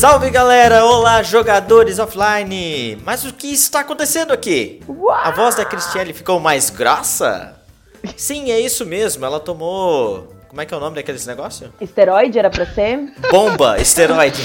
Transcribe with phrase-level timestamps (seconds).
[0.00, 0.82] Salve galera!
[0.82, 2.96] Olá, jogadores offline!
[3.04, 4.80] Mas o que está acontecendo aqui?
[5.22, 7.60] A voz da Cristiane ficou mais grossa?
[8.16, 10.34] Sim, é isso mesmo, ela tomou.
[10.48, 11.70] Como é que é o nome daqueles negócio?
[11.78, 13.12] Esteroide era pra ser?
[13.30, 14.40] Bomba, esteroide.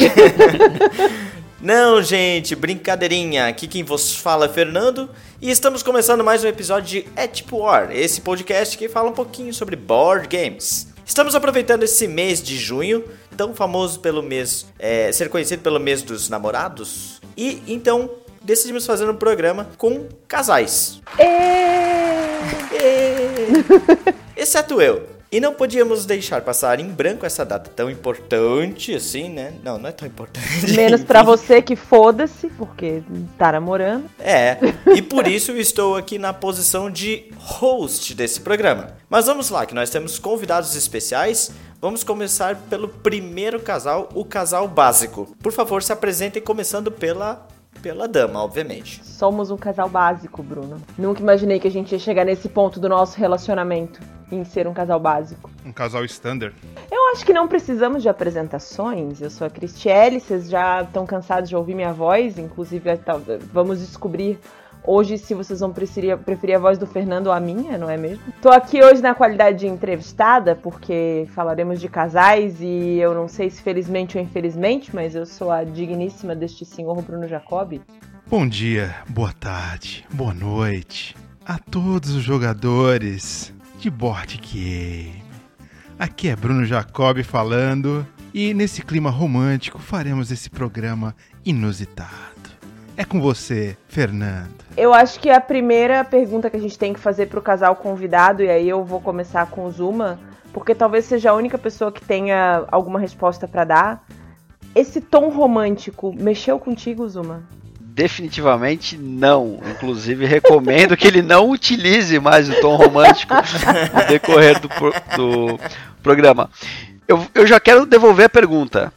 [1.63, 3.47] Não, gente, brincadeirinha.
[3.47, 5.09] Aqui quem vos fala é Fernando
[5.41, 9.13] e estamos começando mais um episódio de É Tipo War, esse podcast que fala um
[9.13, 10.93] pouquinho sobre board games.
[11.05, 16.01] Estamos aproveitando esse mês de junho, tão famoso pelo mês, é, ser conhecido pelo mês
[16.01, 18.09] dos namorados, e então
[18.41, 21.01] decidimos fazer um programa com casais.
[24.35, 25.15] Exceto eu.
[25.31, 29.53] E não podíamos deixar passar em branco essa data tão importante assim, né?
[29.63, 30.71] Não, não é tão importante.
[30.73, 33.01] Menos pra você que foda-se, porque
[33.37, 34.05] tá namorando.
[34.17, 34.57] É,
[34.95, 38.95] e por isso eu estou aqui na posição de host desse programa.
[39.09, 41.51] Mas vamos lá, que nós temos convidados especiais.
[41.85, 45.27] Vamos começar pelo primeiro casal, o casal básico.
[45.39, 47.45] Por favor, se apresentem começando pela
[47.79, 49.05] pela dama, obviamente.
[49.05, 50.81] Somos um casal básico, Bruno.
[50.97, 53.99] Nunca imaginei que a gente ia chegar nesse ponto do nosso relacionamento
[54.31, 55.51] em ser um casal básico.
[55.63, 56.55] Um casal standard.
[56.91, 59.21] Eu acho que não precisamos de apresentações.
[59.21, 63.15] Eu sou a Cristiele, vocês já estão cansados de ouvir minha voz, inclusive tá,
[63.53, 64.39] vamos descobrir
[64.87, 67.97] hoje se vocês vão preferir, preferir a voz do Fernando ou a minha, não é
[67.97, 68.23] mesmo?
[68.41, 73.49] Tô aqui hoje na qualidade de entrevistada, porque falaremos de casais e eu não sei
[73.49, 77.81] se felizmente ou infelizmente, mas eu sou a digníssima deste senhor Bruno Jacobi.
[78.27, 85.23] Bom dia, boa tarde, boa noite a todos os jogadores de board game.
[85.99, 92.24] Aqui é Bruno Jacob falando e nesse clima romântico faremos esse programa inusitado.
[92.97, 94.53] É com você, Fernando.
[94.77, 98.43] Eu acho que a primeira pergunta que a gente tem que fazer pro casal convidado,
[98.43, 100.19] e aí eu vou começar com o Zuma,
[100.53, 104.05] porque talvez seja a única pessoa que tenha alguma resposta para dar.
[104.73, 107.43] Esse tom romântico mexeu contigo, Zuma?
[107.79, 109.59] Definitivamente não.
[109.71, 115.59] Inclusive, recomendo que ele não utilize mais o tom romântico no decorrer do, pro, do
[116.03, 116.49] programa.
[117.07, 118.91] Eu, eu já quero devolver a pergunta.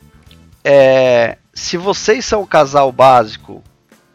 [0.65, 3.63] É, se vocês são o casal básico,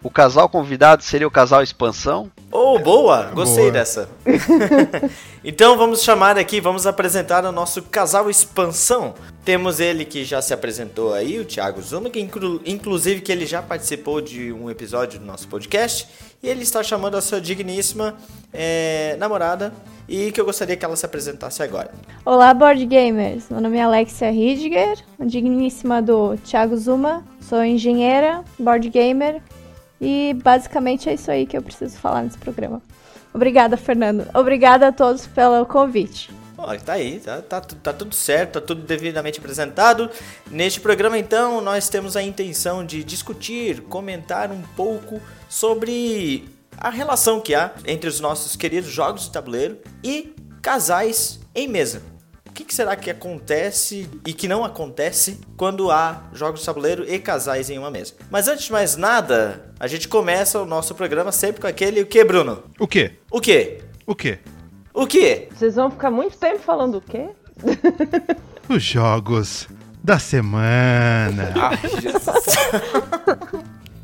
[0.03, 2.29] o casal convidado seria o casal expansão?
[2.51, 3.31] Oh, boa!
[3.33, 3.71] Gostei Boa.
[3.71, 4.09] dessa.
[5.43, 9.15] então vamos chamar aqui, vamos apresentar o nosso casal expansão.
[9.45, 13.45] Temos ele que já se apresentou aí, o Thiago Zuma, que inclu inclusive que ele
[13.45, 16.07] já participou de um episódio do nosso podcast.
[16.43, 18.15] E ele está chamando a sua digníssima
[18.53, 19.73] é, namorada
[20.07, 21.91] e que eu gostaria que ela se apresentasse agora.
[22.25, 23.45] Olá, board gamers!
[23.49, 27.23] Meu nome é Alexia Ridger, digníssima do Thiago Zuma.
[27.39, 29.41] Sou engenheira, board gamer
[29.99, 32.81] e basicamente é isso aí que eu preciso falar nesse programa.
[33.33, 34.27] Obrigada, Fernando.
[34.33, 36.29] Obrigada a todos pelo convite.
[36.57, 40.09] Ó, tá aí, tá, tá, tá tudo certo, tá tudo devidamente apresentado.
[40.49, 46.45] Neste programa, então, nós temos a intenção de discutir, comentar um pouco sobre
[46.77, 52.12] a relação que há entre os nossos queridos jogos de tabuleiro e casais em mesa.
[52.53, 57.03] O que, que será que acontece e que não acontece quando há jogos de tabuleiro
[57.03, 58.13] e casais em uma mesa?
[58.29, 62.05] Mas antes de mais nada, a gente começa o nosso programa sempre com aquele o
[62.05, 62.61] que, Bruno?
[62.79, 63.13] O quê?
[63.31, 63.79] O que?
[64.05, 64.37] O quê?
[64.93, 65.47] O que?
[65.49, 67.29] Vocês vão ficar muito tempo falando o quê?
[68.69, 69.67] Os jogos
[70.03, 71.55] da semana.
[71.57, 71.79] Ai.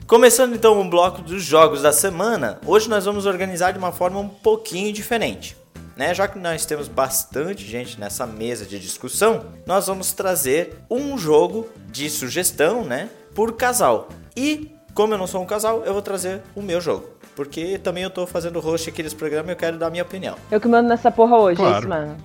[0.07, 4.19] Começando então o bloco dos jogos da semana, hoje nós vamos organizar de uma forma
[4.19, 5.55] um pouquinho diferente.
[5.99, 6.13] Né?
[6.13, 11.67] Já que nós temos bastante gente nessa mesa de discussão, nós vamos trazer um jogo
[11.91, 14.07] de sugestão né, por casal.
[14.33, 17.09] E, como eu não sou um casal, eu vou trazer o meu jogo.
[17.35, 20.03] Porque também eu tô fazendo host aqui desse programa e eu quero dar a minha
[20.03, 20.37] opinião.
[20.49, 21.75] Eu que mando nessa porra hoje, Claro.
[21.75, 22.17] é isso, mano.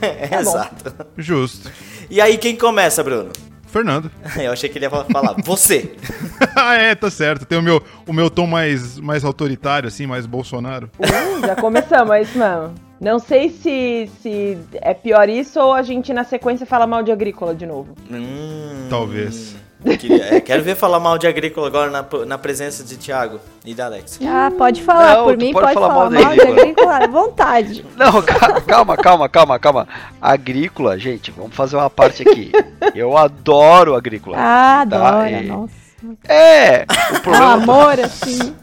[0.00, 0.36] É, bom.
[0.38, 0.94] exato.
[1.16, 1.68] Justo.
[2.08, 3.32] E aí, quem começa, Bruno?
[3.66, 4.08] Fernando.
[4.38, 5.96] Eu achei que ele ia falar, você.
[6.54, 7.44] ah, é, tá certo.
[7.44, 10.88] Tem o meu, o meu tom mais, mais autoritário, assim, mais Bolsonaro.
[10.96, 12.85] Uh, já começamos, é isso mesmo.
[13.00, 17.12] Não sei se, se é pior isso ou a gente na sequência fala mal de
[17.12, 17.94] agrícola de novo.
[18.10, 19.54] Hum, Talvez.
[20.00, 23.72] Queria- é, quero ver falar mal de agrícola agora na, na presença de Thiago e
[23.74, 24.18] da Alex.
[24.26, 26.96] Ah, pode falar Não, por mim, pode pode, falar falar, mal mal de agrícola.
[26.96, 27.84] à vontade.
[27.96, 29.88] Não, ca- calma, calma, calma, calma.
[30.20, 32.50] Agrícola, gente, vamos fazer uma parte aqui.
[32.94, 34.38] Eu adoro agrícola.
[34.40, 35.86] Ah, Tá, adora, e- nossa.
[36.28, 38.54] É, o É um problema amor, assim.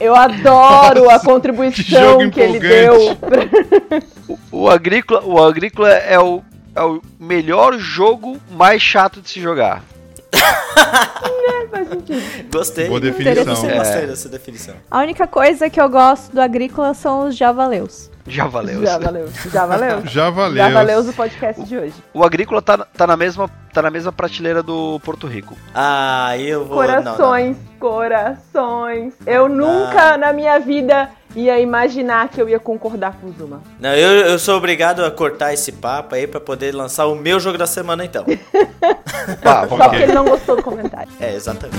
[0.00, 1.84] Eu adoro a Que contribuição
[2.20, 3.12] jogo que, ele deu.
[3.12, 4.06] empolgante.
[4.52, 6.42] O Agrícola, o Agrícola é o,
[6.74, 9.82] é o melhor jogo mais chato de se jogar.
[12.52, 12.88] Gostei.
[12.88, 13.44] Boa definição.
[13.44, 13.76] Gostei É.
[13.78, 14.74] bastante dessa definição.
[14.90, 18.10] A única coisa que eu gosto do Agrícola são os javaleus.
[18.26, 18.82] Já valeu.
[18.84, 19.28] Já valeu.
[19.50, 20.02] Já valeu.
[20.06, 20.56] Já valeu.
[20.56, 21.94] Já valeu o podcast de hoje.
[22.12, 25.56] O agrícola tá, tá, na mesma, tá na mesma prateleira do Porto Rico.
[25.74, 26.86] Ah, eu vou.
[26.86, 27.56] não, não.
[27.78, 29.14] Corações.
[29.26, 33.62] Eu nunca na minha vida ia imaginar que eu ia concordar com o Zuma.
[33.78, 37.38] Não, eu, eu sou obrigado a cortar esse papo aí pra poder lançar o meu
[37.38, 38.24] jogo da semana então.
[39.42, 41.10] Pá, Só porque ele não gostou do comentário.
[41.20, 41.78] É, exatamente.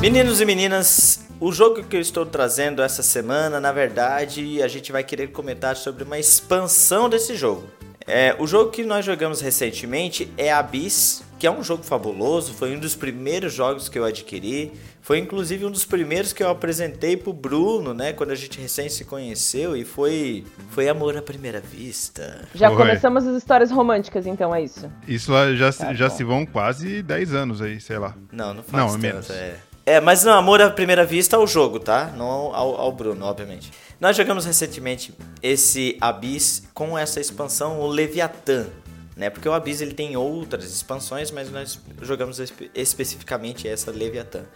[0.00, 4.90] Meninos e meninas, o jogo que eu estou trazendo essa semana, na verdade, a gente
[4.90, 7.64] vai querer comentar sobre uma expansão desse jogo.
[8.06, 12.76] É, o jogo que nós jogamos recentemente é Abyss, que é um jogo fabuloso, foi
[12.76, 14.70] um dos primeiros jogos que eu adquiri,
[15.00, 18.90] foi inclusive um dos primeiros que eu apresentei pro Bruno, né, quando a gente recém
[18.90, 22.46] se conheceu e foi foi amor à primeira vista.
[22.54, 22.76] Já Oi.
[22.76, 24.92] começamos as histórias românticas, então é isso.
[25.08, 26.14] Isso lá já, Tá já bom.
[26.14, 28.14] se vão quase 10 anos aí, sei lá.
[28.30, 29.30] Não, não faz Não, é tanto, menos.
[29.30, 29.56] É.
[29.86, 32.12] É, mas não, amor à primeira vista ao jogo, tá?
[32.16, 33.72] Não ao, ao Bruno, obviamente.
[33.98, 35.12] Nós jogamos recentemente
[35.42, 38.66] esse Abyss com essa expansão, o Leviathan,
[39.20, 39.28] né?
[39.30, 44.46] Porque o Abyss ele tem outras expansões, mas nós jogamos espe- especificamente essa Leviathan.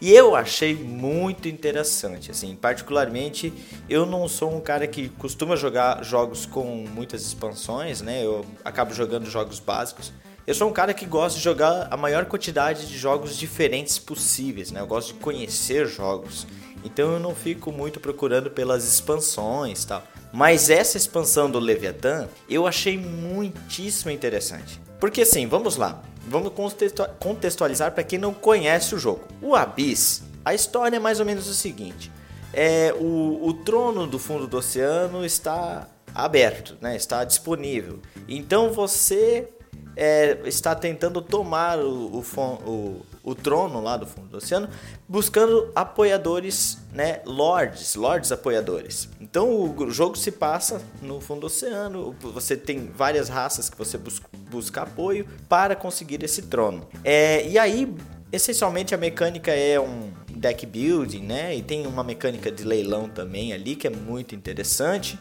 [0.00, 3.52] E eu achei muito interessante, assim, particularmente
[3.88, 8.24] eu não sou um cara que costuma jogar jogos com muitas expansões, né?
[8.24, 10.12] Eu acabo jogando jogos básicos.
[10.46, 14.70] Eu sou um cara que gosta de jogar a maior quantidade de jogos diferentes possíveis,
[14.70, 14.80] né?
[14.80, 16.46] Eu gosto de conhecer jogos.
[16.84, 20.02] Então eu não fico muito procurando pelas expansões tal.
[20.32, 24.80] Mas essa expansão do Leviathan eu achei muitíssimo interessante.
[25.00, 26.02] Porque assim, vamos lá.
[26.28, 29.22] Vamos contextua- contextualizar para quem não conhece o jogo.
[29.40, 32.10] O Abyss, a história é mais ou menos o seguinte.
[32.52, 36.96] É, o, o trono do fundo do oceano está aberto, né?
[36.96, 38.00] está disponível.
[38.28, 39.48] Então você
[39.94, 42.24] é, está tentando tomar o, o,
[42.66, 44.68] o- o trono lá do fundo do oceano,
[45.08, 49.08] buscando apoiadores, né, lords, lords apoiadores.
[49.20, 53.98] Então o jogo se passa no fundo do oceano, você tem várias raças que você
[53.98, 56.86] bus- busca apoio para conseguir esse trono.
[57.02, 57.92] É, e aí,
[58.30, 63.52] essencialmente a mecânica é um deck building, né, e tem uma mecânica de leilão também
[63.52, 65.18] ali que é muito interessante.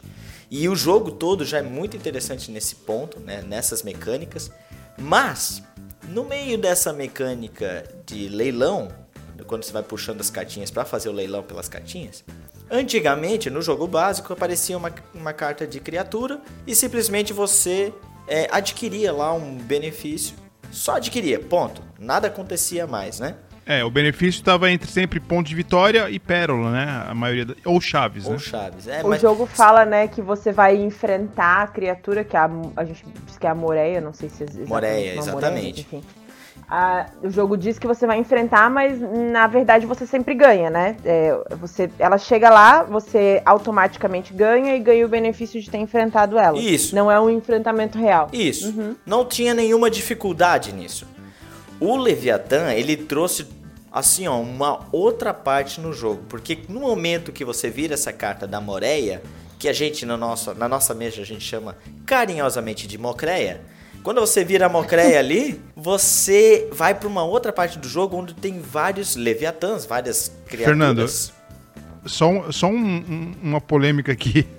[0.51, 4.51] E o jogo todo já é muito interessante nesse ponto, né, nessas mecânicas.
[4.95, 5.63] Mas,
[6.09, 8.89] no meio dessa mecânica de leilão,
[9.47, 12.23] quando você vai puxando as cartinhas para fazer o leilão pelas cartinhas,
[12.69, 17.93] antigamente no jogo básico aparecia uma, uma carta de criatura e simplesmente você
[18.27, 20.35] é, adquiria lá um benefício.
[20.71, 21.81] Só adquiria, ponto.
[21.99, 23.35] Nada acontecia mais, né?
[23.67, 27.03] É, o benefício estava entre sempre ponto de vitória e pérola, né?
[27.09, 27.45] A maioria.
[27.45, 28.37] da- Ou chaves, Ou né?
[28.39, 28.87] chaves.
[28.87, 32.85] É, O mas jogo fala, né, que você vai enfrentar a criatura, que a, a
[32.85, 35.81] gente diz que é a Moreia, não sei se é exatamente Moreia, exatamente.
[35.81, 36.03] enfim.
[36.67, 40.95] Ah, o jogo diz que você vai enfrentar, mas na verdade você sempre ganha, né?
[41.05, 46.39] É, você, ela chega lá, você automaticamente ganha e ganha o benefício de ter enfrentado
[46.39, 46.57] ela.
[46.57, 46.95] Isso.
[46.95, 48.29] Não é um enfrentamento real.
[48.33, 48.95] Isso.
[49.05, 51.05] Não tinha nenhuma dificuldade nisso.
[51.85, 53.45] O Leviathan, ele trouxe
[53.91, 58.45] assim, ó, uma outra parte no jogo, porque no momento que você vira essa carta
[58.47, 59.21] da Moreia,
[59.57, 63.61] que a gente na nossa, na nossa mesa a gente chama carinhosamente de Mocreia,
[64.03, 68.33] quando você vira a Mocreia ali, você vai para uma outra parte do jogo onde
[68.33, 71.33] tem vários Leviathans, várias criaturas.
[72.05, 74.45] Só, um- só um- um- uma polêmica aqui.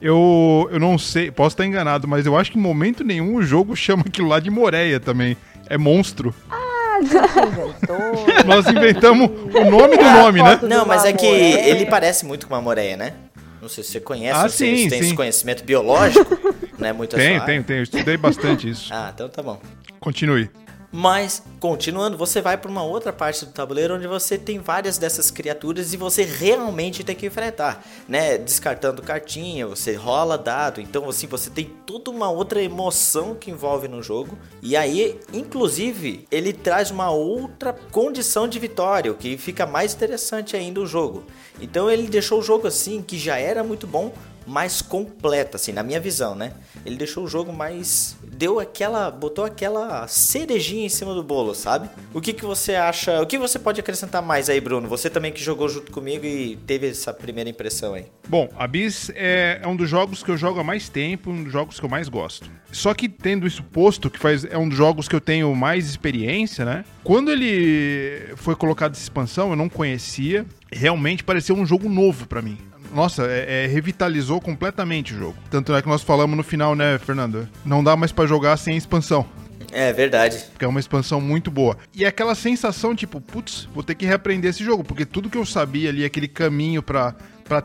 [0.00, 3.42] Eu, eu não sei, posso estar enganado, mas eu acho que em momento nenhum o
[3.42, 5.36] jogo chama aquilo lá de Moreia também.
[5.70, 6.34] É monstro.
[6.50, 6.65] Ah,
[7.00, 7.96] inventou.
[8.46, 10.58] Nós inventamos o nome do nome, né?
[10.62, 13.12] Não, mas é que ele parece muito com uma Moreia, né?
[13.60, 15.06] Não sei se você conhece, Ah, não sei se sim, tem sim.
[15.06, 16.38] esse conhecimento biológico,
[16.78, 17.64] não é muito tenho, tenho.
[17.68, 18.92] Eu estudei bastante isso.
[18.92, 19.58] Ah, então tá bom.
[19.98, 20.48] Continue.
[20.90, 25.30] Mas, continuando, você vai para uma outra parte do tabuleiro onde você tem várias dessas
[25.30, 28.38] criaturas e você realmente tem que enfrentar, né?
[28.38, 33.88] Descartando cartinha, você rola dado, então assim, você tem toda uma outra emoção que envolve
[33.88, 34.38] no jogo.
[34.62, 40.56] E aí, inclusive, ele traz uma outra condição de vitória, o que fica mais interessante
[40.56, 41.24] ainda o jogo.
[41.60, 44.12] Então ele deixou o jogo assim, que já era muito bom,
[44.46, 46.52] mais completo, assim, na minha visão, né?
[46.84, 48.16] Ele deixou o jogo mais.
[48.22, 49.10] Deu aquela.
[49.10, 51.88] botou aquela cerejinha em cima do bolo, sabe?
[52.14, 53.20] O que, que você acha.
[53.20, 54.88] O que você pode acrescentar mais aí, Bruno?
[54.88, 58.06] Você também que jogou junto comigo e teve essa primeira impressão aí.
[58.28, 61.52] Bom, Abyss é, é um dos jogos que eu jogo há mais tempo, um dos
[61.52, 62.50] jogos que eu mais gosto.
[62.70, 65.88] Só que tendo isso posto, que faz, é um dos jogos que eu tenho mais
[65.88, 66.84] experiência, né?
[67.02, 70.44] Quando ele foi colocado essa expansão, eu não conhecia.
[70.70, 72.58] Realmente pareceu um jogo novo pra mim.
[72.94, 75.36] Nossa, é, é, revitalizou completamente o jogo.
[75.50, 77.48] Tanto é que nós falamos no final, né, Fernando?
[77.64, 79.26] Não dá mais para jogar sem expansão.
[79.72, 80.44] É verdade.
[80.52, 81.76] Porque é uma expansão muito boa.
[81.94, 84.84] E é aquela sensação, tipo, putz, vou ter que reaprender esse jogo.
[84.84, 87.14] Porque tudo que eu sabia ali, aquele caminho para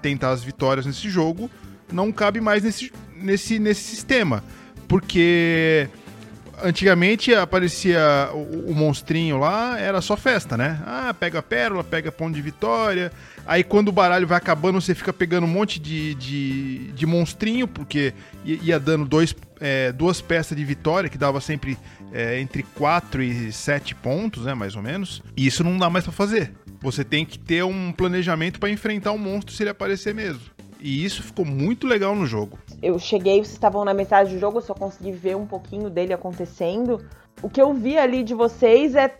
[0.01, 1.49] tentar as vitórias nesse jogo,
[1.91, 4.43] não cabe mais nesse, nesse, nesse sistema.
[4.87, 5.87] Porque
[6.63, 10.81] antigamente aparecia o, o, monstrinho lá, era só festa, né?
[10.85, 13.11] Ah, pega a pérola, pega ponto de vitória.
[13.45, 17.67] Aí quando o baralho vai acabando, você fica pegando um monte de, de, de monstrinho,
[17.67, 18.13] porque
[18.45, 21.77] ia dando dois, é, duas peças de vitória, que dava sempre
[22.11, 24.53] é, entre 4 e 7 pontos, né?
[24.53, 25.21] Mais ou menos.
[25.35, 26.53] E isso não dá mais para fazer.
[26.81, 30.41] Você tem que ter um planejamento para enfrentar o um monstro se ele aparecer mesmo.
[30.79, 32.57] E isso ficou muito legal no jogo.
[32.81, 36.13] Eu cheguei, vocês estavam na metade do jogo, eu só consegui ver um pouquinho dele
[36.13, 37.05] acontecendo.
[37.41, 39.15] O que eu vi ali de vocês é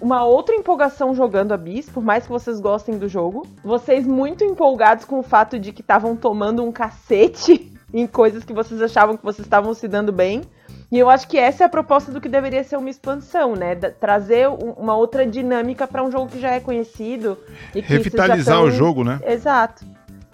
[0.00, 3.46] uma outra empolgação jogando a Bis, por mais que vocês gostem do jogo.
[3.62, 8.52] Vocês muito empolgados com o fato de que estavam tomando um cacete em coisas que
[8.52, 10.42] vocês achavam que vocês estavam se dando bem.
[10.90, 13.74] E eu acho que essa é a proposta do que deveria ser uma expansão, né?
[13.74, 17.38] Da trazer uma outra dinâmica para um jogo que já é conhecido.
[17.74, 18.66] E que Revitalizar tão...
[18.66, 19.20] o jogo, né?
[19.24, 19.84] Exato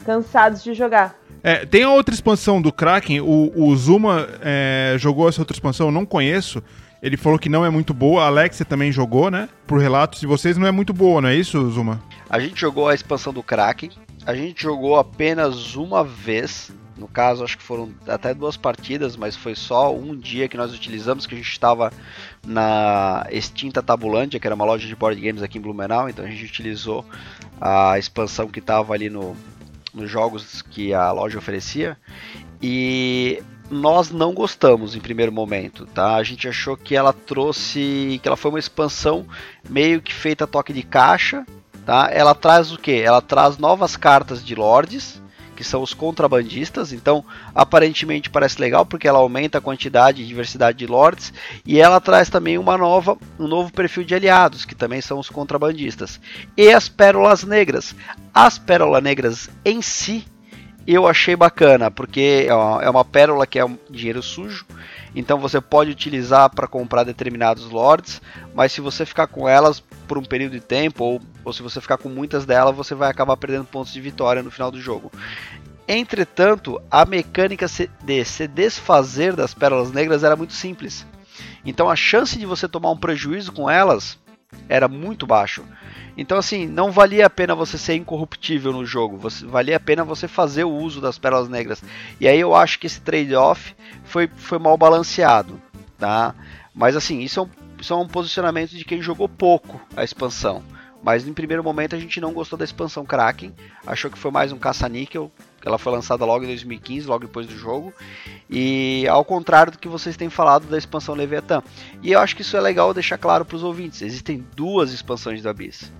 [0.04, 1.14] cansados de jogar.
[1.42, 5.86] É, tem a outra expansão do Kraken, o, o Zuma é, jogou essa outra expansão,
[5.86, 6.62] eu não conheço.
[7.02, 9.48] Ele falou que não é muito boa, a Alexia também jogou, né?
[9.66, 12.02] Por relatos de vocês, não é muito boa, não é isso, Zuma?
[12.28, 13.90] A gente jogou a expansão do Kraken,
[14.26, 16.70] a gente jogou apenas uma vez.
[16.98, 20.74] No caso, acho que foram até duas partidas, mas foi só um dia que nós
[20.74, 21.90] utilizamos, que a gente estava
[22.46, 26.28] na extinta Tabulândia, que era uma loja de board games aqui em Blumenau, então a
[26.28, 27.02] gente utilizou
[27.58, 29.34] a expansão que estava ali no,
[29.92, 31.96] nos jogos que a loja oferecia
[32.62, 36.16] e nós não gostamos em primeiro momento, tá?
[36.16, 39.26] A gente achou que ela trouxe, que ela foi uma expansão
[39.68, 41.46] meio que feita a toque de caixa,
[41.86, 42.08] tá?
[42.12, 43.00] Ela traz o que?
[43.00, 45.22] Ela traz novas cartas de lords
[45.60, 46.90] que são os contrabandistas.
[46.90, 47.22] Então,
[47.54, 51.34] aparentemente parece legal porque ela aumenta a quantidade e diversidade de lords
[51.66, 55.28] e ela traz também uma nova, um novo perfil de aliados, que também são os
[55.28, 56.18] contrabandistas.
[56.56, 57.94] E as pérolas negras.
[58.32, 60.24] As pérolas negras em si
[60.86, 64.64] eu achei bacana, porque é uma pérola que é um dinheiro sujo,
[65.14, 68.20] então você pode utilizar para comprar determinados lords,
[68.54, 71.80] mas se você ficar com elas por um período de tempo, ou, ou se você
[71.80, 75.10] ficar com muitas delas, você vai acabar perdendo pontos de vitória no final do jogo.
[75.86, 77.66] Entretanto, a mecânica
[78.04, 81.06] de se desfazer das pérolas negras era muito simples.
[81.64, 84.18] Então a chance de você tomar um prejuízo com elas
[84.68, 85.64] era muito baixo.
[86.16, 90.04] Então, assim, não valia a pena você ser incorruptível no jogo, você, valia a pena
[90.04, 91.82] você fazer o uso das pérolas negras.
[92.20, 95.60] E aí eu acho que esse trade-off foi, foi mal balanceado,
[95.98, 96.34] tá?
[96.74, 97.48] Mas, assim, isso é, um,
[97.80, 100.62] isso é um posicionamento de quem jogou pouco a expansão.
[101.02, 103.54] Mas em primeiro momento a gente não gostou da expansão Kraken,
[103.86, 105.32] achou que foi mais um caça-níquel,
[105.64, 107.92] ela foi lançada logo em 2015, logo depois do jogo.
[108.48, 111.62] E ao contrário do que vocês têm falado da expansão Leviathan.
[112.02, 114.02] E eu acho que isso é legal deixar claro para os ouvintes.
[114.02, 115.92] Existem duas expansões do Abyss.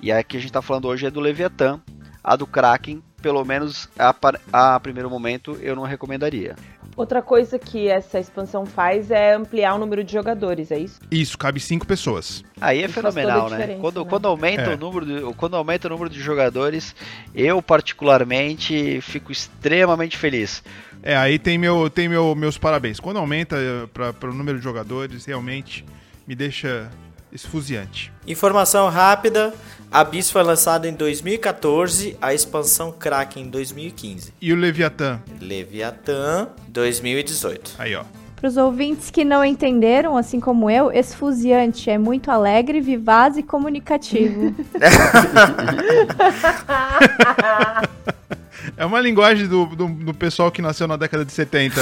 [0.00, 1.80] E a que a gente está falando hoje é do Leviathan.
[2.22, 4.14] A do Kraken, pelo menos a,
[4.52, 6.56] a primeiro momento, eu não recomendaria.
[6.96, 11.00] Outra coisa que essa expansão faz é ampliar o número de jogadores, é isso?
[11.10, 12.44] Isso, cabe cinco pessoas.
[12.60, 13.78] Aí é isso fenomenal, né?
[13.80, 14.10] Quando, né?
[14.10, 14.74] quando aumenta é.
[14.74, 16.94] o número de, quando aumenta o número de jogadores,
[17.34, 20.62] eu particularmente fico extremamente feliz.
[21.02, 23.00] É, aí tem meu tem meu, meus parabéns.
[23.00, 25.84] Quando aumenta eh, para o número de jogadores, realmente
[26.26, 26.90] me deixa
[27.34, 28.12] esfuziante.
[28.26, 29.52] Informação rápida:
[29.90, 34.32] Abyss foi lançado em 2014, a expansão Kraken em 2015.
[34.40, 35.20] E o Leviatã?
[35.40, 37.74] Leviatã 2018.
[37.78, 38.04] Aí, ó.
[38.36, 43.42] Para os ouvintes que não entenderam, assim como eu, esfuziante é muito alegre, vivaz e
[43.42, 44.54] comunicativo.
[48.76, 51.80] É uma linguagem do, do, do, pessoal que nasceu na década de 70.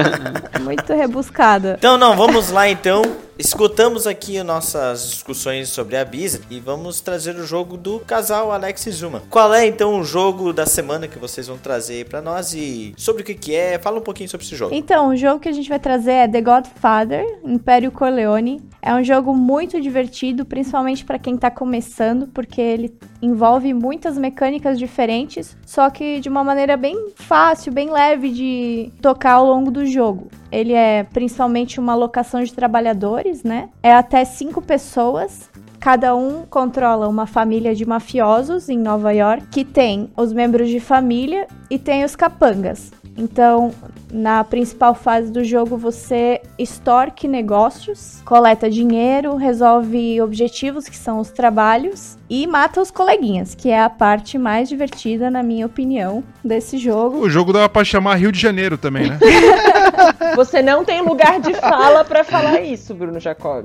[0.62, 1.74] Muito rebuscada.
[1.78, 3.02] Então, não, vamos lá então.
[3.38, 8.86] Escutamos aqui nossas discussões sobre a Bisa e vamos trazer o jogo do casal Alex
[8.86, 9.22] e Zuma.
[9.30, 13.22] Qual é então o jogo da semana que vocês vão trazer para nós e sobre
[13.22, 13.78] o que, que é?
[13.78, 14.74] Fala um pouquinho sobre esse jogo.
[14.74, 18.60] Então, o jogo que a gente vai trazer é The Godfather, Império Corleone.
[18.82, 24.76] É um jogo muito divertido, principalmente para quem tá começando, porque ele envolve muitas mecânicas
[24.76, 29.86] diferentes, só que de uma maneira bem fácil, bem leve de tocar ao longo do
[29.86, 30.26] jogo.
[30.50, 33.68] Ele é principalmente uma locação de trabalhadores, né?
[33.82, 35.50] É até cinco pessoas.
[35.78, 40.78] Cada um controla uma família de mafiosos em Nova York, que tem os membros de
[40.78, 42.92] família e tem os capangas.
[43.16, 43.72] Então,
[44.12, 51.30] Na principal fase do jogo, você extorque negócios, coleta dinheiro, resolve objetivos, que são os
[51.30, 56.76] trabalhos, e mata os coleguinhas, que é a parte mais divertida, na minha opinião, desse
[56.76, 57.20] jogo.
[57.20, 59.18] O jogo dava pra chamar Rio de Janeiro também, né?
[60.36, 63.64] Você não tem lugar de fala pra falar isso, Bruno Jacob.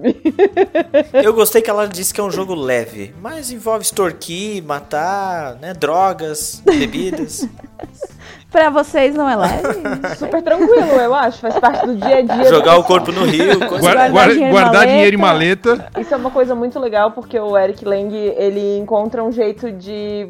[1.12, 5.74] Eu gostei que ela disse que é um jogo leve, mas envolve extorquir, matar, né,
[5.74, 7.46] drogas, bebidas.
[8.50, 9.82] Pra vocês não é leve?
[10.18, 11.39] Super tranquilo, eu acho.
[11.39, 12.46] Faz parte do dia a dia.
[12.46, 14.88] Jogar o corpo no rio, coisa Guar- Guardar guar- dinheiro em guardar maleta.
[14.92, 15.88] dinheiro em maleta.
[16.00, 20.27] Isso é uma coisa muito legal porque o Eric Lang ele encontra um jeito de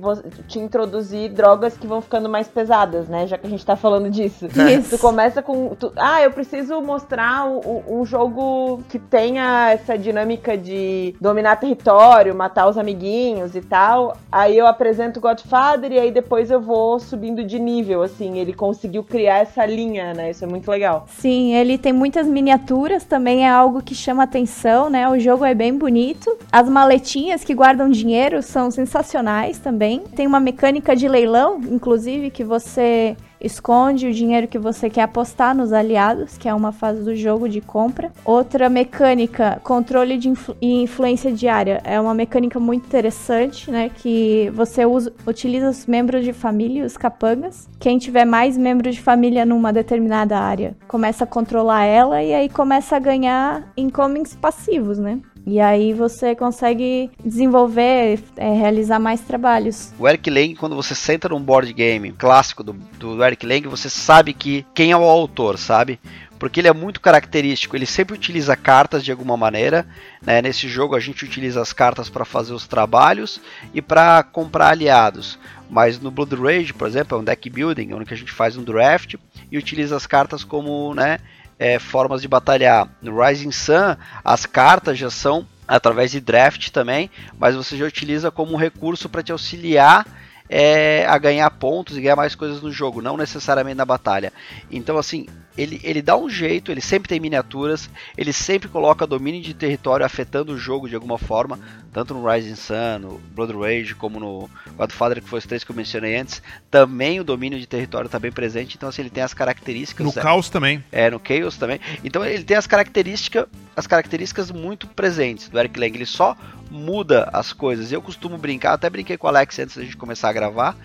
[0.48, 3.28] te introduzir drogas que vão ficando mais pesadas, né?
[3.28, 4.48] Já que a gente tá falando disso.
[4.68, 4.98] Isso.
[4.98, 5.76] Tu começa com.
[5.76, 12.34] tu- ah, eu preciso mostrar o- um jogo que tenha essa dinâmica de dominar território,
[12.34, 14.18] matar os amiguinhos e tal.
[14.32, 18.40] Aí eu apresento Godfather e aí depois eu vou subindo de nível, assim.
[18.40, 20.32] Ele conseguiu criar essa linha, né?
[20.32, 21.06] Isso é muito legal.
[21.08, 25.08] Sim, ele tem muitas miniaturas, também é algo que chama atenção, né?
[25.10, 26.36] O jogo é bem bonito.
[26.52, 30.00] As maletinhas que guardam dinheiro são sensacionais também.
[30.16, 35.56] Tem uma mecânica de leilão, inclusive, que você esconde o dinheiro que você quer apostar
[35.56, 38.12] nos aliados, que é uma fase do jogo de compra.
[38.26, 43.90] Outra mecânica, controle de influ- e influência diária, é uma mecânica muito interessante, né?
[43.94, 47.70] Que você usa, utiliza os membros de família, os capangas.
[47.80, 52.50] Quem tiver mais membros de família numa determinada área começa a controlar ela e aí
[52.50, 55.20] começa a ganhar incomings passivos, né?
[55.50, 59.94] E aí você consegue desenvolver, é, realizar mais trabalhos.
[59.98, 63.90] O Eric Lang, quando você senta num board game clássico do, do Eric Lang, você
[63.90, 66.02] sabe que quem é o autor, sabe?
[66.38, 69.88] Porque ele é muito característico, ele sempre utiliza cartas de alguma maneira.
[70.22, 70.42] Né?
[70.42, 73.40] Nesse jogo a gente utiliza as cartas para fazer os trabalhos
[73.74, 75.40] e para comprar aliados.
[75.70, 78.64] Mas no Blood Rage, por exemplo, é um deck building, onde a gente faz um
[78.66, 79.16] draft
[79.50, 81.20] e utiliza as cartas como né,
[81.60, 82.90] é, formas de batalhar.
[83.02, 88.32] No Rising Sun, as cartas já são através de draft também, mas você já utiliza
[88.32, 90.06] como recurso para te auxiliar
[90.50, 94.32] é, a ganhar pontos e ganhar mais coisas no jogo, não necessariamente na batalha.
[94.72, 95.26] Então, assim,
[95.58, 100.06] ele, ele dá um jeito, ele sempre tem miniaturas, ele sempre coloca domínio de território
[100.06, 101.60] afetando o jogo de alguma forma,
[101.92, 105.72] tanto no Rising Sun, no Blood Rage, como no Godfather, que foi os três que
[105.72, 106.44] eu mencionei antes.
[106.70, 110.06] Também o domínio de território está bem presente, então assim, ele tem as características.
[110.06, 110.84] No é, caos também.
[110.92, 111.80] é, no Chaos também.
[112.04, 115.96] Então ele tem as características, as características muito presentes do Eric Lang.
[115.96, 116.38] Ele só
[116.70, 117.92] muda as coisas.
[117.92, 120.76] Eu costumo brincar, até brinquei com o Alex antes da gente começar a gravar,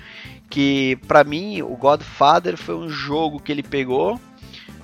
[0.51, 4.21] que pra mim o Godfather foi um jogo que ele pegou,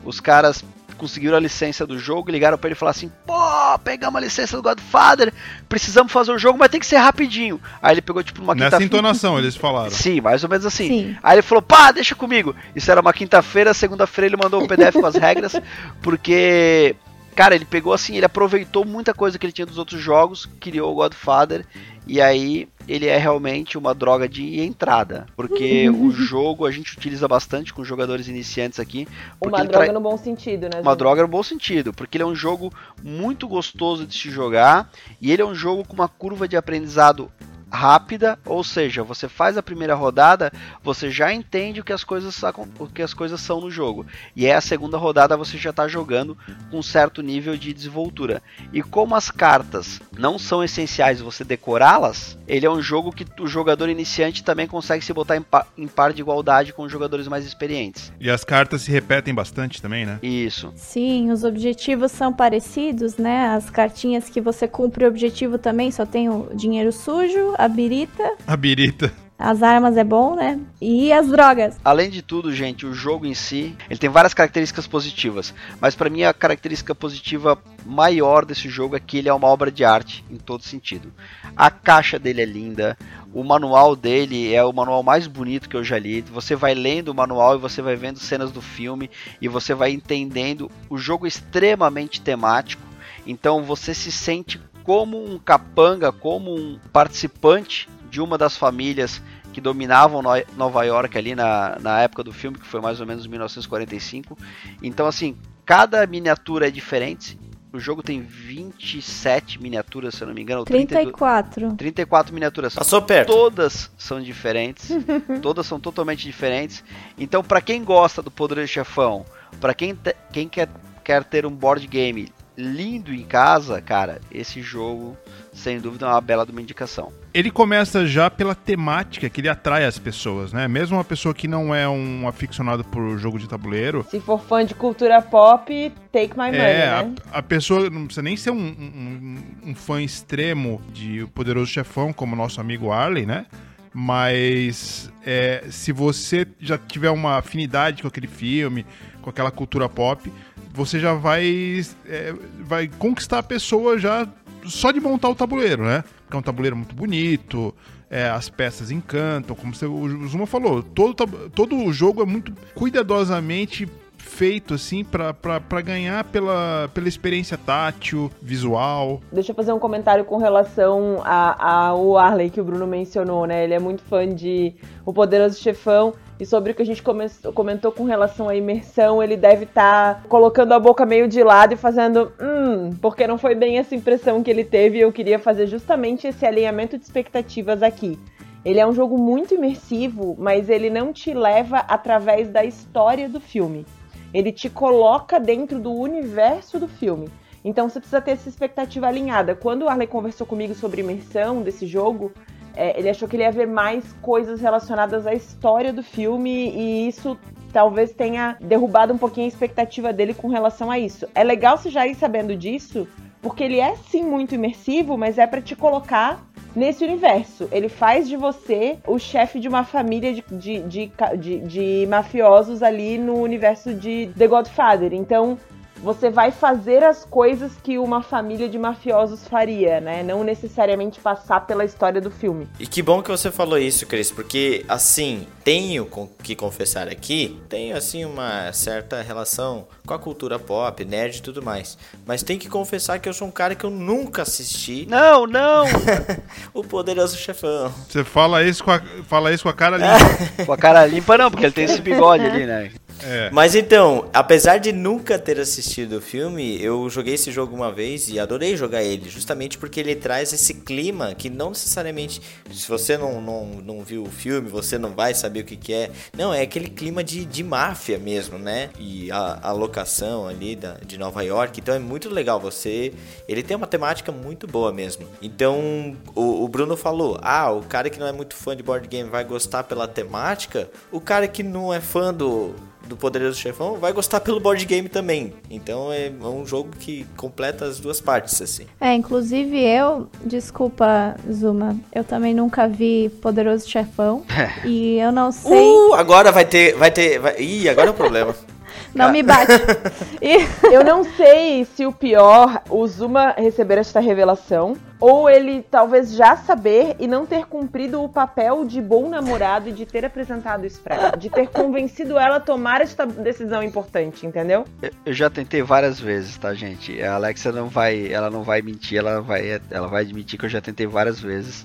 [0.05, 0.65] os caras
[0.97, 4.57] conseguiram a licença do jogo, ligaram pra ele e falaram assim: "Pô, pegamos a licença
[4.57, 5.33] do Godfather,
[5.69, 7.61] precisamos fazer o jogo, mas tem que ser rapidinho".
[7.81, 8.85] Aí ele pegou tipo uma Nessa quinta-feira.
[8.87, 9.91] entonação eles falaram.
[9.91, 10.89] Sim, mais ou menos assim.
[10.89, 11.17] Sim.
[11.23, 12.53] Aí ele falou, pá, deixa comigo.
[12.75, 15.53] Isso era uma quinta-feira, segunda-feira ele mandou o PDF com as regras,
[16.03, 16.97] porque,
[17.39, 20.91] cara, ele pegou assim, ele aproveitou muita coisa que ele tinha dos outros jogos, criou
[20.91, 21.65] o Godfather,
[22.05, 27.29] e aí ele é realmente uma droga de entrada, porque o jogo a gente utiliza
[27.29, 29.07] bastante com jogadores iniciantes aqui.
[29.41, 30.81] Uma droga no bom sentido, né?
[30.81, 30.99] uma Zé?
[30.99, 32.73] droga no bom sentido, porque ele é um jogo
[33.05, 37.31] muito gostoso de se jogar e ele é um jogo com uma curva de aprendizado
[37.71, 40.53] rápida, ou seja, você faz a primeira rodada,
[40.83, 42.41] você já entende o que as coisas
[42.79, 44.07] o que as coisas são no jogo.
[44.35, 46.37] E é a segunda rodada você já está jogando
[46.71, 48.43] com um certo nível de desenvoltura.
[48.73, 53.47] E como as cartas não são essenciais você decorá-las, ele é um jogo que o
[53.47, 57.29] jogador iniciante também consegue se botar em, pa- em par de igualdade com os jogadores
[57.29, 58.13] mais experientes.
[58.21, 60.19] E as cartas se repetem bastante também, né?
[60.23, 60.73] Isso.
[60.77, 63.49] Sim, os objetivos são parecidos, né?
[63.49, 68.37] As cartinhas que você cumpre o objetivo também só tem o dinheiro sujo, a birita,
[68.47, 69.13] A birita.
[69.39, 70.61] as armas é bom, né?
[70.81, 71.77] E as drogas.
[71.85, 76.09] Além de tudo, gente, o jogo em si, ele tem várias características positivas, mas pra
[76.09, 80.25] mim a característica positiva maior desse jogo é que ele é uma obra de arte
[80.31, 81.13] em todo sentido.
[81.57, 82.97] A caixa dele é linda,
[83.35, 86.21] o manual dele é o manual mais bonito que eu já li.
[86.23, 89.91] Você vai lendo o manual e você vai vendo cenas do filme e você vai
[89.91, 92.83] entendendo o jogo é extremamente temático.
[93.27, 99.21] Então você se sente como um capanga, como um participante de uma das famílias
[99.53, 103.07] que dominavam No- Nova York ali na, na época do filme, que foi mais ou
[103.07, 104.39] menos 1945.
[104.83, 107.39] Então, assim, cada miniatura é diferente.
[107.71, 110.61] O jogo tem 27 miniaturas, se eu não me engano.
[110.61, 111.75] ou 32 34.
[111.77, 112.75] 34 miniaturas.
[112.75, 113.29] Passou perto.
[113.31, 114.89] Todas são diferentes.
[115.43, 116.83] todas são totalmente diferentes.
[117.19, 119.27] Então, pra quem gosta do Poderoso Chefão,
[119.61, 119.95] pra quem,
[120.33, 120.71] quem quer,
[121.05, 125.17] quer ter um board game lindo em casa, cara, esse jogo,
[125.53, 127.13] sem dúvida, é uma bela de uma indicação.
[127.33, 130.67] Ele começa já pela temática que ele atrai as pessoas, né?
[130.67, 134.05] Mesmo uma pessoa que não é um aficionado por jogo de tabuleiro.
[134.11, 137.15] Se for fã de cultura pop, take my money, É, né?
[137.31, 141.71] a, a pessoa não precisa nem ser um, um- um fã extremo de O Poderoso
[141.71, 143.47] Chefão, como o nosso amigo Arley, né?
[143.95, 148.85] Mas é, se você já tiver uma afinidade com aquele filme,
[149.21, 150.33] com aquela cultura pop,
[150.79, 154.29] você já vai, é, vai conquistar a pessoa já
[154.65, 156.05] só de montar o tabuleiro, né?
[156.23, 157.75] Porque é um tabuleiro muito bonito,
[158.09, 162.53] é, as peças encantam, como você, o Zuma falou, todo, todo o jogo é muito
[162.75, 163.89] cuidadosamente
[164.19, 169.21] feito assim pra ganhar pela, pela experiência tátil, visual.
[169.33, 173.65] Deixa eu fazer um comentário com relação ao Arley que o Bruno mencionou, né?
[173.65, 176.15] Ele é muito fã de O Poderoso Chefão.
[176.41, 180.23] E sobre o que a gente come- comentou com relação à imersão, ele deve estar
[180.29, 184.43] colocando a boca meio de lado e fazendo, hum, porque não foi bem essa impressão
[184.43, 184.99] que ele teve.
[184.99, 188.19] e Eu queria fazer justamente esse alinhamento de expectativas aqui.
[188.65, 193.41] Ele é um jogo muito imersivo, mas ele não te leva através da história do
[193.41, 193.85] filme.
[194.33, 197.29] Ele te coloca dentro do universo do filme.
[197.65, 199.55] Então você precisa ter essa expectativa alinhada.
[199.55, 202.31] Quando o Arley conversou comigo sobre imersão desse jogo,
[202.79, 207.09] é, ele achou que ele ia ver mais coisas relacionadas à história do filme e
[207.09, 207.37] isso
[207.73, 211.27] talvez tenha derrubado um pouquinho a expectativa dele com relação a isso.
[211.35, 213.07] É legal você já ir sabendo disso,
[213.43, 216.41] porque ele é sim muito imersivo, mas é pra te colocar
[216.75, 217.69] nesse universo.
[217.73, 220.43] Ele faz de você o chefe de uma família de,
[220.83, 225.13] de, de- de mafiosos ali no universo de The Godfather.
[225.13, 225.59] Então,
[226.03, 230.23] você vai fazer as coisas que uma família de mafiosos faria, né?
[230.23, 232.69] Não necessariamente passar pela história do filme.
[232.79, 237.59] E que bom que você falou isso, Cris, porque assim, tenho com- que confessar aqui,
[237.69, 241.99] tenho assim uma certa relação com a cultura pop, nerd e tudo mais.
[242.27, 245.85] Mas tenho que confessar que eu sou um cara que eu nunca assisti Não, não!
[246.73, 247.93] o Poderoso Chefão.
[248.09, 250.65] Você fala isso com a, fala isso com a cara limpa.
[250.65, 252.91] Com a cara limpa não, porque ele tem esse bigode ali, né?
[253.23, 253.51] É.
[253.51, 258.29] Mas então, apesar de nunca ter assistido o filme, eu joguei esse jogo uma vez
[258.29, 263.17] e adorei jogar ele, justamente porque ele traz esse clima que não necessariamente, se você
[263.17, 266.11] não, não, não viu o filme, você não vai saber o que, que é.
[266.37, 268.91] Não, é aquele clima de, de máfia mesmo, né?
[268.99, 273.13] E a, a locação ali da, de Nova York, então é muito legal você.
[273.49, 275.27] Ele tem uma temática muito boa mesmo.
[275.43, 279.07] Então, o, o Bruno falou: ah, o cara que não é muito fã de board
[279.09, 282.75] game vai gostar pela temática, o cara que não é fã do
[283.09, 285.53] do Poderoso Chefão vai gostar pelo board game também.
[285.71, 288.87] Então é um jogo que completa as duas partes, assim.
[289.01, 294.45] É, inclusive eu, desculpa, Zuma, eu também nunca vi Poderoso Chefão.
[294.85, 295.73] e eu não sei.
[295.73, 296.95] Uh, agora vai ter.
[296.95, 297.39] Vai ter.
[297.39, 297.57] Vai...
[297.59, 298.55] Ih, agora é o problema.
[299.19, 299.73] não me bate.
[300.41, 306.33] E- Eu não sei se o pior, o Zuma receber esta revelação, ou ele talvez
[306.33, 310.87] já saber e não ter cumprido o papel de bom namorado e de ter apresentado
[310.87, 314.85] isso pra ela, de ter convencido ela a tomar esta decisão importante, entendeu?
[315.03, 317.21] Eu- Eu já tentei várias vezes, tá, gente?
[317.21, 320.71] A Alexa não vai, ela não vai mentir, ela vai, ela vai admitir que eu
[320.71, 321.85] já tentei várias vezes,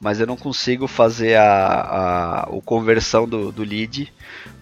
[0.00, 4.12] mas eu não consigo fazer a, a o conversão do, do lead,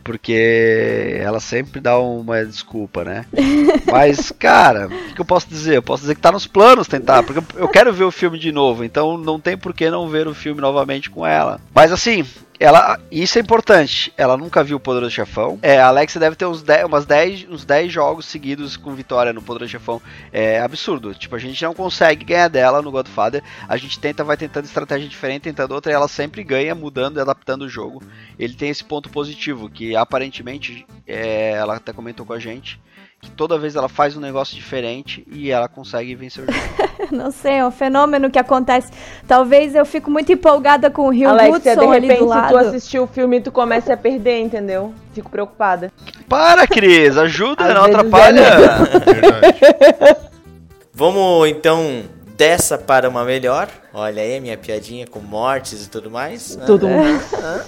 [0.07, 3.25] porque ela sempre dá uma desculpa, né?
[3.90, 5.77] Mas, cara, o que eu posso dizer?
[5.77, 8.53] Eu posso dizer que tá nos planos tentar, porque eu- quero ver o filme de
[8.53, 11.61] novo, então não tem por que não ver o filme novamente com ela.
[11.75, 12.25] Mas assim,
[12.59, 14.12] ela, isso é importante.
[14.16, 15.59] Ela nunca viu o Poderoso Chefão.
[15.62, 19.33] É, a Alexa deve ter uns 10, umas 10, uns 10 jogos seguidos com vitória
[19.33, 20.01] no Poderoso Chefão.
[20.33, 21.14] É absurdo.
[21.14, 23.42] Tipo, a gente não consegue ganhar dela no Godfather.
[23.69, 27.21] A gente tenta, vai tentando estratégia diferente, tentando outra, e ela sempre ganha, mudando e
[27.21, 28.03] adaptando o jogo.
[28.38, 32.81] Ele tem esse ponto positivo, que aparentemente, é, ela até comentou com a gente,
[33.20, 36.66] que toda vez ela faz um negócio diferente e ela consegue vencer o jogo.
[37.11, 38.92] não sei, é um fenômeno que acontece.
[39.26, 42.57] Talvez eu fico muito empolgada com o Rio Alexia, de Hudson ali repente, se tu
[42.57, 44.94] assistir o filme, tu começa a perder, entendeu?
[45.12, 45.92] Fico preocupada.
[46.29, 47.16] Para, Cris!
[47.16, 48.42] Ajuda, não é atrapalha!
[49.05, 50.16] Verdade.
[50.92, 52.05] Vamos então
[52.37, 53.68] dessa para uma melhor.
[53.92, 56.59] Olha aí a minha piadinha com mortes e tudo mais.
[56.66, 56.87] Tudo.
[56.87, 57.64] Ah, ah.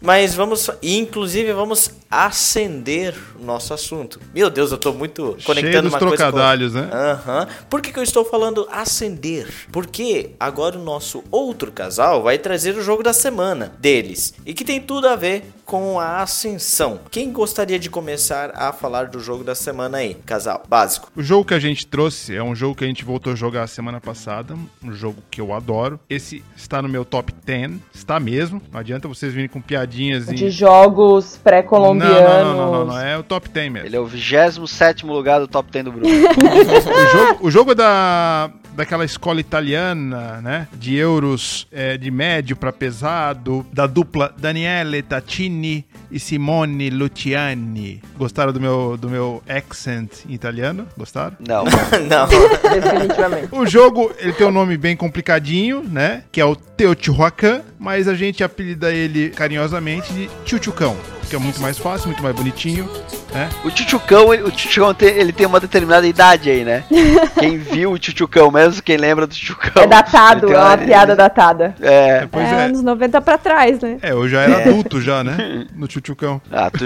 [0.00, 4.20] Mas vamos, inclusive vamos acender o nosso assunto.
[4.34, 6.90] Meu Deus, eu tô muito Cheio conectando dos uma coisa com trocadalhos, né?
[6.92, 7.48] Aham.
[7.70, 9.48] Por que, que eu estou falando acender?
[9.72, 14.34] Porque agora o nosso outro casal vai trazer o jogo da semana deles.
[14.44, 17.00] E que tem tudo a ver com a ascensão.
[17.10, 20.14] Quem gostaria de começar a falar do jogo da semana aí?
[20.26, 21.10] Casal, básico.
[21.16, 23.66] O jogo que a gente trouxe é um jogo que a gente voltou a jogar
[23.68, 25.98] semana passada, um jogo que eu adoro.
[26.10, 28.60] Esse está no meu top 10, está mesmo.
[28.70, 32.01] Não adianta vocês virem com piadinhas De e jogos pré-colombianos.
[32.08, 32.56] Coreanos.
[32.56, 33.88] Não, não, não, não, não, é o top 10 mesmo.
[33.88, 36.06] Ele é o 27 lugar do top 10 do Bruno.
[36.08, 40.68] o, jogo, o jogo da, daquela escola italiana, né?
[40.72, 48.02] De euros é, de médio para pesado, da dupla Daniele Taccini e Simone Luciani.
[48.16, 50.86] Gostaram do meu, do meu accent em italiano?
[50.96, 51.36] Gostaram?
[51.40, 51.64] Não.
[52.08, 52.28] Não.
[52.70, 53.48] Definitivamente.
[53.52, 56.24] O jogo, ele tem um nome bem complicadinho, né?
[56.30, 60.96] Que é o Teotihuacan, mas a gente apelida ele carinhosamente de Chuchucão,
[61.32, 62.86] que é muito mais fácil, muito mais bonitinho,
[63.32, 63.48] né?
[63.64, 66.84] O Tchutchucão, ele- o Tchutchucão tem, ele tem uma determinada idade aí, né?
[67.40, 69.82] Quem viu o Tchutchucão mesmo, quem lembra do Tchutchucão.
[69.82, 71.74] É datado, ele é tem uma piada datada.
[71.80, 72.26] É.
[72.30, 72.64] Pois é, é.
[72.66, 73.96] anos 90 pra trás, né?
[74.02, 75.66] É, eu já era adulto já, né?
[75.74, 76.38] No Chuchucão.
[76.52, 76.84] Ah, tu,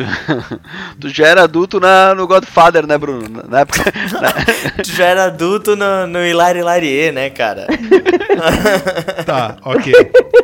[1.00, 3.28] tu já era adulto na, no Godfather, né, Bruno?
[3.28, 3.82] Na- Na época.
[4.20, 7.66] na- tu já era adulto no, no Hilari Larie, né, cara?
[9.24, 9.92] Tá, ok.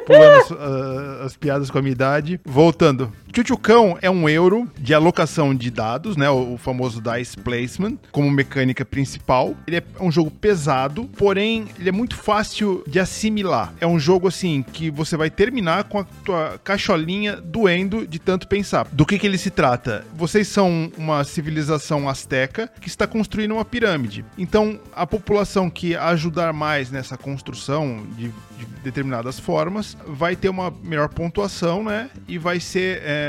[0.05, 2.41] Pulando as, ah, as piadas com a minha idade.
[2.45, 3.12] Voltando.
[3.35, 6.29] Chuchucão é um euro de alocação de dados, né?
[6.29, 9.57] O, o famoso Dice Placement, como mecânica principal.
[9.66, 13.73] Ele é um jogo pesado, porém ele é muito fácil de assimilar.
[13.81, 18.47] É um jogo assim que você vai terminar com a tua cacholinha doendo de tanto
[18.47, 18.87] pensar.
[18.92, 20.05] Do que, que ele se trata?
[20.14, 24.25] Vocês são uma civilização asteca que está construindo uma pirâmide.
[24.37, 30.73] Então, a população que ajudar mais nessa construção de, de determinadas formas vai ter uma
[30.83, 32.11] melhor pontuação, né?
[32.29, 33.22] E vai ser é,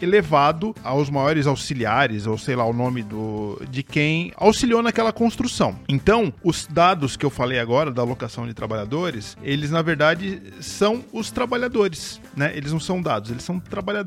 [0.00, 5.78] elevado aos maiores auxiliares, ou sei lá o nome do de quem auxiliou naquela construção.
[5.88, 11.04] Então, os dados que eu falei agora da alocação de trabalhadores, eles na verdade são
[11.12, 12.52] os trabalhadores, né?
[12.54, 13.62] Eles não são dados, eles são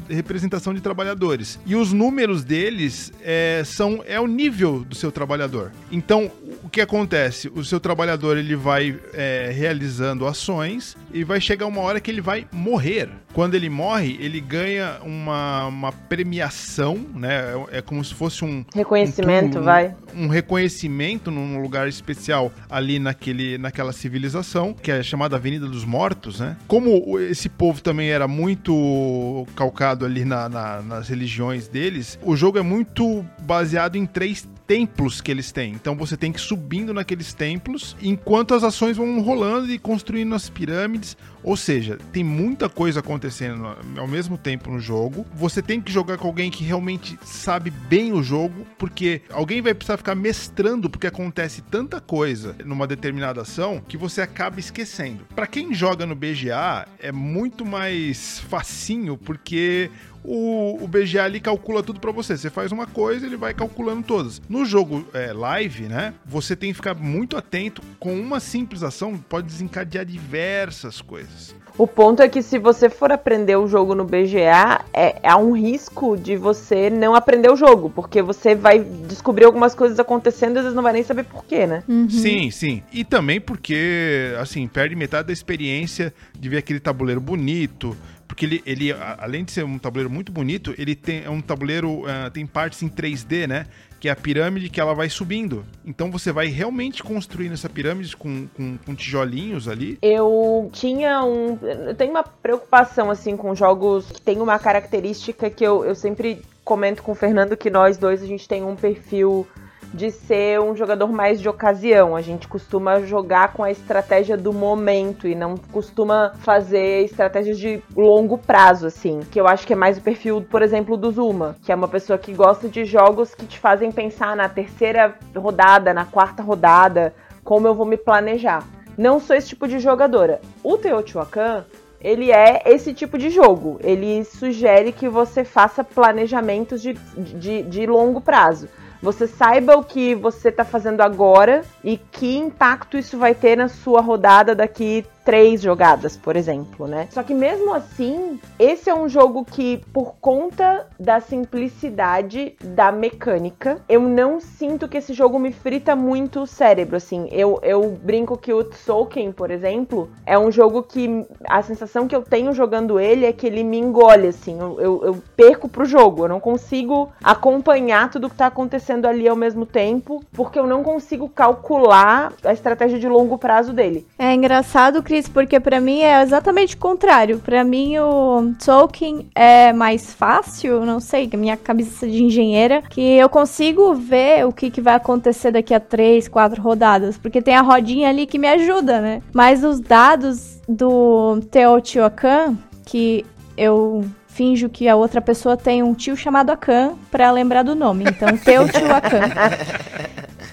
[0.09, 1.59] representação de trabalhadores.
[1.65, 5.71] E os números deles é, são é o nível do seu trabalhador.
[5.91, 6.31] Então,
[6.63, 7.49] o que acontece?
[7.49, 12.21] O seu trabalhador ele vai é, realizando ações e vai chegar uma hora que ele
[12.21, 13.09] vai morrer.
[13.33, 15.30] Quando ele morre, ele ganha uma,
[15.67, 17.53] uma premiação, né?
[17.71, 19.95] É, é como se fosse um Reconhecimento, um- vai.
[20.15, 26.39] um reconhecimento num lugar especial ali naquele, naquela civilização, que é chamada Avenida dos Mortos,
[26.39, 26.57] né?
[26.67, 32.57] Como esse povo também era muito calcado ali na- na- nas religiões deles, o jogo
[32.57, 35.73] é muito baseado em três templos que eles têm.
[35.73, 40.33] Então você tem que ir subindo naqueles templos enquanto as ações vão rolando e construindo
[40.33, 41.17] as pirâmides.
[41.43, 45.25] Ou seja, tem muita coisa acontecendo ao mesmo tempo no jogo.
[45.33, 49.73] Você tem que jogar com alguém que realmente sabe bem o jogo, porque alguém vai
[49.73, 55.25] precisar ficar mestrando, porque acontece tanta coisa numa determinada ação que você acaba esquecendo.
[55.35, 59.89] Pra quem joga no BGA, é muito mais facinho, porque
[60.23, 62.37] o, o BGA ali calcula tudo pra você.
[62.37, 64.41] Você faz uma coisa, ele vai calculando todas.
[64.47, 66.13] No jogo é, live, né?
[66.25, 67.81] Você tem que ficar muito atento.
[67.99, 71.55] Com uma simples ação, pode desencadear diversas coisas.
[71.77, 75.53] O ponto é que se você for aprender o jogo no BGA, é, há um
[75.53, 80.59] risco de você não aprender o jogo, porque você vai descobrir algumas coisas acontecendo e
[80.59, 81.83] às vezes não vai nem saber porquê, né?
[82.09, 82.83] Sim, sim.
[82.91, 87.95] E também porque, assim, perde metade da experiência de ver aquele tabuleiro bonito.
[88.31, 92.05] Porque ele, ele além de ser um tabuleiro muito bonito, ele tem é um tabuleiro,
[92.07, 93.65] ah, tem partes em 3D, né?
[93.99, 95.65] Que é a pirâmide que ela vai subindo.
[95.85, 99.99] Então você vai realmente construindo essa pirâmide com, com, com tijolinhos ali.
[100.01, 101.59] Eu tinha um.
[101.61, 106.41] Eu tenho uma preocupação, assim, com jogos que tem uma característica que eu, eu sempre
[106.63, 109.45] comento com o Fernando que nós dois a gente tem um perfil
[109.93, 112.15] de ser um jogador mais de ocasião.
[112.15, 117.81] A gente costuma jogar com a estratégia do momento e não costuma fazer estratégias de
[117.95, 119.19] longo prazo, assim.
[119.31, 121.87] Que eu acho que é mais o perfil, por exemplo, do Zuma, que é uma
[121.87, 127.13] pessoa que gosta de jogos que te fazem pensar na terceira rodada, na quarta rodada,
[127.43, 128.65] como eu vou me planejar.
[128.97, 130.41] Não sou esse tipo de jogadora.
[130.63, 131.65] O Teotihuacan,
[131.99, 133.79] ele é esse tipo de jogo.
[133.81, 138.67] Ele sugere que você faça planejamentos de, de, de longo prazo.
[139.01, 143.67] Você saiba o que você está fazendo agora e que impacto isso vai ter na
[143.67, 147.07] sua rodada daqui três jogadas, por exemplo, né?
[147.11, 153.81] Só que mesmo assim, esse é um jogo que, por conta da simplicidade da mecânica,
[153.87, 157.27] eu não sinto que esse jogo me frita muito o cérebro, assim.
[157.31, 162.15] Eu, eu brinco que o Tolkien, por exemplo, é um jogo que a sensação que
[162.15, 164.59] eu tenho jogando ele é que ele me engole, assim.
[164.59, 169.27] Eu, eu, eu perco pro jogo, eu não consigo acompanhar tudo que tá acontecendo ali
[169.27, 174.05] ao mesmo tempo, porque eu não consigo calcular a estratégia de longo prazo dele.
[174.17, 177.39] É engraçado, Cris, porque pra mim é exatamente o contrário.
[177.39, 183.29] Pra mim o Tolkien é mais fácil, não sei, minha cabeça de engenheira, que eu
[183.29, 187.61] consigo ver o que, que vai acontecer daqui a três, quatro rodadas, porque tem a
[187.61, 189.21] rodinha ali que me ajuda, né?
[189.33, 193.25] Mas os dados do Teotihuacan, que
[193.57, 198.05] eu finjo que a outra pessoa tem um tio chamado Akan pra lembrar do nome.
[198.07, 199.19] Então, teu tio Akan.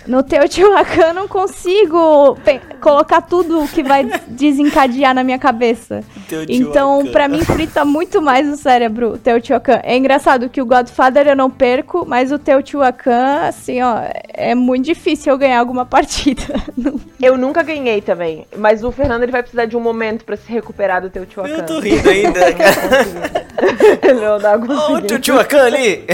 [0.09, 2.39] No Teotihuacan eu não consigo
[2.81, 6.03] colocar tudo que vai desencadear na minha cabeça.
[6.49, 9.81] Então, pra mim, frita muito mais o cérebro o Teotihuacan.
[9.83, 13.99] É engraçado que o Godfather eu não perco, mas o Teotihuacan, assim, ó,
[14.33, 16.43] é muito difícil eu ganhar alguma partida.
[17.21, 20.51] Eu nunca ganhei também, mas o Fernando ele vai precisar de um momento pra se
[20.53, 24.15] recuperar do teu tio Eu tô rindo ainda, cara.
[24.15, 25.07] não dá Ô, conseguindo.
[25.09, 26.07] tio tio Akan ali!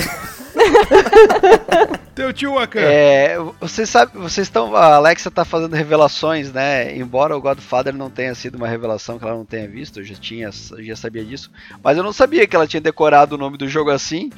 [2.15, 2.81] Teu tio Akan.
[2.81, 4.75] É, vocês sabem, vocês estão.
[4.75, 6.97] A Alexa tá fazendo revelações, né?
[6.97, 10.15] Embora o Godfather não tenha sido uma revelação que ela não tenha visto, eu já
[10.15, 11.51] tinha, eu já sabia disso.
[11.83, 14.31] Mas eu não sabia que ela tinha decorado o nome do jogo assim.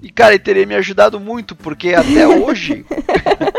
[0.00, 2.86] E, cara, ele teria me ajudado muito, porque até hoje,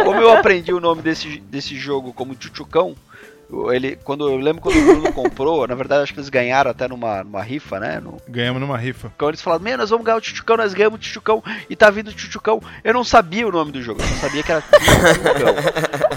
[0.03, 2.95] como eu aprendi o nome desse, desse jogo como Chuchucão,
[3.71, 6.87] ele, quando eu lembro quando o Bruno comprou, na verdade acho que eles ganharam até
[6.87, 7.99] numa, numa rifa, né?
[7.99, 9.11] No, Ganhamos numa rifa.
[9.17, 11.89] quando eles falaram, meu, nós vamos ganhar o Chuchucão, nós ganhamos o Chuchucão e tá
[11.89, 12.61] vindo o Chuchucão.
[12.83, 15.55] Eu não sabia o nome do jogo, eu só sabia que era Chuchucão.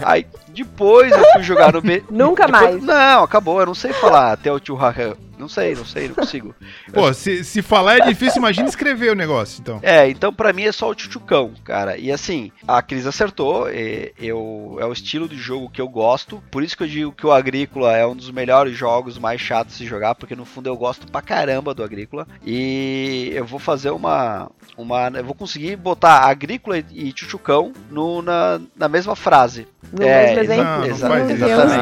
[0.04, 2.02] Aí depois eu fui jogar no B.
[2.10, 2.82] Nunca depois- mais.
[2.84, 5.14] Não, acabou, eu não sei falar até o Chuhakan.
[5.38, 6.54] Não sei, não sei, não consigo.
[6.92, 9.78] Pô, se, se falar é difícil, imagina escrever o negócio, então.
[9.82, 11.96] É, então pra mim é só o Chuchucão, cara.
[11.96, 16.42] E assim, a Cris acertou, é, eu, é o estilo de jogo que eu gosto.
[16.50, 19.72] Por isso que eu digo que o Agrícola é um dos melhores jogos mais chatos
[19.74, 22.26] de se jogar, porque no fundo eu gosto pra caramba do Agrícola.
[22.44, 24.50] E eu vou fazer uma.
[24.76, 29.66] uma eu vou conseguir botar Agrícola e Chuchucão no, na, na mesma frase.
[29.92, 30.64] No É, mesmo exa- exemplo.
[30.64, 31.78] Não, não exa- do exatamente.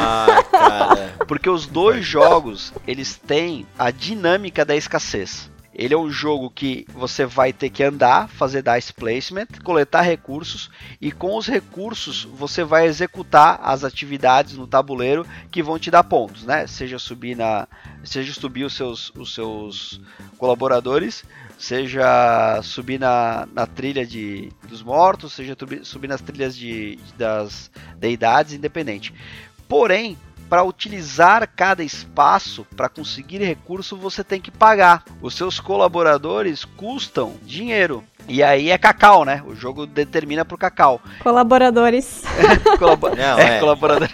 [0.00, 1.13] Ah, cara.
[1.26, 5.50] Porque os dois jogos, eles têm a dinâmica da escassez.
[5.74, 10.70] Ele é um jogo que você vai ter que andar, fazer dice placement, coletar recursos
[11.00, 16.04] e com os recursos você vai executar as atividades no tabuleiro que vão te dar
[16.04, 16.68] pontos, né?
[16.68, 17.66] Seja subir na,
[18.04, 20.00] seja subir os seus, os seus
[20.38, 21.24] colaboradores,
[21.58, 28.52] seja subir na, na trilha de, dos mortos, seja subir nas trilhas de, das deidades,
[28.52, 29.12] independente.
[29.68, 30.16] Porém,
[30.48, 35.04] para utilizar cada espaço, para conseguir recurso, você tem que pagar.
[35.20, 38.04] Os seus colaboradores custam dinheiro.
[38.28, 39.42] E aí é cacau, né?
[39.46, 41.00] O jogo determina pro cacau.
[41.22, 42.22] Colaboradores.
[42.78, 43.60] Colabo Não, é, é.
[43.60, 44.08] colaborador.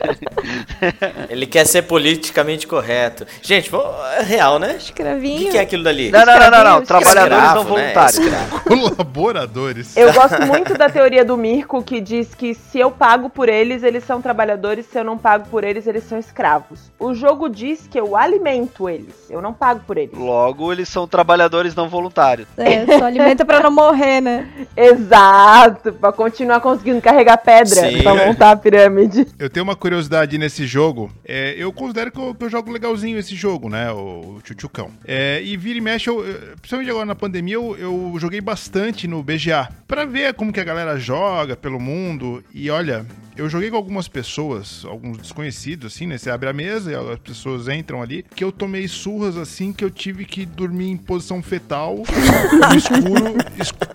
[1.28, 3.26] Ele quer ser politicamente correto.
[3.42, 3.70] Gente,
[4.18, 4.74] é real, né?
[4.74, 5.38] O Escravinho.
[5.38, 6.10] que, que é aquilo dali?
[6.10, 6.82] Não, não, não, não, não.
[6.82, 7.92] Trabalhadores Escravo, não né?
[7.92, 8.18] voluntários.
[8.18, 8.60] Escravo.
[8.64, 9.96] Colaboradores.
[9.96, 13.82] Eu gosto muito da teoria do Mirko, que diz que se eu pago por eles,
[13.82, 16.90] eles são trabalhadores, se eu não pago por eles, eles são escravos.
[16.98, 20.16] O jogo diz que eu alimento eles, eu não pago por eles.
[20.16, 22.48] Logo, eles são trabalhadores não voluntários.
[22.56, 24.48] É, só alimenta pra não morrer, né?
[24.76, 28.02] Exato, pra continuar conseguindo carregar pedra Sim.
[28.02, 29.26] pra montar a pirâmide.
[29.38, 31.10] Eu tenho uma curiosidade nesse jogo.
[31.24, 33.90] É, eu considero que eu, que eu jogo legalzinho esse jogo, né?
[33.92, 34.90] O, o Chuchucão.
[35.06, 39.06] É, e vira e mexe, eu, eu- principalmente agora na pandemia, eu, eu joguei bastante
[39.08, 39.68] no BGA.
[39.86, 42.42] Pra ver como que a galera joga pelo mundo.
[42.54, 43.04] E olha,
[43.36, 46.16] eu joguei com algumas pessoas, alguns desconhecidos, assim, né?
[46.18, 48.24] Você abre a mesa e as pessoas entram ali.
[48.34, 53.34] Que eu tomei surras assim que eu tive que dormir em posição fetal, no escuro,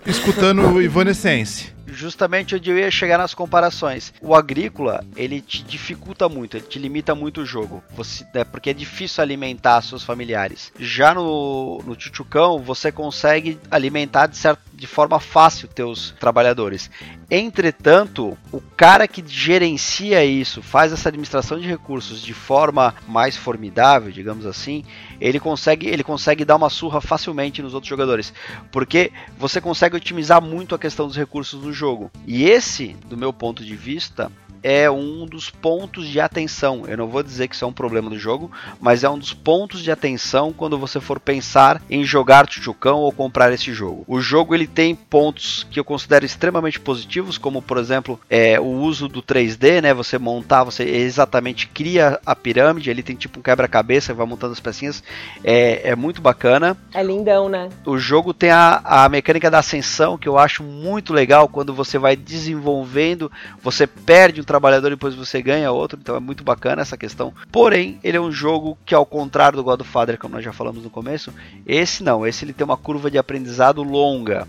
[0.04, 1.74] es- escutando Evanescence.
[1.86, 4.12] justamente onde eu ia chegar nas comparações.
[4.20, 8.70] O agrícola, ele te dificulta muito, ele te limita muito o jogo, você, né, porque
[8.70, 10.72] é difícil alimentar seus familiares.
[10.78, 16.90] Já no, no Chuchucão, você consegue alimentar de, certo, de forma fácil teus trabalhadores.
[17.30, 24.12] Entretanto, o cara que gerencia isso, faz essa administração de recursos de forma mais formidável,
[24.12, 24.84] digamos assim,
[25.18, 28.34] ele consegue, ele consegue dar uma surra facilmente nos outros jogadores,
[28.70, 32.10] porque você consegue otimizar muito a questão dos recursos do jogo.
[32.26, 34.30] E esse, do meu ponto de vista,
[34.62, 36.84] é um dos pontos de atenção.
[36.86, 39.32] Eu não vou dizer que isso é um problema do jogo, mas é um dos
[39.32, 44.04] pontos de atenção quando você for pensar em jogar Chuchucão ou comprar esse jogo.
[44.06, 48.64] O jogo ele tem pontos que eu considero extremamente positivos, como por exemplo é, o
[48.64, 49.94] uso do 3D, né?
[49.94, 54.60] Você montar, você exatamente cria a pirâmide, ele tem tipo um quebra-cabeça, vai montando as
[54.60, 55.02] pecinhas,
[55.44, 57.68] é, é muito bacana É lindão, né?
[57.84, 61.98] o jogo tem a, a mecânica da ascensão que eu acho muito legal quando você
[61.98, 63.30] vai desenvolvendo,
[63.62, 67.34] você perde um trabalhador e depois você ganha outro, então é muito bacana essa questão.
[67.52, 70.90] Porém, ele é um jogo que ao contrário do Godfather, como nós já falamos no
[70.90, 71.32] começo,
[71.66, 74.46] esse não, esse ele tem uma curva de aprendizado longa.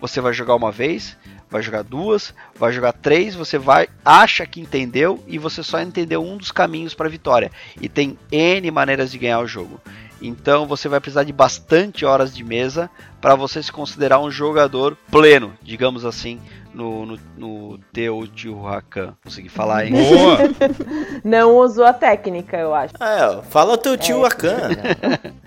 [0.00, 1.16] Você vai jogar uma vez,
[1.50, 6.22] vai jogar duas, vai jogar três, você vai acha que entendeu e você só entendeu
[6.22, 7.50] um dos caminhos para a vitória.
[7.80, 9.80] E tem N maneiras de ganhar o jogo.
[10.20, 14.96] Então você vai precisar de bastante horas de mesa para você se considerar um jogador
[15.10, 16.40] pleno, digamos assim,
[16.78, 19.16] no, no, no Teotihuacan.
[19.24, 19.92] Consegui falar, hein?
[19.92, 20.38] Boa!
[21.24, 22.94] Não usou a técnica, eu acho.
[23.00, 24.68] Ah, é, fala teu tio Akan.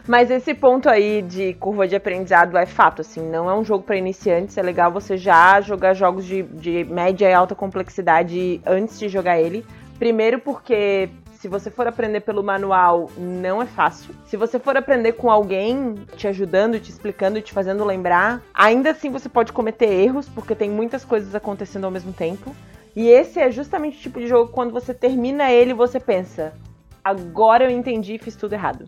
[0.05, 3.83] Mas esse ponto aí de curva de aprendizado é fato, assim, não é um jogo
[3.83, 8.99] para iniciantes, é legal você já jogar jogos de, de média e alta complexidade antes
[8.99, 9.65] de jogar ele.
[9.97, 11.09] Primeiro porque
[11.41, 14.13] se você for aprender pelo manual, não é fácil.
[14.27, 18.91] Se você for aprender com alguém te ajudando, te explicando e te fazendo lembrar, ainda
[18.91, 22.55] assim você pode cometer erros, porque tem muitas coisas acontecendo ao mesmo tempo.
[22.95, 26.53] E esse é justamente o tipo de jogo que quando você termina ele, você pensa:
[27.03, 28.87] agora eu entendi e fiz tudo errado.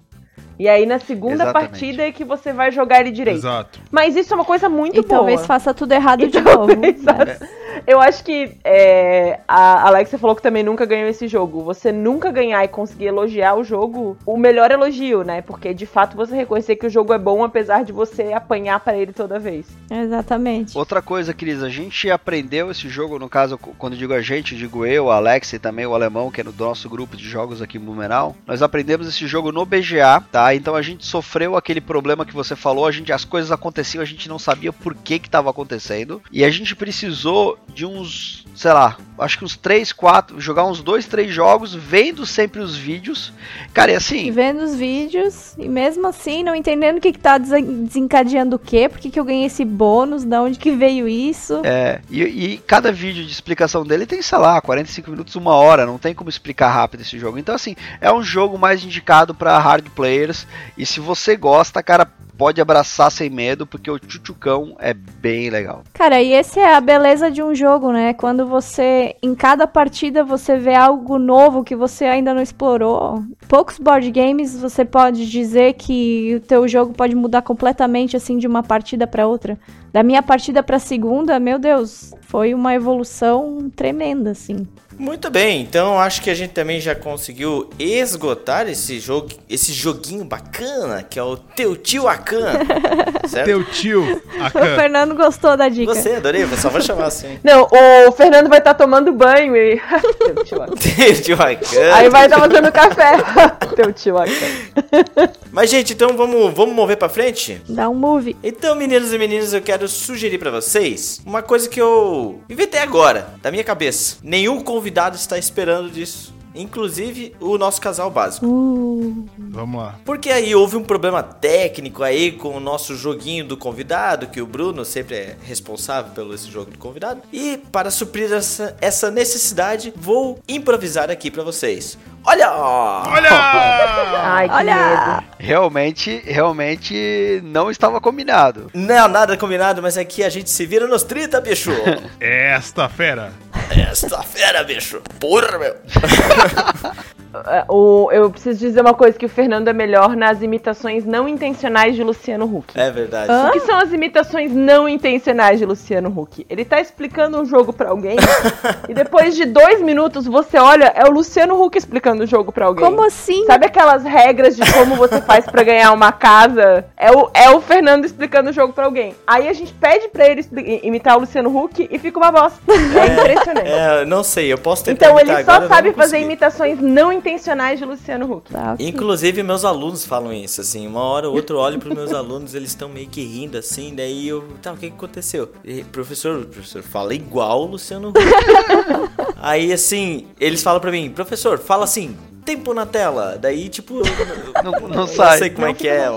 [0.60, 1.70] E aí na segunda Exatamente.
[1.72, 3.38] partida é que você vai jogar ele direito.
[3.40, 3.80] Exato.
[3.90, 5.10] Mas isso é uma coisa muito E boa.
[5.10, 7.18] talvez faça tudo errado E de talvez novo.
[7.18, 7.48] faça-
[7.86, 11.64] Eu acho que é, a Alexia falou que também nunca ganhou esse jogo.
[11.64, 15.42] Você nunca ganhar e conseguir elogiar o jogo, o melhor elogio, né?
[15.42, 18.98] Porque de fato você reconhecer que o jogo é bom apesar de você apanhar pra
[18.98, 19.68] ele toda vez.
[19.90, 20.78] Exatamente.
[20.78, 24.86] Outra coisa, Cris, a gente aprendeu esse jogo, no caso, quando digo a gente, digo
[24.86, 27.78] eu, a Alex e também o alemão, que é do nosso grupo de jogos aqui
[27.78, 28.36] em Blumenau.
[28.46, 30.54] Nós aprendemos esse jogo no BGA, tá?
[30.56, 34.06] Então a gente sofreu aquele problema que você falou, a gente, as coisas aconteciam, a
[34.06, 36.22] gente não sabia por que que tava acontecendo.
[36.32, 40.82] E a gente precisou de uns, sei lá, acho que uns 3, 4, jogar uns
[40.82, 43.34] 2, 3 jogos, vendo sempre os vídeos.
[43.74, 47.20] Cara, e E assim, vendo os vídeos, e mesmo assim, não entendendo o que, que
[47.20, 50.72] tá desen- desencadeando o quê, por que, que eu ganhei esse bônus, da onde que
[50.72, 51.62] veio isso.
[51.64, 55.86] É, e, e cada vídeo de explicação dele tem, sei lá, 45 minutos, uma hora,
[55.86, 57.38] não tem como explicar rápido esse jogo.
[57.38, 60.46] Então, assim, é um jogo mais indicado para hard players.
[60.78, 62.08] E se você gosta, cara,
[62.38, 65.84] pode abraçar sem medo, porque o Chuchucão é bem legal.
[65.94, 68.14] Cara, e essa é a beleza de um jogo, né?
[68.14, 73.24] Quando você, em cada partida, você vê algo novo que você ainda não explorou.
[73.48, 78.48] Poucos board games você pode dizer que o teu jogo pode mudar completamente, assim, de
[78.48, 79.58] uma partida pra outra.
[79.94, 84.68] Da minha partida pra segunda, meu Deus, foi uma evolução tremenda, assim.
[84.98, 90.24] Muito bem, então acho que a gente também já conseguiu esgotar esse jogo, esse joguinho
[90.24, 92.54] bacana que é o teu tio Akan,
[93.28, 93.46] certo?
[93.46, 94.76] Teu tio, O Akan.
[94.76, 95.94] Fernando gostou da dica.
[95.94, 97.40] Você, adorei, só vou chamar assim.
[97.44, 97.68] Não,
[98.08, 99.82] o Fernando vai estar tomando banho e.
[100.20, 100.76] Teu tio Akan.
[100.76, 101.94] Teu tio Akan.
[101.96, 103.12] Aí vai estar fazendo café.
[103.76, 105.30] Teu tio Akan.
[105.52, 107.62] Mas gente, então vamos, vamos mover pra frente?
[107.68, 108.36] Dá um move.
[108.44, 113.34] Então, meninos e meninas, eu quero sugerir pra vocês uma coisa que eu inventei agora,
[113.42, 114.18] da minha cabeça.
[114.24, 116.34] Nenhum convidado está esperando disso.
[116.56, 118.46] Inclusive o nosso casal básico.
[118.46, 120.00] Uh, Vamos lá.
[120.06, 124.46] Porque aí houve um problema técnico aí com o nosso joguinho do convidado, que o
[124.46, 127.22] Bruno sempre é responsável pelo esse jogo do convidado.
[127.32, 131.98] E para suprir essa, essa necessidade, vou improvisar aqui pra vocês.
[132.26, 132.52] Olha!
[132.52, 133.30] Olha!
[134.24, 134.76] Ai, que Olha!
[134.76, 135.24] medo.
[135.40, 138.72] Realmente, realmente não estava combinado.
[138.74, 141.72] Não, nada combinado, mas aqui a gente se vira nos 30, bicho!
[142.20, 143.34] Esta fera.
[143.70, 145.02] Esta fera, bicho!
[145.20, 145.76] Porra, meu!
[147.48, 151.28] É, o- eu preciso dizer uma coisa: que o Fernando é melhor nas imitações não
[151.28, 152.80] intencionais de Luciano Huck.
[152.80, 153.32] É verdade.
[153.32, 153.48] Hã?
[153.48, 156.46] O que são as imitações não intencionais de Luciano Huck?
[156.50, 158.18] Ele tá explicando um jogo pra alguém
[158.88, 162.66] e depois de dois minutos você olha, é o Luciano Huck explicando o jogo pra
[162.68, 162.84] alguém.
[162.86, 163.46] como assim?
[163.46, 166.86] Sabe aquelas regras de como você faz pra ganhar uma casa?
[166.98, 169.16] É o, é o Fernando explicando o jogo pra alguém.
[169.26, 170.46] Aí a gente pede pra ele
[170.84, 172.60] imitar o Luciano Huck e fica uma bosta.
[172.70, 173.68] É impressionante.
[173.72, 177.23] É, não sei, eu posso tentar Então ele só agora, sabe fazer imitações não intencionais
[177.24, 178.52] de Luciano Huck.
[178.52, 178.76] Tá.
[178.80, 180.86] Inclusive, meus alunos falam isso, assim.
[180.88, 183.94] Uma hora ou outra eu olho pros meus alunos, eles estão meio que rindo, assim.
[183.96, 184.44] Daí eu.
[184.62, 185.52] Tá, o que, que aconteceu?
[185.64, 188.20] E, professor, professor, fala igual o Luciano Huck.
[189.38, 192.16] Aí, assim, eles falam pra mim, professor, fala assim,
[192.46, 193.38] tempo na tela.
[193.40, 193.98] Daí, tipo.
[194.00, 195.38] eu- Não, não eu sai.
[195.38, 196.10] sei como é que é.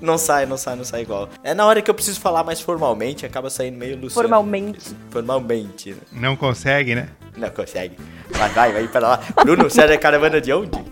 [0.00, 1.30] Não sai, não sai, não sai igual.
[1.42, 4.12] É na hora que eu preciso falar mais formalmente, acaba saindo meio Luciano.
[4.28, 4.94] Formalmente.
[5.08, 5.96] Formalmente, né?
[6.12, 7.08] Não consegue, né?
[7.36, 7.96] Não consegue.
[8.30, 9.20] Vai, vai, vai para lá.
[9.42, 10.70] Bruno, você é caravana de onde?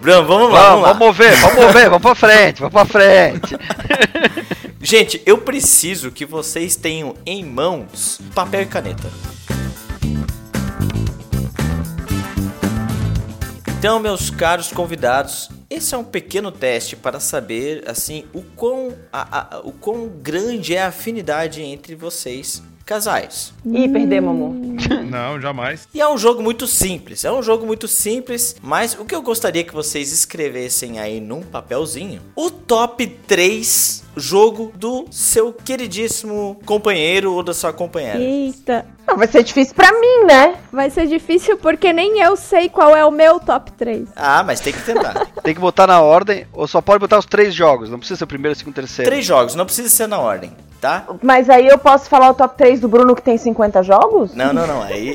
[0.00, 3.56] Bruno, vamos lá, Vamos, vamos vamos mover, vamos mover, vamos pra frente, vamos pra frente.
[4.82, 9.08] Gente, eu preciso que vocês tenham em mãos papel e caneta.
[13.78, 19.56] Então, meus caros convidados, esse é um pequeno teste para saber assim o quão, a-
[19.56, 23.52] a- o quão grande é a afinidade entre vocês, casais.
[23.64, 24.54] Ih, perdemos, amor.
[25.10, 25.88] Não, jamais.
[25.94, 29.22] E é um jogo muito simples, é um jogo muito simples, mas o que eu
[29.22, 37.32] gostaria que vocês escrevessem aí num papelzinho, o top 3 jogo do seu queridíssimo companheiro
[37.32, 38.18] ou da sua companheira.
[38.18, 40.56] Eita, Não, vai ser difícil pra mim, né?
[40.72, 44.08] vai ser difícil porque nem eu sei qual é o meu top 3.
[44.14, 45.26] Ah, mas tem que tentar.
[45.44, 48.24] Tem que botar na ordem, ou só pode botar os três jogos, não precisa ser
[48.24, 49.10] o primeiro, o segundo, o terceiro.
[49.10, 50.50] Três jogos, não precisa ser na ordem.
[50.84, 51.06] Tá?
[51.22, 54.34] Mas aí eu posso falar o top 3 do Bruno que tem 50 jogos?
[54.34, 54.82] Não, não, não.
[54.82, 55.14] Aí.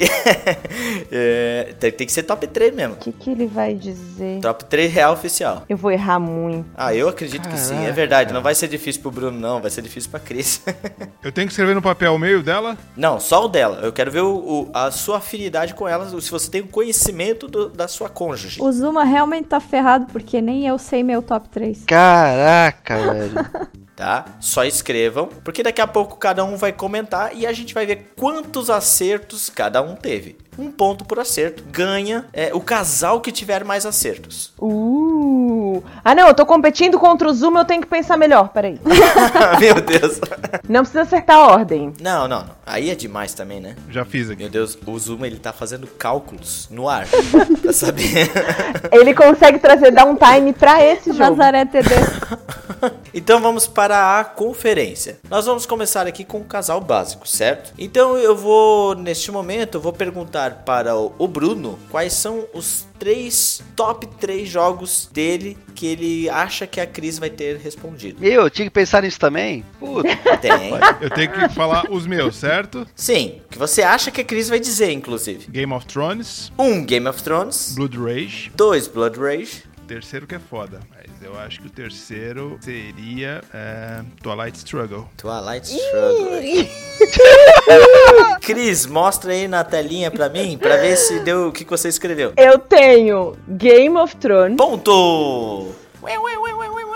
[1.12, 2.96] é, tem, tem que ser top 3 mesmo.
[2.96, 4.40] O que, que ele vai dizer?
[4.42, 5.64] Top 3 real oficial.
[5.70, 6.66] Eu vou errar muito.
[6.76, 8.34] Ah, eu acredito que sim, é verdade.
[8.34, 9.62] Não vai ser difícil pro Bruno, não.
[9.62, 10.62] Vai ser difícil pra Cris.
[11.22, 12.76] Eu tenho que escrever no papel o meio dela?
[12.96, 13.80] não, só o dela.
[13.84, 17.48] Eu quero ver o, o- a sua afinidade com ela, se você tem o conhecimento
[17.48, 18.60] do- da sua cônjuge.
[18.62, 21.84] O Zuma realmente tá ferrado, porque nem eu sei meu top 3.
[21.86, 23.34] Caraca, velho.
[24.00, 24.24] tá?
[24.40, 28.14] Só escrevam, porque daqui a pouco cada um vai comentar e a gente vai ver
[28.18, 30.38] quantos acertos cada um teve.
[30.60, 31.64] Um ponto por acerto.
[31.72, 34.54] Ganha é, o casal que tiver mais acertos.
[34.60, 35.82] Uh!
[36.04, 38.80] Ah, não, eu tô competindo contra o Zuma, eu tenho que pensar melhor, peraí.
[39.60, 40.20] Meu Deus.
[40.68, 41.94] Não precisa acertar a ordem.
[42.02, 42.60] Não, não, não.
[42.66, 43.76] Aí é demais também, né?
[43.90, 44.44] Já fiz aqui.
[44.44, 47.08] Meu Deus, o Zuma ele tá fazendo cálculos no ar
[47.62, 48.30] pra saber.
[48.92, 51.36] Ele consegue trazer downtime pra esse jogo.
[51.36, 51.90] Nazaré TD.
[53.14, 55.20] Então vamos para a conferência.
[55.30, 57.74] Nós vamos começar aqui com o casal básico, certo?
[57.78, 63.62] Então eu vou, neste momento, eu vou perguntar para o Bruno quais são os três
[63.76, 68.24] top 3 jogos dele que ele acha que a Cris vai ter respondido.
[68.24, 69.64] Eu tinha que pensar nisso também?
[69.80, 70.10] Puta.
[70.42, 70.72] Tem.
[71.02, 72.86] Eu tenho que falar os meus, certo?
[72.96, 75.48] Sim, o que você acha que a Cris vai dizer, inclusive.
[75.50, 80.40] Game of Thrones, Um Game of Thrones, Blood Rage, dois Blood Rage, terceiro que é
[80.40, 80.80] foda.
[80.92, 85.10] Mas eu acho que o terceiro seria é, Twilight Struggle.
[85.18, 86.40] Twilight Struggle.
[88.50, 91.88] Cris, mostra aí na telinha pra mim, pra ver se deu o que que você
[91.88, 92.34] escreveu.
[92.36, 95.68] Eu tenho Game of Thrones, Ponto!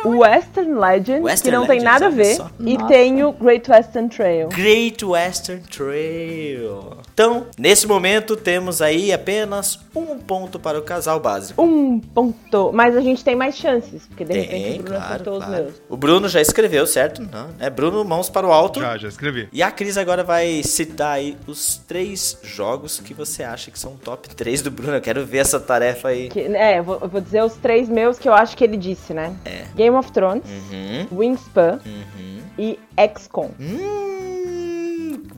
[0.06, 2.50] Western Legends, que Western não tem Legends, nada a ver, só.
[2.60, 2.88] e Nossa.
[2.88, 4.50] tenho Great Western Trail.
[4.50, 6.98] Great Western Trail.
[7.14, 11.62] Então, nesse momento, temos aí apenas um ponto para o casal básico.
[11.62, 12.72] Um ponto.
[12.74, 15.46] Mas a gente tem mais chances, porque de repente Tem, o Bruno claro, acertou os
[15.46, 15.64] claro.
[15.64, 15.74] meus.
[15.90, 17.22] O Bruno já escreveu, certo?
[17.22, 18.80] Não, é Bruno, mãos para o alto.
[18.80, 19.48] Já, já escrevi.
[19.54, 23.96] E a Cris agora vai citar aí os três jogos que você acha que são
[23.96, 24.96] top 3 do Bruno.
[24.96, 26.30] Eu quero ver essa tarefa aí.
[26.30, 28.76] Que- é, eu vou, eu vou dizer os três meus que eu acho que ele
[28.78, 29.36] disse, né?
[29.46, 29.66] É.
[29.76, 32.40] Game of Thrones, Uhum, Wingspan uhum.
[32.58, 32.80] e
[33.18, 33.52] XCOM.
[33.60, 34.23] Hum,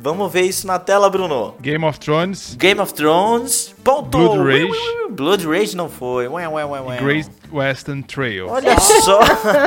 [0.06, 1.56] vamos ver isso na tela, Bruno.
[1.60, 4.16] Game of Thrones, Game of Thrones, ponto.
[4.16, 4.96] Blood Rage.
[5.10, 6.28] Blood Rage não foi.
[6.28, 6.98] Ué, ué, ué, ué.
[6.98, 8.48] Great Western Trail.
[8.48, 9.20] Olha só.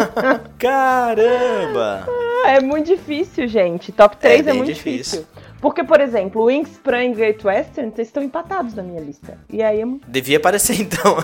[0.57, 2.07] Caramba.
[2.45, 3.91] É muito difícil, gente.
[3.91, 5.23] Top 3 é, bem muito difícil.
[5.23, 5.27] difícil.
[5.61, 9.39] Porque, por exemplo, Wingspan e Great Western vocês estão empatados na minha lista.
[9.51, 9.83] E aí.
[10.07, 11.17] Devia aparecer então.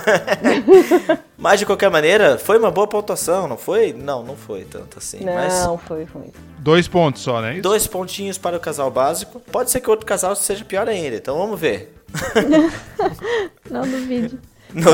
[1.39, 3.93] Mas de qualquer maneira, foi uma boa pontuação, não foi?
[3.93, 5.25] Não, não foi tanto assim.
[5.25, 6.33] Mas Não, foi ruim.
[6.59, 7.55] Dois pontos só, né?
[7.55, 7.63] Isso?
[7.63, 9.41] dois pontinhos para o casal básico.
[9.41, 11.95] Pode ser que o outro casal seja pior ainda, então vamos ver.
[13.71, 14.39] Não duvide.
[14.75, 14.93] Não,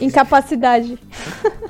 [0.00, 0.98] Incapacidade.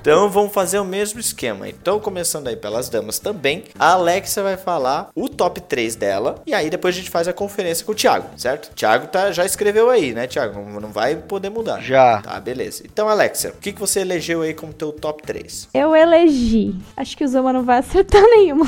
[0.01, 1.69] Então vamos fazer o mesmo esquema.
[1.69, 6.43] Então, começando aí pelas damas também, a Alexia vai falar o top 3 dela.
[6.47, 8.71] E aí depois a gente faz a conferência com o Thiago, certo?
[8.75, 10.61] Thiago tá, já escreveu aí, né, Thiago?
[10.81, 11.81] Não- vai poder mudar.
[11.81, 12.21] Já.
[12.21, 12.83] Tá, beleza.
[12.85, 15.69] Então, Alexia, o que, que você elegeu aí como teu top 3?
[15.73, 16.75] Eu elegi.
[16.97, 18.67] Acho que o Zuma não vai acertar nenhuma.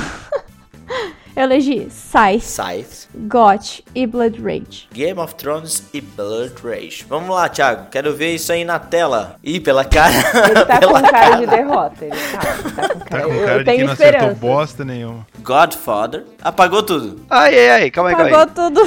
[1.37, 4.87] Eu elegi Scythe, Scythe, GOT e Blood Rage.
[4.91, 7.05] Game of Thrones e Blood Rage.
[7.07, 7.85] Vamos lá, Thiago.
[7.91, 9.35] Quero ver isso aí na tela.
[9.43, 10.15] Ih, pela cara.
[10.15, 12.05] Ele tá pela com cara de derrota.
[12.05, 13.23] Ele tá, tá com Tá cara.
[13.27, 14.39] com eu, cara eu de que tenho não acertou esperança.
[14.39, 15.27] bosta nenhuma.
[15.41, 16.23] Godfather.
[16.41, 17.21] Apagou tudo.
[17.29, 18.33] Ai, ai, ai, calma aí, calma aí.
[18.47, 18.81] Pagou tudo.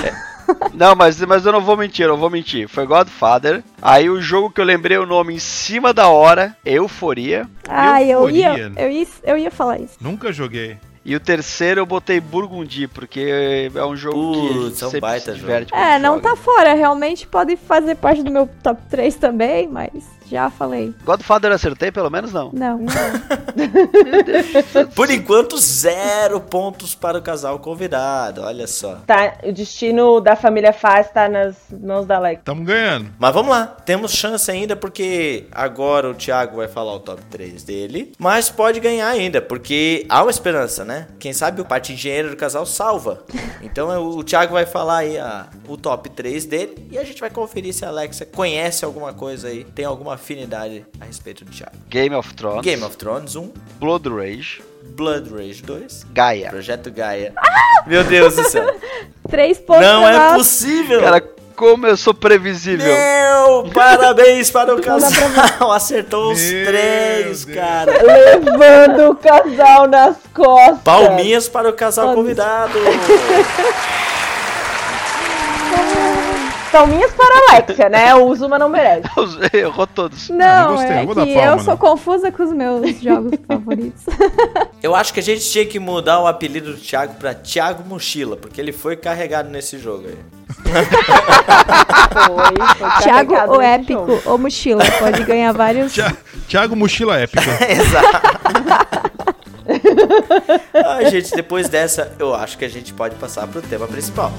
[0.75, 2.67] Não, mas, mas eu não vou mentir, eu não vou mentir.
[2.69, 3.63] Foi Godfather.
[3.81, 7.47] Aí o jogo que eu lembrei o nome em cima da hora, Euforia.
[7.69, 9.95] Ah, eu ia, eu ia, eu ia falar isso.
[10.01, 10.77] Nunca joguei.
[11.05, 15.01] E o terceiro eu botei Burgundy, porque é um jogo Putz, que é um sempre
[15.01, 16.29] baita se diverte É, não joga.
[16.31, 16.75] tá fora.
[16.75, 19.91] Realmente pode fazer parte do meu top 3 também, mas
[20.31, 20.95] já falei.
[21.05, 22.51] Godfather acertei, pelo menos não.
[22.53, 22.81] Não.
[24.95, 28.43] Por enquanto, zero pontos para o casal convidado.
[28.43, 28.97] Olha só.
[29.07, 32.43] Tá, o destino da família Faz tá nas mãos da Alex.
[32.45, 33.11] Tamo ganhando.
[33.19, 37.63] Mas vamos lá, temos chance ainda porque agora o Thiago vai falar o top 3
[37.65, 41.09] dele, mas pode ganhar ainda, porque há uma esperança, né?
[41.19, 43.25] Quem sabe o parte engenheiro do casal salva.
[43.63, 47.21] Então é, o Thiago vai falar aí a- o top 3 dele e a gente
[47.21, 51.51] vai conferir se a Alexa conhece alguma coisa aí, tem alguma afinidade a respeito do
[51.51, 51.73] Thiago.
[51.89, 54.63] Game of Thrones, Game of Thrones 1, Blood Rage,
[54.95, 56.51] Blood Rage 2, Gaia.
[56.51, 57.33] Projeto Gaia.
[57.87, 58.65] Meu Deus do céu.
[59.31, 60.37] Três pontos Não é nós.
[60.37, 61.01] possível.
[61.01, 61.21] Cara,
[61.57, 62.87] como eu sou previsível.
[62.87, 65.71] Meu, parabéns para o casal.
[65.73, 67.57] Acertou os Meu três, Deus.
[67.57, 67.93] cara.
[68.03, 70.81] Levando o casal nas costas.
[70.83, 72.39] Palminhas para o casal Palminhas.
[72.39, 72.79] convidado.
[76.71, 78.15] Palminhas para a Alexia, né?
[78.15, 79.03] O Zuma não merece.
[79.53, 80.29] Errou todos.
[80.29, 81.77] Não, gostei, é eu que palma, eu sou não.
[81.77, 84.05] confusa com os meus jogos favoritos.
[84.83, 88.37] Eu acho que a gente tinha que mudar o apelido do Thiago pra Thiago Mochila,
[88.37, 90.19] porque ele foi carregado nesse jogo aí.
[92.11, 94.23] Foi, foi Thiago, o épico, jogo.
[94.27, 95.93] ou mochila, pode ganhar vários.
[95.93, 96.17] Thi-
[96.49, 97.43] Thiago Mochila Épica.
[97.71, 98.21] Exato.
[100.75, 104.33] ah, gente, depois dessa, eu acho que a gente pode passar pro tema principal.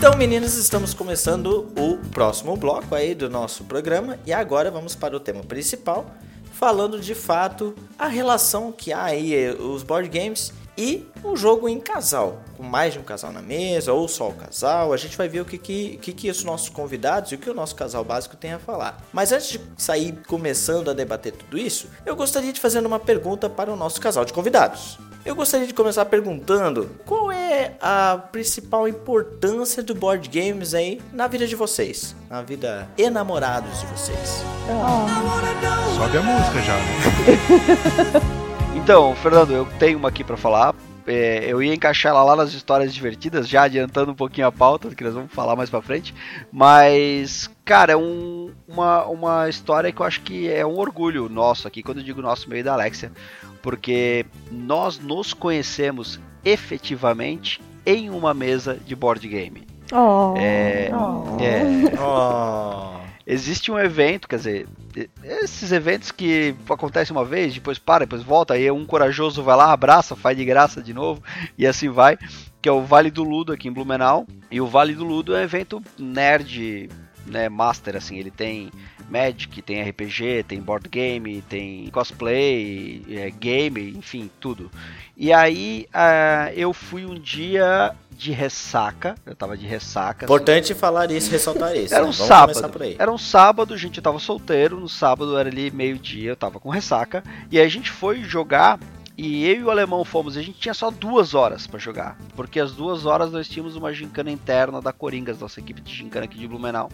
[0.00, 5.14] Então, meninas, estamos começando o próximo bloco aí do nosso programa e agora vamos para
[5.14, 6.10] o tema principal,
[6.54, 11.68] falando de fato a relação que há aí eh, os board games e um jogo
[11.68, 14.94] em casal, com mais de um casal na mesa ou só o casal.
[14.94, 17.50] A gente vai ver o que que, que, que os nossos convidados e o que
[17.50, 18.98] o nosso casal básico tem a falar.
[19.12, 23.50] Mas antes de sair começando a debater tudo isso, eu gostaria de fazer uma pergunta
[23.50, 24.98] para o nosso casal de convidados.
[25.22, 31.28] Eu gostaria de começar perguntando qual é a principal importância do board games aí na
[31.28, 34.42] vida de vocês, na vida enamorados de vocês.
[35.94, 38.36] Sobe a música já, né?
[38.82, 40.74] Então, Fernando, eu tenho uma aqui pra falar.
[41.06, 44.94] É, eu ia encaixar ela lá nas histórias divertidas, já adiantando um pouquinho a pauta,
[44.94, 46.14] que nós vamos falar mais pra frente.
[46.52, 51.66] Mas, cara, é um- uma, uma história que eu acho que é um orgulho nosso
[51.66, 53.10] aqui, quando eu digo nosso, meio da Alexia,
[53.62, 59.66] porque nós nos conhecemos efetivamente em uma mesa de board game.
[59.92, 60.34] Oh.
[60.36, 61.36] É, Oh.
[61.42, 61.62] é,
[62.00, 63.00] Oh.
[63.26, 64.68] existe um evento, quer dizer,
[65.22, 69.72] esses eventos que acontecem uma vez, depois para, depois volta, aí um corajoso vai lá,
[69.72, 71.22] abraça, faz de graça de novo,
[71.56, 72.18] e assim vai,
[72.60, 74.26] que é o Vale do Ludo aqui em Blumenau.
[74.50, 76.88] E o Vale do Ludo é um evento nerd,
[77.26, 78.70] né, master, assim, ele tem
[79.10, 84.70] Magic, tem RPG, tem board game, tem cosplay, é, game, enfim, tudo.
[85.16, 90.26] E aí ah, eu fui um dia de ressaca, eu tava de ressaca.
[90.26, 91.94] assim, Importante falar isso, ressaltar isso.
[91.94, 92.10] era né?
[92.10, 92.60] um sábado.
[92.98, 94.78] Era um sábado, gente, eu tava solteiro.
[94.78, 97.24] No sábado era ali meio-dia, eu tava com ressaca.
[97.50, 98.78] E aí a gente foi jogar.
[99.16, 100.36] E eu e o alemão fomos.
[100.36, 102.18] A gente tinha só duas horas pra jogar.
[102.36, 106.26] Porque às duas horas nós tínhamos uma gincana interna da Coringas, nossa equipe de gincana
[106.26, 106.90] aqui de Blumenau.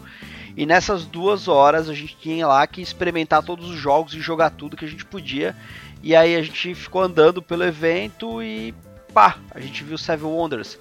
[0.56, 4.50] E nessas duas horas a gente tinha lá que experimentar todos os jogos e jogar
[4.50, 5.56] tudo que a gente podia.
[6.02, 8.74] E aí a gente ficou andando pelo evento e
[9.12, 10.78] pá, a gente viu Seven Wonders.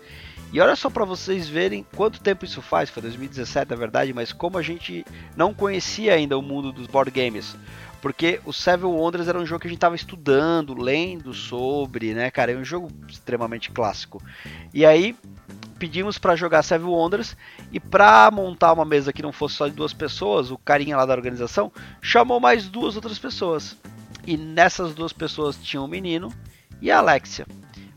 [0.56, 4.32] E olha só pra vocês verem quanto tempo isso faz, foi 2017 na verdade, mas
[4.32, 7.58] como a gente não conhecia ainda o mundo dos board games.
[8.02, 12.32] Porque o Seven Wonders era um jogo que a gente tava estudando, lendo sobre, né,
[12.32, 12.54] cara?
[12.54, 14.24] É um jogo extremamente clássico.
[14.74, 15.14] E aí
[15.78, 17.36] pedimos pra jogar Seven Wonders
[17.70, 21.06] e pra montar uma mesa que não fosse só de duas pessoas, o carinha lá
[21.06, 21.70] da organização
[22.02, 23.76] chamou mais duas outras pessoas.
[24.26, 26.32] E nessas duas pessoas tinha um menino
[26.82, 27.46] e a Alexia.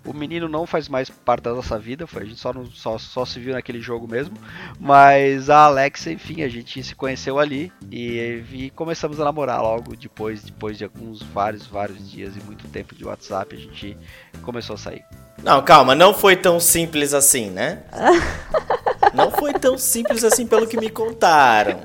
[0.08, 2.96] O menino não faz mais parte da nossa vida, foi, a gente só, não- só,
[2.98, 4.36] só se viu naquele jogo mesmo.
[4.80, 9.94] Mas a Alexia, enfim, a gente se conheceu ali e, e começamos a namorar logo
[9.94, 13.96] depois, depois de alguns vários, vários dias e muito tempo de WhatsApp, a gente
[14.42, 15.04] começou a sair.
[15.42, 17.82] Não, calma, não foi tão simples assim, né?
[19.14, 21.80] Não foi tão simples assim pelo que me contaram.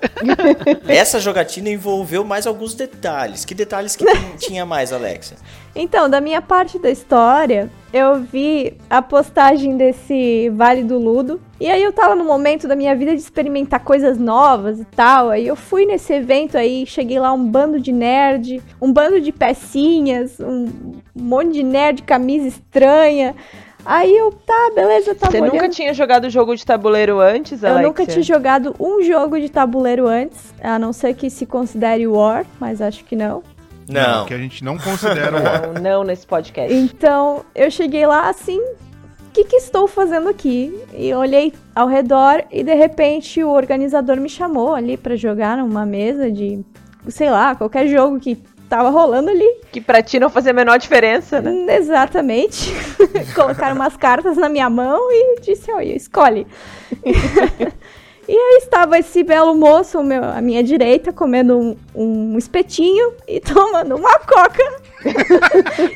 [0.87, 3.45] Essa jogatina envolveu mais alguns detalhes.
[3.45, 4.05] Que detalhes que
[4.37, 5.37] tinha mais, Alexia?
[5.75, 11.41] Então, da minha parte da história, eu vi a postagem desse Vale do Ludo.
[11.59, 15.29] E aí eu tava no momento da minha vida de experimentar coisas novas e tal.
[15.31, 19.31] Aí eu fui nesse evento aí, cheguei lá um bando de nerd, um bando de
[19.31, 23.35] pecinhas, um monte de nerd, camisa estranha.
[23.85, 27.87] Aí eu, tá, beleza, tá Você nunca tinha jogado jogo de tabuleiro antes, Eu Alexia?
[27.87, 32.45] nunca tinha jogado um jogo de tabuleiro antes, a não ser que se considere War,
[32.59, 33.43] mas acho que não.
[33.89, 34.25] Não.
[34.25, 35.67] Que a gente não considera o ar.
[35.81, 36.73] Não, não nesse podcast.
[36.73, 40.73] Então, eu cheguei lá assim, o que, que estou fazendo aqui?
[40.93, 45.85] E olhei ao redor e de repente o organizador me chamou ali pra jogar numa
[45.85, 46.63] mesa de,
[47.09, 48.37] sei lá, qualquer jogo que
[48.73, 49.47] tava rolando ali.
[49.71, 51.51] Que pra ti não fazia a menor diferença, né?
[51.51, 52.73] Hum, Exatamente.
[53.35, 56.47] Colocaram umas cartas na minha mão e disse, olha, escolhe.
[57.05, 61.77] e aí estava esse belo moço meu- à minha direita, comendo um,
[62.33, 64.81] um espetinho e tomando uma coca.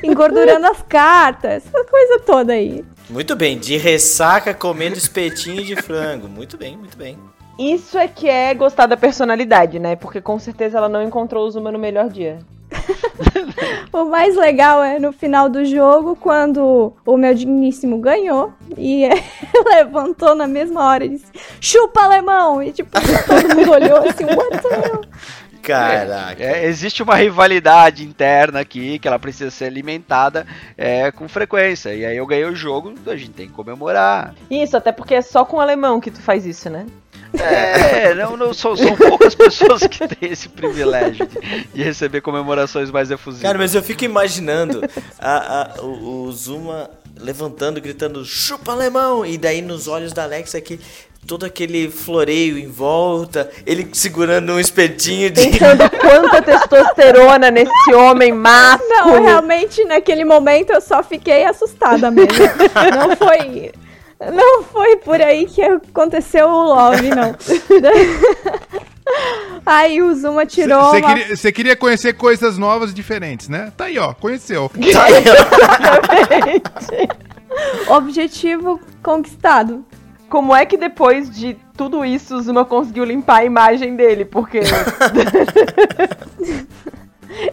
[0.04, 2.86] engordurando as cartas, essa coisa toda aí.
[3.10, 6.28] Muito bem, de ressaca comendo espetinho de frango.
[6.28, 7.18] Muito bem, muito bem.
[7.58, 9.96] Isso é que é gostar da personalidade, né?
[9.96, 12.38] Porque com certeza ela não encontrou o Zuma no melhor dia.
[13.92, 19.10] O mais legal é no final do jogo, quando o meu digníssimo ganhou e
[19.66, 21.26] levantou na mesma hora e disse:
[21.60, 22.62] Chupa, alemão!
[22.62, 25.02] E tipo, todo mundo olhou assim: What the hell?
[25.64, 26.42] Caraca.
[26.42, 30.48] É, existe uma rivalidade interna aqui que ela precisa ser alimentada
[30.78, 31.94] é, com frequência.
[31.94, 34.34] E aí eu ganhei o jogo, a gente tem que comemorar.
[34.50, 36.86] Isso, até porque é só com o alemão que tu faz isso, né?
[37.34, 42.90] É, não, não são, são poucas pessoas que têm esse privilégio de, de receber comemorações
[42.92, 43.44] mais efusivas.
[43.44, 44.82] Cara, mas eu fico imaginando
[45.20, 50.58] a, a- o, o Zuma levantando, gritando chupa alemão, e daí nos olhos da Alexa
[50.58, 50.80] aqui
[51.26, 55.42] todo aquele floreio em volta, ele segurando um espetinho de.
[55.50, 58.88] Pensando quanta testosterona nesse homem másculo.
[58.90, 62.32] Não, realmente naquele momento eu só fiquei assustada mesmo.
[62.96, 63.72] Não foi.
[64.20, 67.36] Não foi por aí que aconteceu o Love, não.
[69.66, 71.14] Aí o Zuma tirou Você uma...
[71.14, 73.72] queria, queria conhecer coisas novas e diferentes, né?
[73.76, 74.70] Tá aí, ó, conheceu.
[77.88, 79.86] objetivo conquistado.
[80.30, 84.26] Como é que depois de tudo isso o Zuma conseguiu limpar a imagem dele?
[84.26, 84.60] Porque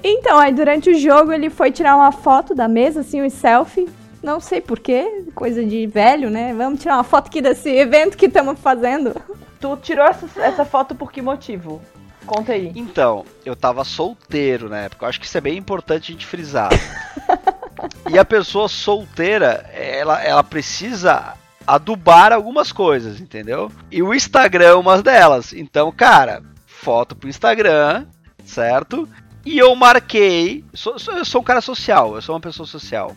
[0.02, 3.88] Então, aí durante o jogo ele foi tirar uma foto da mesa, assim, um selfie.
[4.24, 6.54] Não sei porquê, coisa de velho, né?
[6.54, 9.14] Vamos tirar uma foto aqui desse evento que estamos fazendo.
[9.60, 11.82] tu tirou essa, essa foto por que motivo?
[12.24, 12.72] Conta aí.
[12.74, 15.04] Então, eu tava solteiro na época.
[15.04, 16.70] Eu acho que isso é bem importante a gente frisar.
[18.10, 21.34] e a pessoa solteira, ela, ela precisa
[21.66, 23.70] adubar algumas coisas, entendeu?
[23.90, 25.52] E o Instagram é uma delas.
[25.52, 28.06] Então, cara, foto pro Instagram,
[28.42, 29.06] certo?
[29.44, 30.64] E eu marquei.
[30.72, 33.14] sou- sou- eu sou um cara social, eu sou uma pessoa social.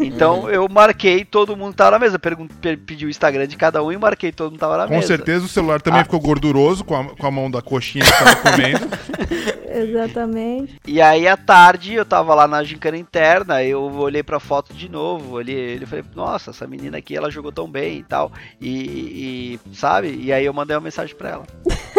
[0.00, 2.18] Então eu marquei todo mundo tava na mesa.
[2.18, 5.06] Pedi o Instagram de cada um e marquei todo mundo tava na Com mesa.
[5.06, 6.04] certeza o celular também Ah.
[6.04, 8.88] ficou gorduroso com a, com a mão da coxinha que tava comendo.
[9.74, 10.78] Exatamente.
[10.86, 14.88] E aí à tarde eu tava lá na gincana interna, eu olhei pra foto de
[14.88, 18.30] novo, olhei ele falei, nossa, essa menina aqui ela jogou tão bem e tal.
[18.60, 20.18] E, e, sabe?
[20.20, 21.44] E aí eu mandei uma mensagem pra ela.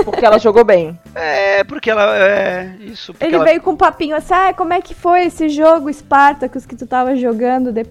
[0.04, 0.98] Porque ela jogou bem.
[1.16, 4.82] É, porque ela é isso, Ele ela veio com um papinho assim, ah, como é
[4.82, 7.83] que foi esse jogo Spartacus que tu tava jogando depois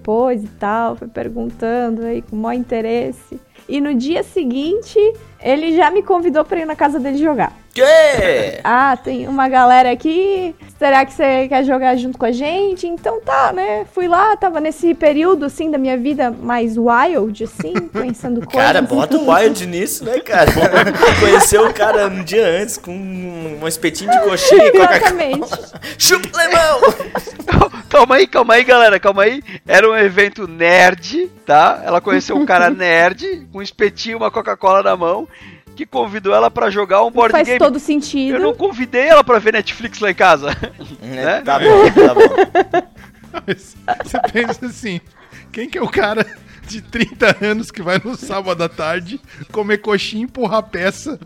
[0.44, 0.96] e tal?
[0.96, 3.40] Foi perguntando aí com o maior interesse.
[3.68, 4.98] E no dia seguinte,
[5.40, 7.61] ele já me convidou pra ir na casa dele jogar.
[7.72, 8.60] Que?
[8.62, 10.54] Ah, tem uma galera aqui.
[10.78, 12.86] Será que você quer jogar junto com a gente?
[12.86, 13.86] Então tá, né?
[13.92, 18.66] Fui lá, tava nesse período assim da minha vida mais wild, assim, pensando coisas.
[18.66, 20.50] Cara, bota o Wild nisso, né, cara?
[21.20, 24.96] Conheceu o cara um dia antes com um espetinho de coxinha e Coca-Cola.
[24.96, 25.50] Exatamente.
[25.96, 26.80] Chupa lemão!
[27.88, 29.42] Calma aí, calma aí, galera, calma aí.
[29.66, 31.82] Era um evento nerd, tá?
[31.84, 35.28] Ela conheceu um cara nerd, com um espetinho, uma Coca-Cola na mão,
[35.76, 37.58] que convidou ela pra jogar um board Faz game.
[37.58, 38.36] todo sentido.
[38.36, 40.50] Eu não convidei ela pra ver Netflix lá em casa.
[41.02, 43.42] É, tá bom, tá bom.
[44.04, 45.00] Você pensa assim,
[45.50, 46.26] quem que é o cara
[46.66, 49.18] de 30 anos que vai no sábado à tarde
[49.50, 51.18] comer coxinha e empurrar peça?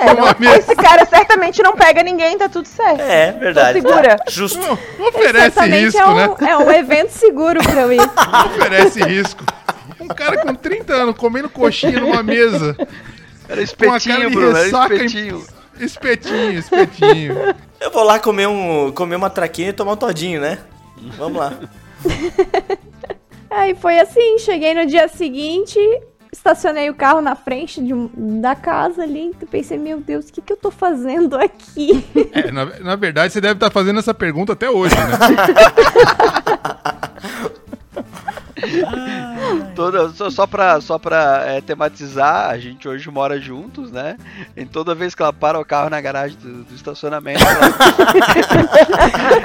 [0.00, 0.58] É, não- Uma mesa.
[0.58, 3.00] esse cara certamente não pega ninguém, tá tudo certo.
[3.00, 3.80] É, verdade.
[3.82, 4.16] Tô segura.
[4.16, 4.58] Tá Justo.
[4.58, 6.28] Não, não oferece risco, é um, né?
[6.50, 7.96] é um evento seguro pra eu ir.
[7.98, 9.44] Não oferece risco.
[10.00, 12.76] Um cara com 30 anos comendo coxinha numa mesa.
[13.48, 15.44] Era espetinho, Bruno, era ressaca em- espetinho.
[15.78, 17.34] Espetinho, espetinho.
[17.80, 20.58] Eu vou lá comer um, comer uma traquinha e tomar um todinho, né?
[21.18, 21.52] Vamos lá.
[23.50, 25.78] Aí foi assim, cheguei no dia seguinte,
[26.32, 30.40] estacionei o carro na frente de da casa ali, e pensei, meu Deus, o que,
[30.40, 32.04] que eu tô fazendo aqui?
[32.32, 35.02] É, na, na verdade, você deve estar fazendo essa pergunta até hoje, né?
[39.74, 44.16] Toda, só, só pra, só pra é, tematizar, a gente hoje mora juntos, né?
[44.56, 47.68] E toda vez que ela para o carro na garagem do, do estacionamento, ela,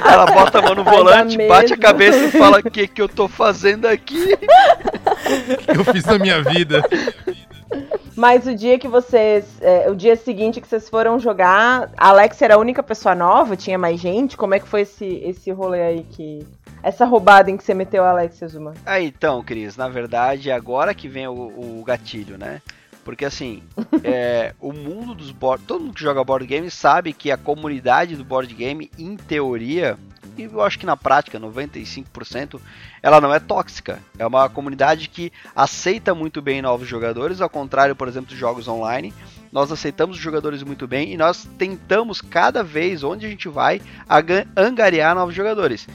[0.12, 1.76] ela bota a mão no a volante, bate a mesma.
[1.76, 4.36] cabeça e fala: O que, que eu tô fazendo aqui?
[4.36, 6.82] que eu fiz na minha vida.
[8.16, 9.44] Mas o dia que vocês.
[9.60, 13.56] é, o dia seguinte que vocês foram jogar, a Alex era a única pessoa nova?
[13.56, 14.36] Tinha mais gente?
[14.36, 16.46] Como é que foi esse, esse rolê aí que.
[16.82, 18.74] Essa roubada em que você meteu a Alex Zuma?
[18.84, 22.60] Aí então, Cris, na verdade, é agora que vem o, o gatilho, né?
[23.04, 23.62] Porque assim,
[24.02, 25.64] é, o mundo dos board.
[25.64, 29.96] Todo mundo que joga board game sabe que a comunidade do board game, em teoria,
[30.42, 32.60] e eu acho que na prática, 95%,
[33.02, 33.98] ela não é tóxica.
[34.18, 38.68] É uma comunidade que aceita muito bem novos jogadores, ao contrário, por exemplo, dos jogos
[38.68, 39.12] online.
[39.52, 43.80] Nós aceitamos os jogadores muito bem e nós tentamos cada vez, onde a gente vai,
[44.56, 45.86] angariar novos jogadores.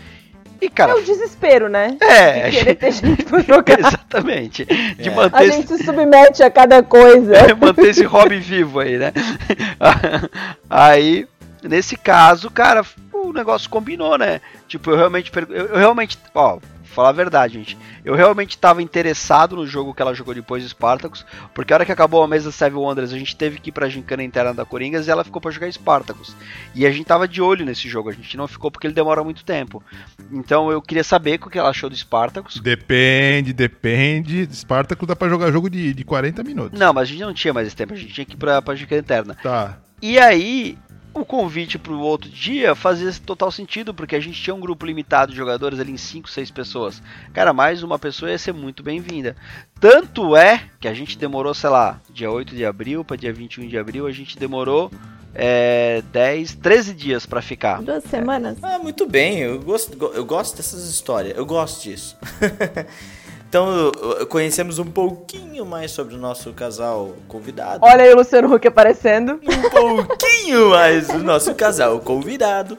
[0.59, 1.97] E cara, É o desespero, né?
[2.01, 3.77] é, De querer ter gente pra jogar.
[3.79, 4.65] Exatamente.
[4.65, 5.13] De É.
[5.13, 7.33] manter, A esse, gente se submete a cada coisa.
[7.61, 9.13] manter esse hobby vivo aí, né?
[10.69, 11.27] aí,
[11.63, 12.83] nesse caso, cara,
[13.29, 14.41] o negócio combinou, né?
[14.67, 15.31] Tipo, eu realmente.
[15.35, 16.17] Eu, eu realmente.
[16.33, 16.59] Ó,
[16.97, 17.77] falar a verdade, gente.
[18.03, 21.23] Eu realmente estava interessado no jogo que ela jogou depois do Spartacus,
[21.53, 23.87] porque a hora que acabou a mesa Seven Wonders, a gente teve que ir pra
[23.87, 26.35] gincana interna da Coringas e ela ficou para jogar Spartacus.
[26.73, 29.23] E a gente tava de olho nesse jogo, a gente não ficou porque ele demora
[29.23, 29.83] muito tempo.
[30.31, 32.59] Então eu queria saber o que ela achou do Spartacus.
[32.59, 34.47] Depende, depende.
[34.51, 36.79] Spartacus dá pra jogar jogo de, de 40 minutos.
[36.79, 38.59] Não, mas a gente não tinha mais esse tempo, a gente tinha que ir pra,
[38.59, 39.37] pra gincana interna.
[39.43, 39.77] Tá.
[40.01, 40.77] E aí,
[41.19, 44.85] o convite para o outro dia fazia total sentido, porque a gente tinha um grupo
[44.85, 47.01] limitado de jogadores ali em 5, 6 pessoas.
[47.33, 49.35] Cara, mais uma pessoa ia ser muito bem-vinda.
[49.79, 53.67] Tanto é que a gente demorou, sei lá, dia 8 de abril para dia 21
[53.67, 54.91] de abril, a gente demorou
[55.33, 57.81] é, 10, 13 dias para ficar.
[57.81, 58.57] Duas semanas.
[58.61, 62.17] Ah, muito bem, eu gosto, eu gosto dessas histórias, eu gosto disso.
[63.49, 63.93] Então,
[64.27, 67.79] conhecemos um pouquinho mais sobre o nosso casal convidado.
[67.81, 69.39] Olha aí o Luciano Huck aparecendo.
[69.41, 72.77] Um pouquinho mais do nosso casal convidado.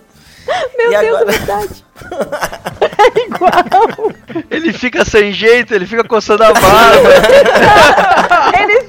[0.77, 1.35] Meu e Deus, agora...
[1.35, 1.85] é verdade.
[3.17, 4.13] é igual.
[4.51, 7.09] Ele fica sem jeito, ele fica coçando a barba.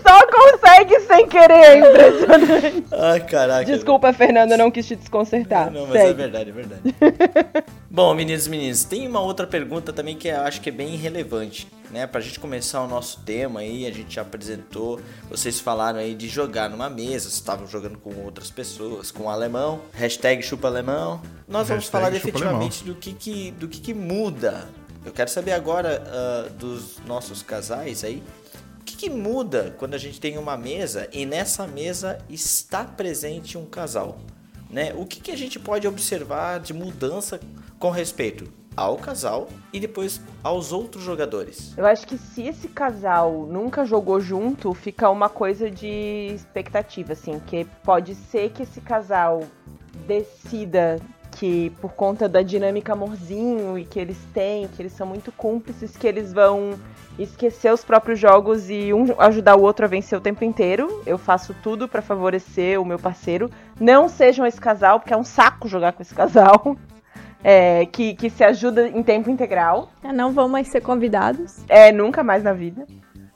[0.09, 2.85] só consegue sem querer, é impressionante.
[2.91, 3.65] Ai, caraca.
[3.65, 5.71] Desculpa, Fernanda, eu não quis te desconcertar.
[5.71, 6.09] Não, não mas é Segue.
[6.09, 6.81] é verdade, é verdade.
[7.89, 10.95] Bom, meninos e meninas, tem uma outra pergunta também que eu acho que é bem
[10.95, 12.07] relevante, né?
[12.07, 14.99] Pra gente começar o nosso tema aí, a gente já apresentou,
[15.29, 19.29] vocês falaram aí de jogar numa mesa, vocês estavam jogando com outras pessoas, com o
[19.29, 21.21] alemão, hashtag chupa alemão.
[21.47, 24.67] Nós vamos hashtag falar efetivamente do que que, do que que muda.
[25.05, 28.21] Eu quero saber agora uh, dos nossos casais aí,
[28.89, 33.65] que, que muda quando a gente tem uma mesa e nessa mesa está presente um
[33.65, 34.17] casal?
[34.69, 34.93] Né?
[34.95, 37.39] O que, que a gente pode observar de mudança
[37.77, 41.73] com respeito ao casal e depois aos outros jogadores.
[41.75, 47.41] Eu acho que se esse casal nunca jogou junto, fica uma coisa de expectativa, assim,
[47.45, 49.43] que pode ser que esse casal
[50.07, 50.97] decida
[51.31, 55.97] que por conta da dinâmica amorzinho e que eles têm, que eles são muito cúmplices,
[55.97, 56.79] que eles vão
[57.23, 61.01] esquecer os próprios jogos e um ajudar o outro a vencer o tempo inteiro.
[61.05, 63.49] Eu faço tudo para favorecer o meu parceiro.
[63.79, 66.75] Não sejam esse casal, porque é um saco jogar com esse casal
[67.43, 69.89] é, que, que se ajuda em tempo integral.
[70.03, 71.63] É, não vão mais ser convidados.
[71.67, 72.85] É, nunca mais na vida.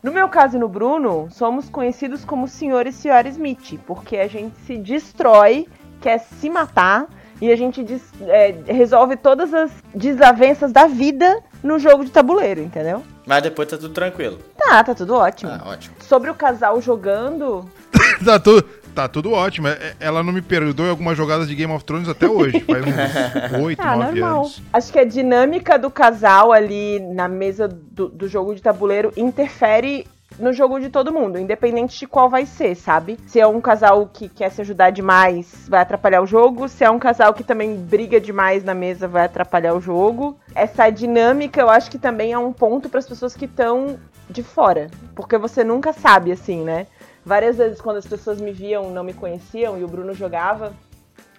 [0.02, 2.88] No meu caso e no Bruno, somos conhecidos como Sr.
[2.88, 3.28] e Sra.
[3.30, 5.66] Smith, porque a gente se destrói,
[6.02, 7.08] quer se matar,
[7.42, 12.62] e a gente des, é, resolve todas as desavenças da vida no jogo de tabuleiro,
[12.62, 13.02] entendeu?
[13.26, 14.40] Mas depois tá tudo tranquilo.
[14.58, 15.52] Tá, tá tudo ótimo.
[15.52, 15.96] Ah, ótimo.
[16.02, 17.70] Sobre o casal jogando.
[18.24, 18.64] tá tudo.
[18.94, 19.68] Tá tudo ótimo.
[19.68, 22.60] É, ela não me perdoa em algumas jogadas de Game of Thrones até hoje.
[22.60, 24.40] Faz uns 8, ah, 9 normal.
[24.42, 24.62] anos.
[24.72, 30.06] Acho que a dinâmica do casal ali na mesa do, do jogo de tabuleiro interfere
[30.40, 33.18] no jogo de todo mundo, independente de qual vai ser, sabe?
[33.28, 36.68] Se é um casal que quer se ajudar demais, vai atrapalhar o jogo.
[36.68, 40.38] Se é um casal que também briga demais na mesa, vai atrapalhar o jogo.
[40.56, 44.42] Essa dinâmica, eu acho que também é um ponto para as pessoas que estão de
[44.42, 46.88] fora, porque você nunca sabe assim, né?
[47.26, 50.74] Várias vezes quando as pessoas me viam, não me conheciam e o Bruno jogava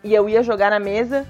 [0.02, 1.26] e eu ia jogar na mesa,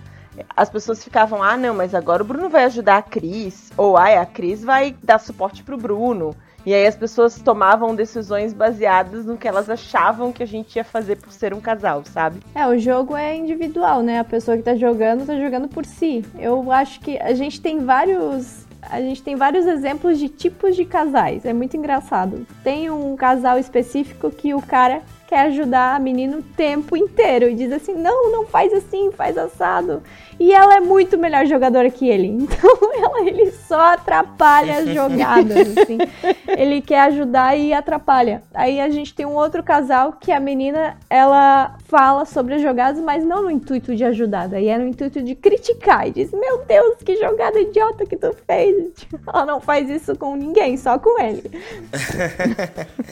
[0.57, 4.21] as pessoas ficavam: "Ah, não, mas agora o Bruno vai ajudar a Cris", ou "Ah,
[4.21, 6.37] a Cris vai dar suporte pro Bruno".
[6.67, 10.85] E aí as pessoas tomavam decisões baseadas no que elas achavam que a gente ia
[10.85, 12.41] fazer por ser um casal, sabe?
[12.55, 14.19] É, o jogo é individual, né?
[14.19, 16.25] A pessoa que tá jogando tá jogando por si.
[16.39, 20.85] Eu acho que a gente tem vários a gente tem vários exemplos de tipos de
[20.85, 21.45] casais.
[21.45, 22.47] É muito engraçado.
[22.63, 27.55] Tem um casal específico que o cara quer ajudar a menina o tempo inteiro e
[27.55, 30.03] diz assim: não, não faz assim, faz assado.
[30.39, 32.25] E ela é muito melhor jogadora que ele.
[32.55, 35.69] Então ela, ele só atrapalha as jogadas.
[35.77, 35.99] assim.
[36.47, 38.43] Ele quer ajudar e atrapalha.
[38.53, 43.03] Aí a gente tem um outro casal que a menina ela fala sobre as jogadas,
[43.03, 46.07] mas não no intuito de ajudar, daí é no intuito de criticar.
[46.07, 48.93] E diz: Meu Deus, que jogada idiota que tu fez.
[49.27, 51.51] Ela não faz isso com ninguém, só com ele.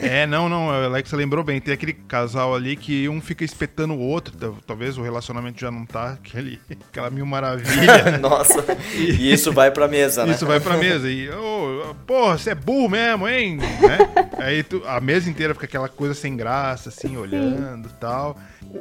[0.00, 1.60] é, não, não, Alexa lembrou bem.
[1.60, 4.34] Tem aquele casal ali que um fica espetando o outro.
[4.66, 8.18] Talvez o relacionamento já não tá aquele, aquela mil maravilha.
[8.18, 8.64] Nossa,
[8.96, 10.32] e isso vai pra mesa, né?
[10.32, 11.10] Isso vai pra mesa.
[11.10, 13.56] E, oh, porra, você é burro mesmo, hein?
[13.56, 13.98] né?
[14.38, 18.36] Aí tu, a mesa inteira fica aquela coisa sem graça, assim, olhando e tal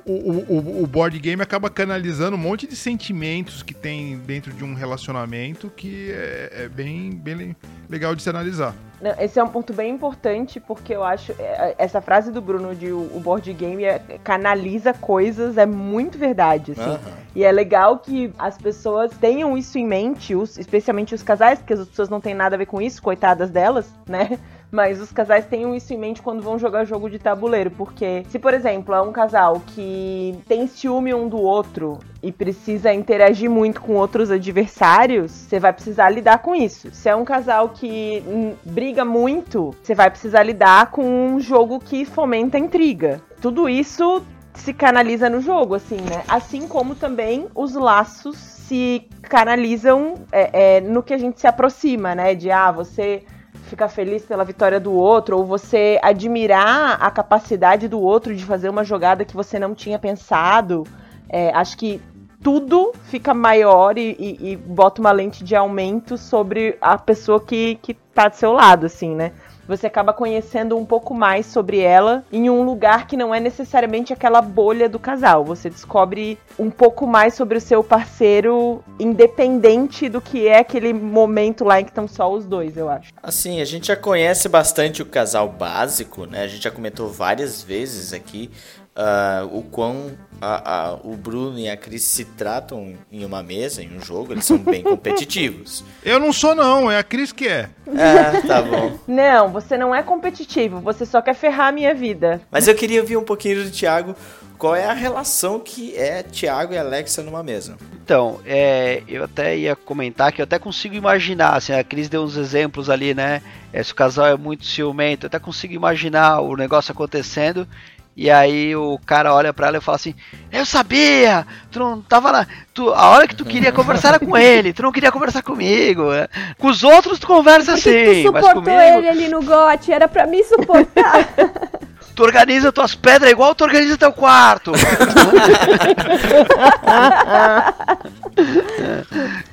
[0.05, 4.63] o, o, o, board game acaba canalizando um monte de sentimentos que tem dentro de
[4.63, 7.55] um relacionamento que é, é bem, bem
[7.89, 8.73] legal de se analisar.
[9.19, 11.33] Esse é um ponto bem importante, porque eu acho.
[11.39, 16.73] É, essa frase do Bruno de o board game é, canaliza coisas, é muito verdade,
[16.73, 16.91] assim.
[16.91, 17.13] Uhum.
[17.35, 21.73] E é legal que as pessoas tenham isso em mente, os, especialmente os casais, porque
[21.73, 24.37] as pessoas não têm nada a ver com isso, coitadas delas, né?
[24.71, 28.39] Mas os casais tenham isso em mente quando vão jogar jogo de tabuleiro, porque se,
[28.39, 33.81] por exemplo, é um casal que tem ciúme um do outro e precisa interagir muito
[33.81, 36.89] com outros adversários, você vai precisar lidar com isso.
[36.93, 38.23] Se é um casal que
[38.63, 43.21] briga muito, você vai precisar lidar com um jogo que fomenta intriga.
[43.41, 46.23] Tudo isso se canaliza no jogo, assim, né?
[46.27, 52.13] Assim como também os laços se canalizam é, é, no que a gente se aproxima,
[52.15, 52.35] né?
[52.35, 53.23] De ah, você
[53.71, 58.69] ficar feliz pela vitória do outro, ou você admirar a capacidade do outro de fazer
[58.69, 60.85] uma jogada que você não tinha pensado.
[61.29, 62.01] É, acho que
[62.43, 67.75] tudo fica maior e, e, e, bota uma lente de aumento sobre a pessoa que,
[67.75, 69.31] que tá do seu lado, assim, né?
[69.67, 74.13] Você acaba conhecendo um pouco mais sobre ela em um lugar que não é necessariamente
[74.13, 75.43] aquela bolha do casal.
[75.45, 81.63] Você descobre um pouco mais sobre o seu parceiro, independente do que é aquele momento
[81.63, 83.11] lá em que estão só os dois, eu acho.
[83.21, 86.43] Assim, a gente já conhece bastante o casal básico, né?
[86.43, 88.49] A gente já comentou várias vezes aqui
[88.95, 93.83] uh, o quão a, a, o Bruno e a Cris se tratam em uma mesa,
[93.83, 95.83] em um jogo, eles são bem competitivos.
[96.03, 97.69] Eu não sou, não, é a Cris que é.
[97.87, 98.97] É, tá bom.
[99.07, 102.41] Não, você não é competitivo, você só quer ferrar a minha vida.
[102.49, 104.15] Mas eu queria ouvir um pouquinho do Thiago.
[104.57, 107.77] Qual é a relação que é Thiago e Alexa numa mesa?
[108.03, 112.21] Então, é, eu até ia comentar que eu até consigo imaginar, assim, a Cris deu
[112.21, 113.41] uns exemplos ali, né?
[113.73, 117.67] É, se o casal é muito ciumento, eu até consigo imaginar o negócio acontecendo
[118.15, 120.13] e aí o cara olha para ela e fala assim:
[120.51, 121.47] Eu sabia!
[121.71, 122.45] Tu não tava lá.
[122.73, 126.11] Tu, a hora que tu queria conversar era com ele, tu não queria conversar comigo.
[126.11, 126.27] Né?
[126.57, 128.05] Com os outros tu conversa assim.
[128.05, 128.99] Tu suportou mas comigo...
[128.99, 131.29] ele ali no gote, era pra me suportar.
[132.13, 134.73] tu organiza tuas pedras igual tu organiza teu quarto.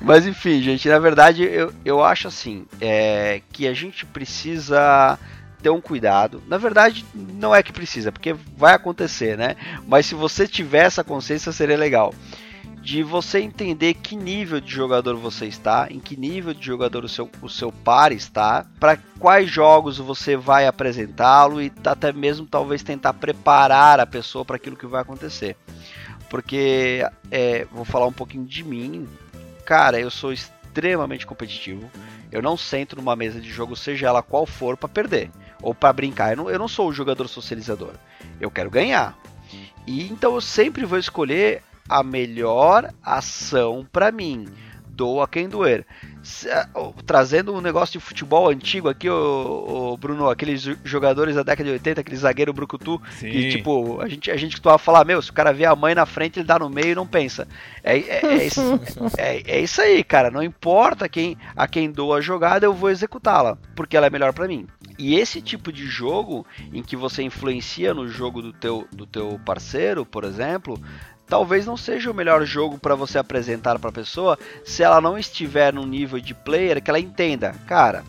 [0.01, 5.17] mas enfim, gente, na verdade eu, eu acho assim: é, que a gente precisa
[5.61, 6.41] ter um cuidado.
[6.47, 9.55] Na verdade, não é que precisa, porque vai acontecer, né?
[9.87, 12.13] Mas se você tiver essa consciência, seria legal.
[12.81, 17.09] De você entender que nível de jogador você está, em que nível de jogador o
[17.09, 22.81] seu, o seu par está, para quais jogos você vai apresentá-lo e até mesmo talvez
[22.81, 25.57] tentar preparar a pessoa para aquilo que vai acontecer.
[26.29, 29.07] Porque, é, vou falar um pouquinho de mim,
[29.65, 31.89] cara, eu sou extremamente competitivo.
[32.31, 35.31] Eu não sento numa mesa de jogo, seja ela qual for, para perder
[35.61, 36.31] ou para brincar.
[36.31, 37.93] Eu não, eu não sou o jogador socializador.
[38.39, 39.17] Eu quero ganhar.
[39.85, 44.47] E então eu sempre vou escolher a melhor ação para mim.
[44.87, 45.85] Doa quem doer.
[46.45, 46.67] Eh,
[47.05, 52.01] trazendo um negócio de futebol antigo aqui, o, Bruno, aqueles jogadores da década de 80,
[52.01, 53.31] aquele zagueiro brucutu, Sim.
[53.31, 55.95] que tipo, a gente, a gente costumava falar, meu, se o cara vê a mãe
[55.95, 57.47] na frente, ele dá no meio e não pensa.
[57.81, 58.61] É, é, é, isso,
[59.17, 60.29] é, é isso aí, cara.
[60.29, 64.33] Não importa quem a quem doa a jogada, eu vou executá-la, porque ela é melhor
[64.33, 64.67] para mim.
[64.99, 69.39] E esse tipo de jogo em que você influencia no jogo do teu, do teu
[69.45, 70.77] parceiro, por exemplo,
[71.25, 75.17] talvez não seja o melhor jogo para você apresentar para a pessoa se ela não
[75.17, 78.03] estiver num nível de player que ela entenda, cara,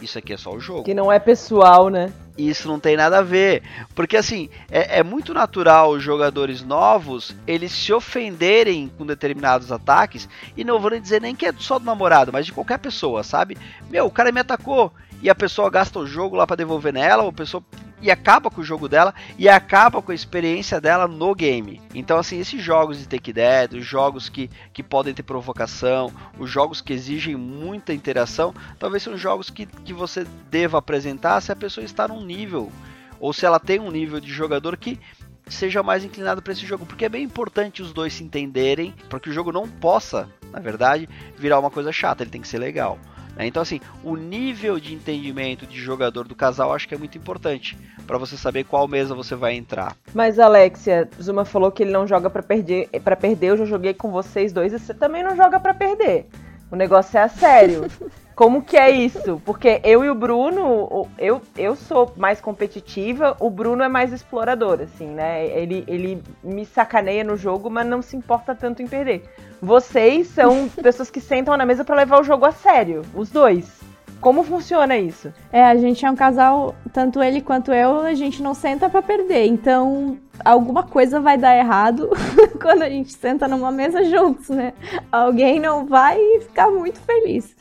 [0.00, 0.84] isso aqui é só o jogo.
[0.84, 2.10] Que não é pessoal, né?
[2.38, 3.62] Isso não tem nada a ver.
[3.94, 10.26] Porque assim, é, é, muito natural os jogadores novos eles se ofenderem com determinados ataques.
[10.56, 13.22] E não vou nem dizer nem que é só do namorado, mas de qualquer pessoa,
[13.22, 13.58] sabe?
[13.90, 14.90] Meu, o cara me atacou
[15.22, 17.62] e a pessoa gasta o jogo lá para devolver nela, ou a pessoa
[18.02, 21.80] e acaba com o jogo dela e acaba com a experiência dela no game.
[21.94, 26.50] Então, assim, esses jogos de Take Dead, os jogos que, que podem ter provocação, os
[26.50, 31.56] jogos que exigem muita interação, talvez são jogos que, que você deva apresentar se a
[31.56, 32.72] pessoa está num nível,
[33.18, 34.98] ou se ela tem um nível de jogador que
[35.46, 39.20] seja mais inclinado para esse jogo, porque é bem importante os dois se entenderem, para
[39.20, 42.58] que o jogo não possa, na verdade, virar uma coisa chata, ele tem que ser
[42.58, 42.98] legal.
[43.40, 43.46] Né?
[43.46, 47.76] Então, assim, o nível de entendimento de jogador do casal acho que é muito importante
[48.06, 49.96] para você saber qual mesa você vai entrar.
[50.14, 52.88] Mas, Alexia, Zuma falou que ele não joga para perder.
[53.02, 56.26] Para perder, eu já joguei com vocês dois e você também não joga para perder.
[56.70, 57.86] O negócio é a sério.
[58.40, 59.38] Como que é isso?
[59.44, 64.80] Porque eu e o Bruno, eu, eu sou mais competitiva, o Bruno é mais explorador,
[64.80, 65.46] assim, né?
[65.48, 69.28] Ele, ele me sacaneia no jogo, mas não se importa tanto em perder.
[69.60, 73.78] Vocês são pessoas que sentam na mesa para levar o jogo a sério, os dois.
[74.22, 75.30] Como funciona isso?
[75.52, 79.02] É, a gente é um casal, tanto ele quanto eu, a gente não senta para
[79.02, 79.48] perder.
[79.48, 82.08] Então, alguma coisa vai dar errado
[82.58, 84.72] quando a gente senta numa mesa juntos, né?
[85.12, 87.54] Alguém não vai ficar muito feliz.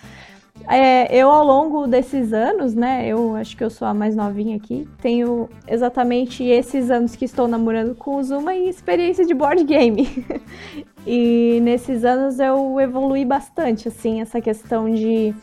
[0.67, 3.07] É, eu, ao longo desses anos, né?
[3.07, 4.87] Eu acho que eu sou a mais novinha aqui.
[5.01, 10.25] Tenho exatamente esses anos que estou namorando com o Zuma e experiência de board game.
[11.05, 15.33] e nesses anos eu evolui bastante, assim, essa questão de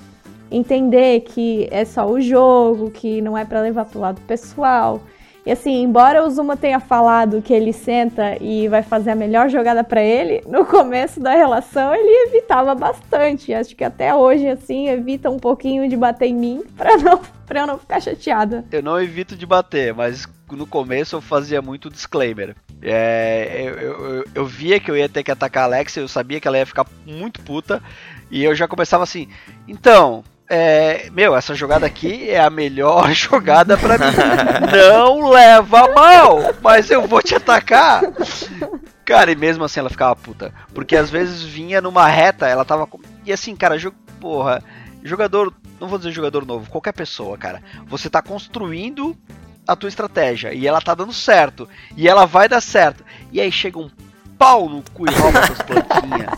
[0.50, 5.00] entender que é só o jogo, que não é para levar pro lado pessoal.
[5.46, 9.48] E assim, embora o Zuma tenha falado que ele senta e vai fazer a melhor
[9.48, 13.54] jogada para ele, no começo da relação ele evitava bastante.
[13.54, 17.60] Acho que até hoje, assim, evita um pouquinho de bater em mim pra, não, pra
[17.60, 18.64] eu não ficar chateada.
[18.72, 22.56] Eu não evito de bater, mas no começo eu fazia muito disclaimer.
[22.82, 26.40] É, eu, eu, eu, via que eu ia ter que atacar a Alexa, eu sabia
[26.40, 27.80] que ela ia ficar muito puta,
[28.32, 29.28] e eu já começava assim,
[29.66, 34.16] então, é, meu, essa jogada aqui é a melhor jogada para mim.
[34.72, 38.02] Não leva mal, mas eu vou te atacar.
[39.04, 40.52] Cara, e mesmo assim ela ficava puta.
[40.72, 42.88] Porque às vezes vinha numa reta, ela tava.
[43.24, 43.92] E assim, cara, jo...
[44.20, 44.62] porra,
[45.02, 45.52] jogador.
[45.80, 47.62] Não vou dizer jogador novo, qualquer pessoa, cara.
[47.86, 49.16] Você tá construindo
[49.66, 51.68] a tua estratégia e ela tá dando certo.
[51.96, 53.04] E ela vai dar certo.
[53.32, 53.90] E aí chega um
[54.38, 56.30] pau no cu e rouba suas plantinhas.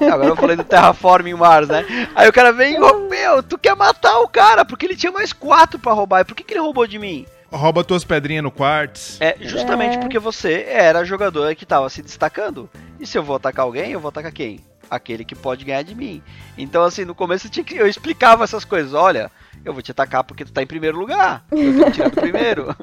[0.12, 1.84] Agora eu falei do Terraforming Mars, né?
[2.14, 2.78] Aí o cara vem e,
[3.08, 6.20] meu, tu quer matar o cara, porque ele tinha mais quatro para roubar.
[6.20, 7.26] E por que, que ele roubou de mim?
[7.50, 9.16] Rouba tuas pedrinhas no quartz.
[9.20, 10.00] É, justamente é.
[10.00, 12.68] porque você era jogador que tava se destacando.
[12.98, 14.60] E se eu vou atacar alguém, eu vou atacar quem?
[14.90, 16.22] Aquele que pode ganhar de mim.
[16.58, 18.92] Então, assim, no começo eu, tinha que, eu explicava essas coisas.
[18.92, 19.30] Olha,
[19.64, 21.44] eu vou te atacar porque tu tá em primeiro lugar.
[21.50, 22.76] Eu vou te tirar do primeiro.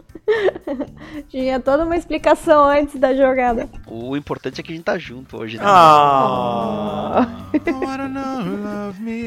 [1.30, 3.70] Tinha toda uma explicação antes da jogada.
[3.88, 5.64] O importante é que a gente tá junto hoje, né?
[5.66, 7.28] Ah.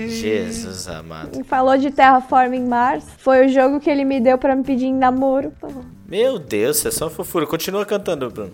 [0.09, 1.45] Jesus amado.
[1.45, 3.07] Falou de Terraforming Mars.
[3.19, 5.53] Foi o jogo que ele me deu para me pedir em namoro.
[6.07, 7.47] Meu Deus, você é só fofura.
[7.47, 8.53] Continua cantando, Bruno.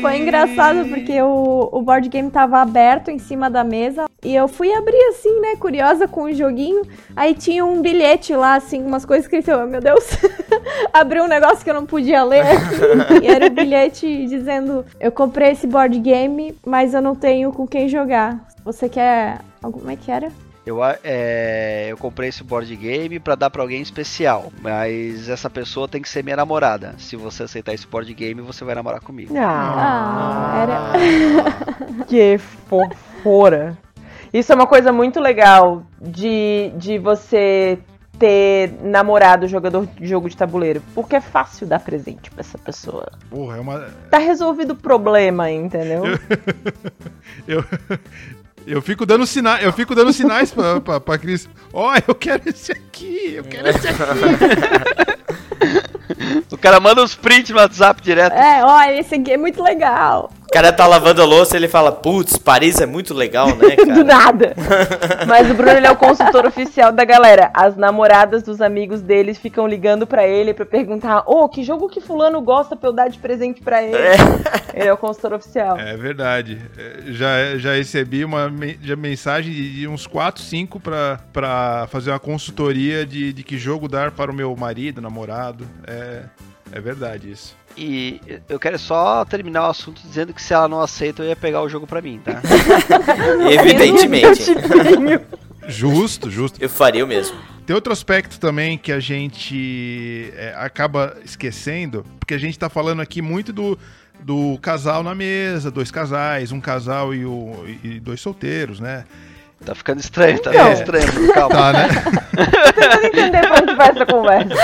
[0.00, 4.48] Foi engraçado porque o, o board game tava aberto em cima da mesa e eu
[4.48, 6.82] fui abrir assim, né, curiosa com o joguinho.
[7.14, 9.56] Aí tinha um bilhete lá, assim, umas coisas escritas.
[9.58, 10.04] Oh, meu Deus,
[10.92, 12.44] abriu um negócio que eu não podia ler.
[13.22, 17.52] e era o um bilhete dizendo: Eu comprei esse board game, mas eu não tenho
[17.52, 18.46] com quem jogar.
[18.64, 19.40] Você quer.
[19.62, 20.30] Como é que era?
[20.66, 25.86] Eu, é, eu comprei esse board game para dar para alguém especial, mas essa pessoa
[25.86, 26.96] tem que ser minha namorada.
[26.98, 29.32] Se você aceitar esse board game, você vai namorar comigo.
[29.38, 32.02] Ah, ah era.
[32.06, 33.78] que fofura.
[34.36, 37.78] Isso é uma coisa muito legal de, de você
[38.18, 40.82] ter namorado jogador de jogo de tabuleiro.
[40.94, 43.10] Porque é fácil dar presente pra essa pessoa.
[43.30, 43.88] Porra, é uma.
[44.10, 46.02] Tá resolvido o problema, entendeu?
[47.48, 47.64] eu,
[48.66, 51.48] eu fico dando sinais, eu fico dando sinais pra, pra, pra Cris.
[51.72, 53.96] Ó, oh, eu quero esse aqui, eu quero esse aqui.
[56.52, 58.34] o cara manda uns prints no WhatsApp direto.
[58.34, 60.30] É, olha, esse aqui é muito legal.
[60.56, 63.76] O cara tá lavando a louça e ele fala, putz, Paris é muito legal, né,
[63.76, 63.92] cara?
[63.92, 64.54] Do nada.
[65.28, 67.50] Mas o Bruno, ele é o consultor oficial da galera.
[67.52, 71.90] As namoradas dos amigos deles ficam ligando para ele para perguntar, ô, oh, que jogo
[71.90, 73.98] que fulano gosta pra eu dar de presente para ele?
[73.98, 74.16] É.
[74.72, 75.78] Ele é o consultor oficial.
[75.78, 76.58] É verdade.
[76.78, 78.50] É, já, já recebi uma
[78.96, 84.10] mensagem de uns 4, 5 pra, pra fazer uma consultoria de, de que jogo dar
[84.10, 85.68] para o meu marido, namorado.
[85.86, 86.22] É,
[86.72, 87.54] é verdade isso.
[87.76, 91.36] E eu quero só terminar o assunto dizendo que se ela não aceita, eu ia
[91.36, 92.40] pegar o jogo pra mim, tá?
[93.52, 94.54] Evidentemente.
[95.68, 96.62] justo, justo.
[96.62, 97.36] Eu faria o mesmo.
[97.66, 103.02] Tem outro aspecto também que a gente é, acaba esquecendo, porque a gente tá falando
[103.02, 103.78] aqui muito do,
[104.20, 109.04] do casal na mesa, dois casais, um casal e, o, e dois solteiros, né?
[109.64, 111.54] Tá ficando estranho, tá ficando estranho, calma.
[111.54, 111.88] Tá, né?
[112.36, 114.54] Tô tentando entender pra onde vai essa conversa.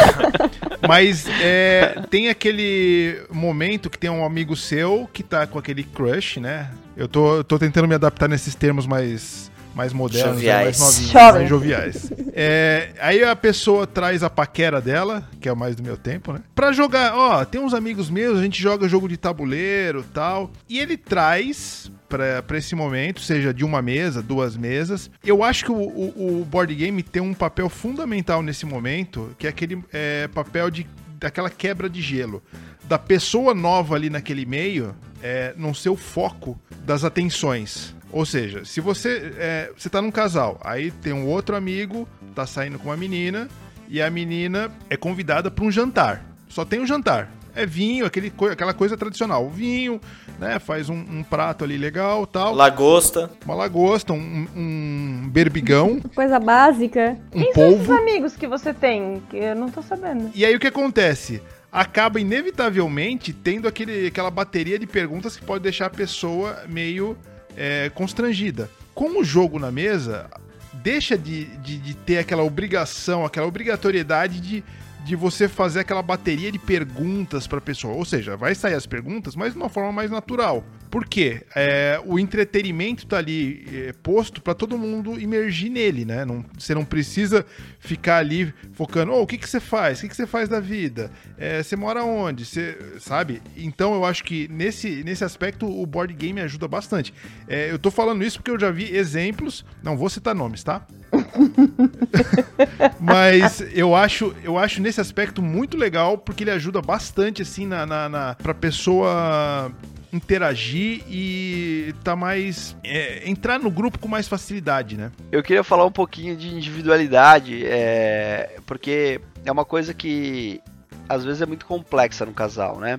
[0.86, 6.38] Mas é, tem aquele momento que tem um amigo seu que tá com aquele crush,
[6.40, 6.70] né?
[6.96, 10.34] Eu tô, tô tentando me adaptar nesses termos mais mais modernos, né?
[10.34, 10.80] joviais.
[10.80, 12.12] mais novinhos, mais joviais.
[12.34, 16.32] É, aí a pessoa traz a paquera dela, que é o mais do meu tempo,
[16.32, 16.40] né?
[16.54, 20.50] Pra jogar, ó, tem uns amigos meus, a gente joga jogo de tabuleiro tal.
[20.68, 25.10] E ele traz para esse momento, seja de uma mesa, duas mesas.
[25.24, 29.46] Eu acho que o, o, o, board game tem um papel fundamental nesse momento, que
[29.46, 30.86] é aquele é, papel de
[31.22, 32.42] daquela quebra de gelo.
[32.84, 37.94] Da pessoa nova ali naquele meio é, não ser o foco das atenções.
[38.12, 42.46] Ou seja, se você é, você tá num casal, aí tem um outro amigo, tá
[42.46, 43.48] saindo com uma menina,
[43.88, 46.24] e a menina é convidada para um jantar.
[46.48, 49.46] Só tem um jantar é vinho, aquele, aquela coisa tradicional.
[49.46, 50.00] O vinho,
[50.38, 50.58] né?
[50.58, 52.54] Faz um, um, prato ali legal tal.
[52.54, 53.30] Lagosta.
[53.44, 56.00] Uma lagosta, um, um berbigão.
[56.14, 57.18] Coisa básica.
[57.34, 57.84] Um Quem polvo.
[57.84, 59.22] são esses amigos que você tem?
[59.30, 60.30] Que eu não tô sabendo.
[60.34, 61.42] E aí o que acontece?
[61.70, 67.16] Acaba inevitavelmente tendo aquele, aquela bateria de perguntas que pode deixar a pessoa meio
[67.56, 68.70] é, constrangida.
[68.94, 70.30] Com o jogo na mesa,
[70.74, 74.64] deixa de, de, de ter aquela obrigação, aquela obrigatoriedade de
[75.04, 77.94] de você fazer aquela bateria de perguntas pra pessoa.
[77.94, 80.64] Ou seja, vai sair as perguntas, mas de uma forma mais natural.
[80.90, 81.42] Por quê?
[81.54, 86.24] É, o entretenimento tá ali é, posto pra todo mundo imergir nele, né?
[86.24, 87.44] Não, você não precisa
[87.80, 89.98] ficar ali focando, oh, o que, que você faz?
[89.98, 91.10] O que, que você faz da vida?
[91.38, 92.44] É, você mora onde?
[92.44, 93.42] Você, sabe?
[93.56, 97.14] Então eu acho que nesse, nesse aspecto o board game ajuda bastante.
[97.48, 100.86] É, eu tô falando isso porque eu já vi exemplos, não vou citar nomes, tá?
[102.98, 107.84] Mas eu acho, eu acho nesse aspecto muito legal porque ele ajuda bastante assim na,
[107.86, 109.70] na, na pra pessoa
[110.12, 115.10] interagir e tá mais é, entrar no grupo com mais facilidade, né?
[115.30, 120.60] Eu queria falar um pouquinho de individualidade, é, porque é uma coisa que
[121.08, 122.98] às vezes é muito complexa no casal, né?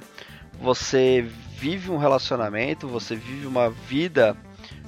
[0.60, 1.26] Você
[1.58, 4.36] vive um relacionamento, você vive uma vida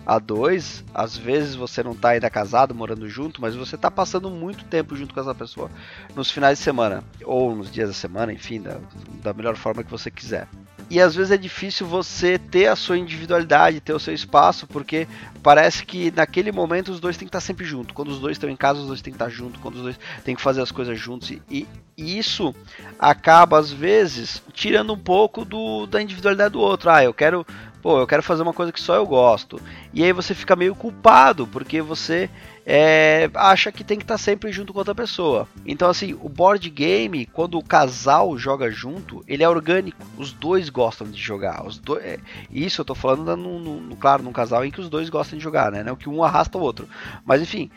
[0.06, 4.30] a dois, às vezes você não tá ainda casado, morando junto, mas você tá passando
[4.30, 5.72] muito tempo junto com essa pessoa
[6.16, 8.78] nos finais de semana, ou nos dias da semana, enfim, da,
[9.24, 10.48] da melhor forma que você quiser.
[10.88, 15.08] E às vezes é difícil você ter a sua individualidade, ter o seu espaço, porque
[15.42, 17.96] parece que naquele momento os dois têm que estar sempre juntos.
[17.96, 19.60] Quando os dois estão em casa, os dois têm que estar juntos.
[19.62, 21.32] Quando os dois têm que fazer as coisas juntos.
[21.32, 21.68] E,
[21.98, 22.54] e isso
[23.00, 26.92] acaba, às vezes, tirando um pouco do, da individualidade do outro.
[26.92, 27.46] Ah, eu quero
[27.86, 29.62] pô, eu quero fazer uma coisa que só eu gosto.
[29.94, 32.28] E aí você fica meio culpado, porque você
[32.66, 35.48] é, acha que tem que estar sempre junto com outra pessoa.
[35.64, 40.04] Então, assim, o board game, quando o casal joga junto, ele é orgânico.
[40.18, 41.64] Os dois gostam de jogar.
[41.64, 42.18] Os dois, é,
[42.50, 45.38] isso eu tô falando, no, no, no, claro, num casal em que os dois gostam
[45.38, 45.84] de jogar, né?
[45.84, 46.90] Não que um arrasta o outro.
[47.24, 47.70] Mas, enfim,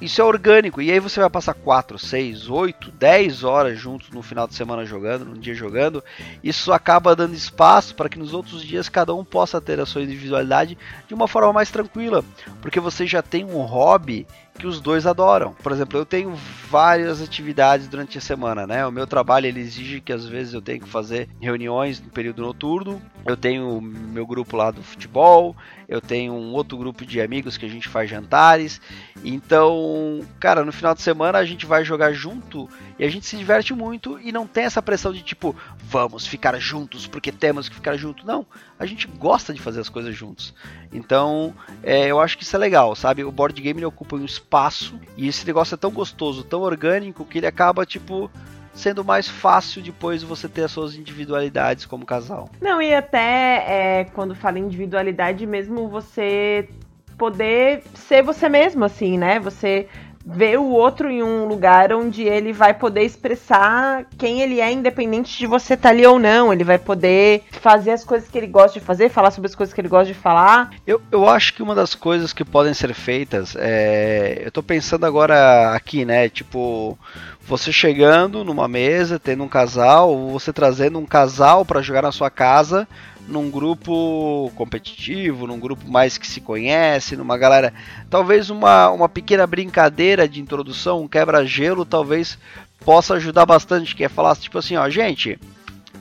[0.00, 0.82] isso é orgânico.
[0.82, 4.84] E aí você vai passar 4, 6, 8, 10 horas juntos no final de semana
[4.84, 6.02] jogando, num dia jogando.
[6.42, 10.02] Isso acaba dando espaço para que nos outros dias cada um possa ter a sua
[10.02, 10.76] individualidade
[11.06, 12.24] de uma forma mais tranquila.
[12.60, 14.26] Porque você já tem um hobby
[14.58, 15.52] que os dois adoram.
[15.52, 16.32] Por exemplo, eu tenho
[16.70, 18.86] várias atividades durante a semana, né?
[18.86, 22.42] O meu trabalho ele exige que às vezes eu tenho que fazer reuniões no período
[22.42, 23.02] noturno.
[23.26, 25.56] Eu tenho meu grupo lá do futebol,
[25.94, 28.80] eu tenho um outro grupo de amigos que a gente faz jantares.
[29.24, 32.68] Então, cara, no final de semana a gente vai jogar junto
[32.98, 35.54] e a gente se diverte muito e não tem essa pressão de tipo,
[35.84, 38.24] vamos ficar juntos porque temos que ficar juntos.
[38.24, 38.44] Não,
[38.78, 40.52] a gente gosta de fazer as coisas juntos.
[40.92, 43.22] Então, é, eu acho que isso é legal, sabe?
[43.22, 47.24] O board game ele ocupa um espaço e esse negócio é tão gostoso, tão orgânico
[47.24, 48.30] que ele acaba tipo
[48.74, 52.50] sendo mais fácil depois você ter as suas individualidades como casal.
[52.60, 53.64] Não, e até
[54.00, 56.68] é, quando fala individualidade, mesmo você
[57.16, 59.38] poder ser você mesmo, assim, né?
[59.38, 59.88] Você
[60.26, 65.38] ver o outro em um lugar onde ele vai poder expressar quem ele é, independente
[65.38, 66.52] de você estar tá ali ou não.
[66.52, 69.74] Ele vai poder fazer as coisas que ele gosta de fazer, falar sobre as coisas
[69.74, 70.70] que ele gosta de falar.
[70.86, 74.42] Eu, eu acho que uma das coisas que podem ser feitas é.
[74.44, 76.28] Eu tô pensando agora aqui, né?
[76.28, 76.98] Tipo,
[77.42, 82.12] você chegando numa mesa, tendo um casal, ou você trazendo um casal para jogar na
[82.12, 82.88] sua casa
[83.26, 87.72] num grupo competitivo, num grupo mais que se conhece, numa galera.
[88.10, 92.38] Talvez uma, uma pequena brincadeira de introdução, um quebra-gelo, talvez
[92.84, 93.94] possa ajudar bastante.
[93.94, 95.38] Que é falar tipo assim: ó, gente,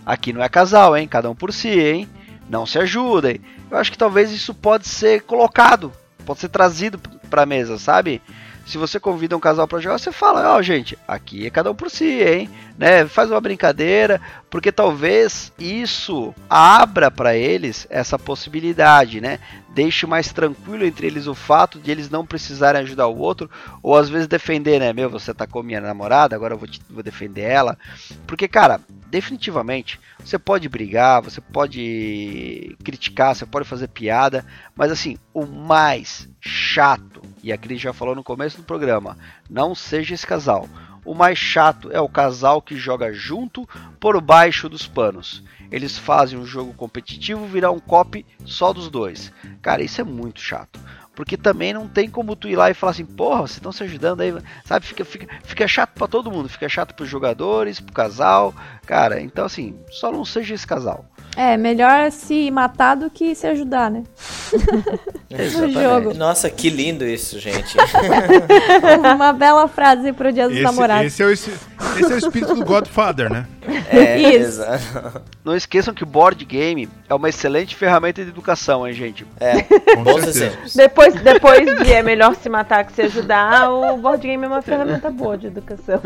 [0.06, 1.08] aqui não é casal, hein?
[1.08, 2.10] Cada um por si, hein?
[2.50, 3.40] Não se ajudem.
[3.72, 5.92] Eu acho que talvez isso pode ser colocado,
[6.26, 8.22] pode ser trazido para mesa, sabe?
[8.66, 11.70] Se você convida um casal para jogar, você fala, ó, oh, gente, aqui é cada
[11.70, 12.50] um por si, hein?
[12.78, 13.06] Né?
[13.06, 19.40] Faz uma brincadeira, porque talvez isso abra para eles essa possibilidade, né?
[19.70, 23.50] Deixe mais tranquilo entre eles o fato de eles não precisarem ajudar o outro,
[23.82, 24.94] ou às vezes defender, né?
[24.94, 27.78] Meu, você tá com minha namorada, agora eu vou, te, vou defender ela.
[28.26, 34.46] Porque, cara, definitivamente, você pode brigar, você pode criticar, você pode fazer piada,
[34.76, 39.18] mas assim, o mais chato, e a Cris já falou no começo do programa,
[39.50, 40.68] não seja esse casal.
[41.06, 43.68] O mais chato é o casal que joga junto
[44.00, 45.44] por baixo dos panos.
[45.70, 49.34] Eles fazem um jogo competitivo virar um copy só dos dois.
[49.62, 50.80] Cara, isso é muito chato.
[51.14, 53.84] Porque também não tem como tu ir lá e falar assim, porra, vocês estão se
[53.84, 54.34] ajudando aí,
[54.64, 54.86] sabe?
[54.86, 58.54] Fica, fica, fica chato para todo mundo, fica chato pros jogadores, pro casal,
[58.86, 59.22] cara.
[59.22, 61.06] Então, assim, só não seja esse casal.
[61.36, 64.04] É, melhor se matar do que se ajudar, né?
[65.32, 66.14] no jogo.
[66.14, 67.76] Nossa, que lindo isso, gente.
[69.16, 71.08] Uma bela frase pro Dia dos esse, Namorados.
[71.08, 71.52] Esse é, o, esse
[72.04, 73.48] é o espírito do Godfather, né?
[73.90, 74.62] É, isso.
[74.62, 75.22] Exato.
[75.44, 79.26] Não esqueçam que board game é uma excelente ferramenta de educação, hein, gente?
[79.40, 79.64] É,
[80.04, 80.76] bons exemplos.
[80.76, 84.62] Depois, depois de é melhor se matar que se ajudar, o board game é uma
[84.62, 86.02] ferramenta boa de educação.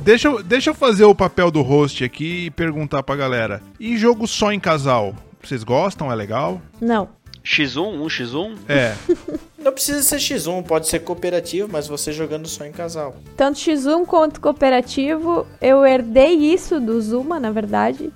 [0.00, 3.60] Deixa eu, deixa eu fazer o papel do host aqui e perguntar pra galera.
[3.78, 5.14] E jogo só em casal?
[5.42, 6.10] Vocês gostam?
[6.10, 6.60] É legal?
[6.80, 7.08] Não.
[7.44, 7.98] X1?
[7.98, 8.58] 1x1?
[8.68, 8.94] É.
[9.58, 13.16] não precisa ser X1, pode ser cooperativo, mas você jogando só em casal.
[13.36, 18.12] Tanto X1 quanto cooperativo, eu herdei isso do Zuma, na verdade.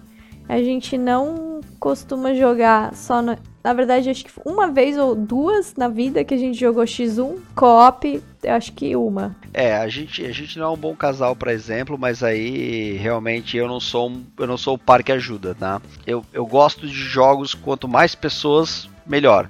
[0.53, 3.39] A gente não costuma jogar só no...
[3.65, 7.39] Na verdade, acho que uma vez ou duas na vida que a gente jogou X1,
[7.55, 9.35] co-op, eu acho que uma.
[9.55, 13.57] É, a gente, a gente não é um bom casal, por exemplo, mas aí realmente
[13.57, 15.81] eu não sou um, eu não sou o par que ajuda, tá?
[16.07, 19.49] Eu, eu gosto de jogos quanto mais pessoas, melhor.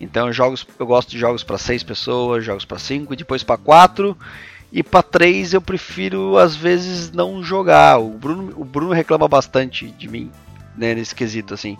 [0.00, 3.58] Então jogos, eu gosto de jogos para seis pessoas, jogos para cinco e depois para
[3.58, 4.16] quatro.
[4.72, 7.98] E para três eu prefiro às vezes não jogar.
[7.98, 10.30] O Bruno, o Bruno reclama bastante de mim
[10.76, 11.76] né, nesse quesito, assim.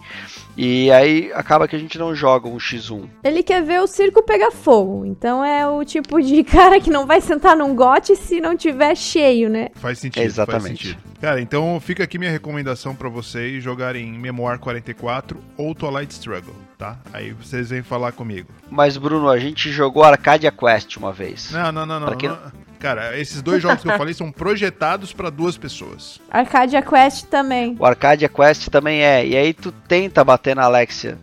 [0.56, 3.08] E aí acaba que a gente não joga um X1.
[3.24, 5.04] Ele quer ver o circo pegar fogo.
[5.04, 8.94] Então é o tipo de cara que não vai sentar num gote se não tiver
[8.96, 9.68] cheio, né?
[9.74, 10.22] Faz sentido.
[10.22, 10.62] Exatamente.
[10.62, 11.14] Faz sentido.
[11.20, 16.98] Cara, então fica aqui minha recomendação para vocês jogarem Memoir 44 ou Twilight Struggle, tá?
[17.12, 18.48] Aí vocês vêm falar comigo.
[18.70, 21.50] Mas Bruno, a gente jogou Arcadia Quest uma vez.
[21.50, 22.06] Não, não, não, não.
[22.08, 22.38] Pra quem não-
[22.84, 26.20] Cara, esses dois jogos que eu falei são projetados para duas pessoas.
[26.30, 27.74] Arcadia Quest também.
[27.78, 29.24] O Arcadia Quest também é.
[29.26, 31.16] E aí tu tenta bater na Alexia.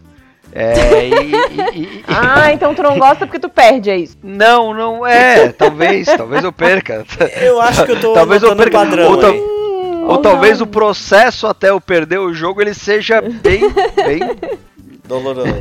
[0.51, 4.17] É, e, e- e- Ah, então tu não gosta porque tu perde, é isso.
[4.23, 5.49] Não, não é.
[5.49, 7.05] Talvez, talvez eu perca.
[7.39, 8.71] Eu acho que eu tô Talvez eu perca.
[8.79, 9.39] padrão ou, aí.
[9.39, 10.65] ou Ou talvez não.
[10.65, 13.61] o processo até eu perder o jogo ele seja bem,
[14.03, 14.19] bem
[15.11, 15.53] Doloroso.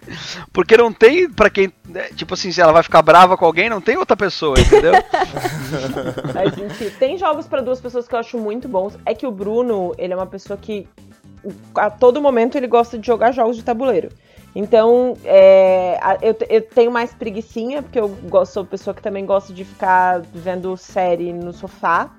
[0.50, 1.70] Porque não tem pra quem.
[1.86, 4.94] né, Tipo assim, se ela vai ficar brava com alguém, não tem outra pessoa, entendeu?
[6.32, 8.96] Mas, enfim, tem jogos pra duas pessoas que eu acho muito bons.
[9.04, 10.88] É que o Bruno, ele é uma pessoa que
[11.74, 14.08] a todo momento ele gosta de jogar jogos de tabuleiro.
[14.56, 19.52] Então, é, eu, eu tenho mais preguiçinha, porque eu gosto, sou pessoa que também gosta
[19.52, 22.10] de ficar vendo série no sofá.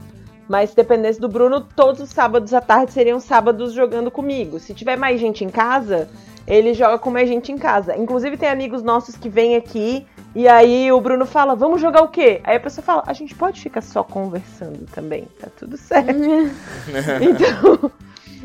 [0.47, 4.59] Mas se dependesse do Bruno, todos os sábados à tarde seriam sábados jogando comigo.
[4.59, 6.07] Se tiver mais gente em casa,
[6.47, 7.95] ele joga com mais gente em casa.
[7.97, 10.05] Inclusive tem amigos nossos que vêm aqui
[10.35, 12.41] e aí o Bruno fala, vamos jogar o quê?
[12.43, 16.11] Aí a pessoa fala, a gente pode ficar só conversando também, tá tudo certo.
[17.21, 17.91] então,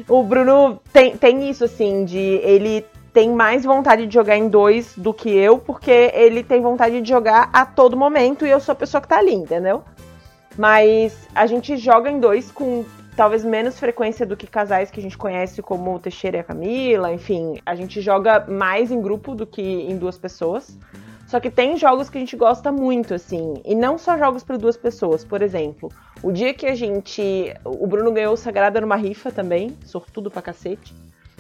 [0.09, 4.94] o Bruno tem, tem isso, assim, de ele tem mais vontade de jogar em dois
[4.97, 8.72] do que eu, porque ele tem vontade de jogar a todo momento e eu sou
[8.72, 9.82] a pessoa que tá ali, entendeu?
[10.56, 12.85] Mas a gente joga em dois com
[13.16, 16.45] talvez menos frequência do que casais que a gente conhece, como o Teixeira e a
[16.45, 17.59] Camila, enfim.
[17.65, 20.78] A gente joga mais em grupo do que em duas pessoas.
[21.27, 23.55] Só que tem jogos que a gente gosta muito, assim.
[23.65, 25.24] E não só jogos para duas pessoas.
[25.24, 25.89] Por exemplo,
[26.24, 27.55] o dia que a gente.
[27.65, 30.93] O Bruno ganhou o Sagrada numa rifa também, sortudo pra cacete.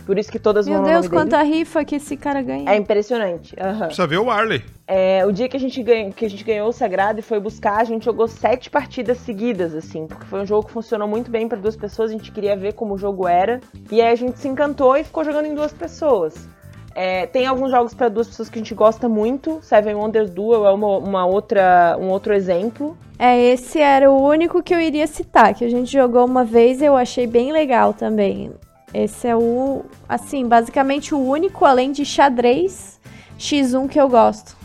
[0.04, 1.58] Por isso que todas Meu vão Deus, no nome quanta dele.
[1.58, 2.70] rifa que esse cara ganha.
[2.70, 3.54] É impressionante.
[3.60, 3.86] aham.
[3.86, 4.62] Precisa ver o Arley.
[4.86, 7.38] É, o dia que a, gente ganhou, que a gente ganhou o Sagrado e foi
[7.38, 11.30] buscar, a gente jogou sete partidas seguidas, assim, porque foi um jogo que funcionou muito
[11.30, 13.60] bem para duas pessoas, a gente queria ver como o jogo era.
[13.90, 16.48] E aí a gente se encantou e ficou jogando em duas pessoas.
[16.94, 19.60] É, tem alguns jogos para duas pessoas que a gente gosta muito.
[19.62, 22.96] Seven Wonders Duel é uma, uma outra, um outro exemplo.
[23.18, 26.80] É, esse era o único que eu iria citar, que a gente jogou uma vez
[26.80, 28.50] e eu achei bem legal também.
[28.92, 33.00] Esse é o, assim, basicamente o único, além de xadrez
[33.38, 34.56] X1 que eu gosto.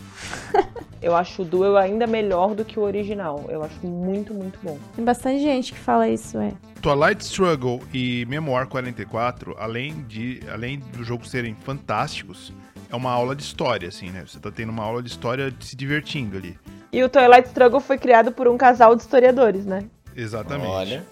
[1.00, 3.44] Eu acho o Duel ainda melhor do que o original.
[3.48, 4.76] Eu acho muito, muito bom.
[4.96, 6.52] Tem bastante gente que fala isso, é.
[6.82, 12.52] Twilight Struggle e Memoir 44, além, de, além do jogo serem fantásticos,
[12.90, 14.24] é uma aula de história, assim, né?
[14.26, 16.58] Você tá tendo uma aula de história se divertindo ali.
[16.92, 19.84] E o Twilight Struggle foi criado por um casal de historiadores, né?
[20.14, 20.70] Exatamente.
[20.70, 21.06] Olha.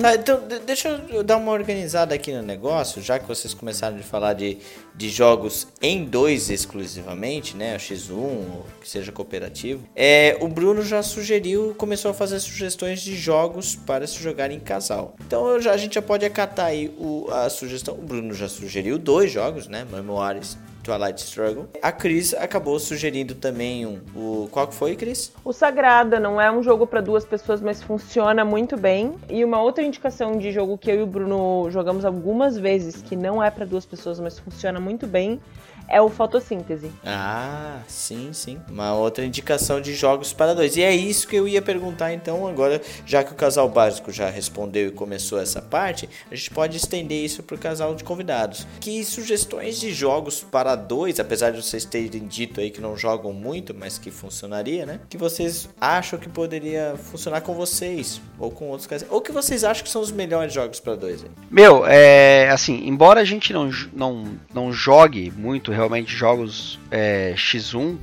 [0.00, 3.96] Tá, então, de- deixa eu dar uma organizada aqui no negócio, já que vocês começaram
[3.96, 4.58] de falar de,
[4.94, 7.74] de jogos em dois exclusivamente, né?
[7.74, 9.82] O X1, ou que seja cooperativo.
[9.96, 14.60] É, o Bruno já sugeriu, começou a fazer sugestões de jogos para se jogar em
[14.60, 15.14] casal.
[15.26, 17.94] Então já, a gente já pode acatar aí o, a sugestão.
[17.94, 19.86] O Bruno já sugeriu dois jogos, né?
[19.90, 21.68] Memoirs Twilight Struggle.
[21.82, 24.00] A Cris acabou sugerindo também um.
[24.14, 25.32] O, qual que foi, Cris?
[25.44, 29.14] O Sagrada não é um jogo para duas pessoas, mas funciona muito bem.
[29.28, 33.16] E uma outra indicação de jogo que eu e o Bruno jogamos algumas vezes, que
[33.16, 35.40] não é para duas pessoas, mas funciona muito bem,
[35.88, 36.90] é o Fotossíntese.
[37.04, 38.58] Ah, sim, sim.
[38.68, 40.76] Uma outra indicação de jogos para dois.
[40.76, 44.28] E é isso que eu ia perguntar então agora, já que o casal básico já
[44.28, 48.66] respondeu e começou essa parte, a gente pode estender isso para o casal de convidados.
[48.80, 53.32] Que sugestões de jogos para dois, apesar de vocês terem dito aí que não jogam
[53.32, 55.00] muito, mas que funcionaria, né?
[55.08, 59.64] Que vocês acham que poderia funcionar com vocês ou com outros casais, ou que vocês
[59.64, 61.30] acham que são os melhores jogos para dois aí.
[61.50, 67.98] Meu, é assim, embora a gente não, não, não jogue muito realmente jogos é, X1,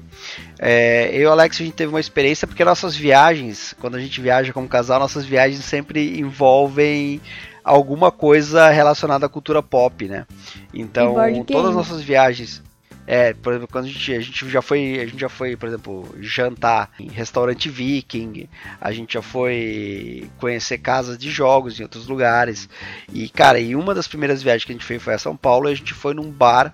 [0.60, 4.00] é, eu e o Alex a gente teve uma experiência porque nossas viagens, quando a
[4.00, 7.22] gente viaja como casal, nossas viagens sempre envolvem
[7.64, 10.26] alguma coisa relacionada à cultura pop, né?
[10.74, 11.16] Então,
[11.46, 12.62] todas as nossas viagens.
[13.08, 15.68] É, por exemplo, quando a gente, a gente já foi, a gente já foi, por
[15.68, 18.48] exemplo, jantar em restaurante viking,
[18.80, 22.70] a gente já foi conhecer casas de jogos em outros lugares.
[23.12, 25.68] E, cara, e uma das primeiras viagens que a gente fez foi a São Paulo,
[25.68, 26.74] e a gente foi num bar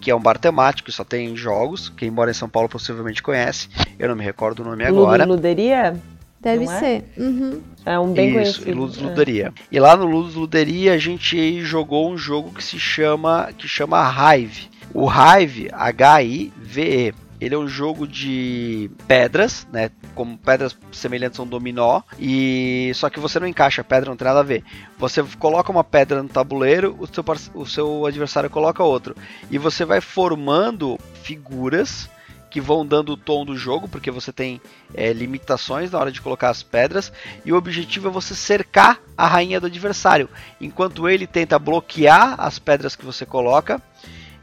[0.00, 1.88] que é um bar temático, só tem jogos.
[1.90, 3.68] Quem mora em São Paulo possivelmente conhece.
[3.98, 5.24] Eu não me recordo o nome agora.
[5.24, 5.96] Luderia?
[6.40, 6.78] Deve Não é?
[6.78, 7.04] ser.
[7.18, 7.60] Uhum.
[7.84, 8.78] É um bem Isso, conhecido.
[8.78, 9.02] Ludus É.
[9.04, 9.52] Luderia.
[9.70, 14.00] E lá no Ludus Luderia a gente jogou um jogo que se chama que chama
[14.10, 14.70] Hive.
[14.94, 17.14] O Hive, H-I-V-E.
[17.40, 19.90] Ele é um jogo de pedras, né?
[20.14, 22.02] Como pedras semelhantes a um dominó.
[22.18, 24.62] E só que você não encaixa a pedra, não tem nada a ver.
[24.98, 29.16] Você coloca uma pedra no tabuleiro, o seu, o seu adversário coloca outro.
[29.50, 32.10] E você vai formando figuras
[32.50, 34.60] que vão dando o tom do jogo, porque você tem
[34.92, 37.12] é, limitações na hora de colocar as pedras,
[37.44, 40.28] e o objetivo é você cercar a rainha do adversário,
[40.60, 43.80] enquanto ele tenta bloquear as pedras que você coloca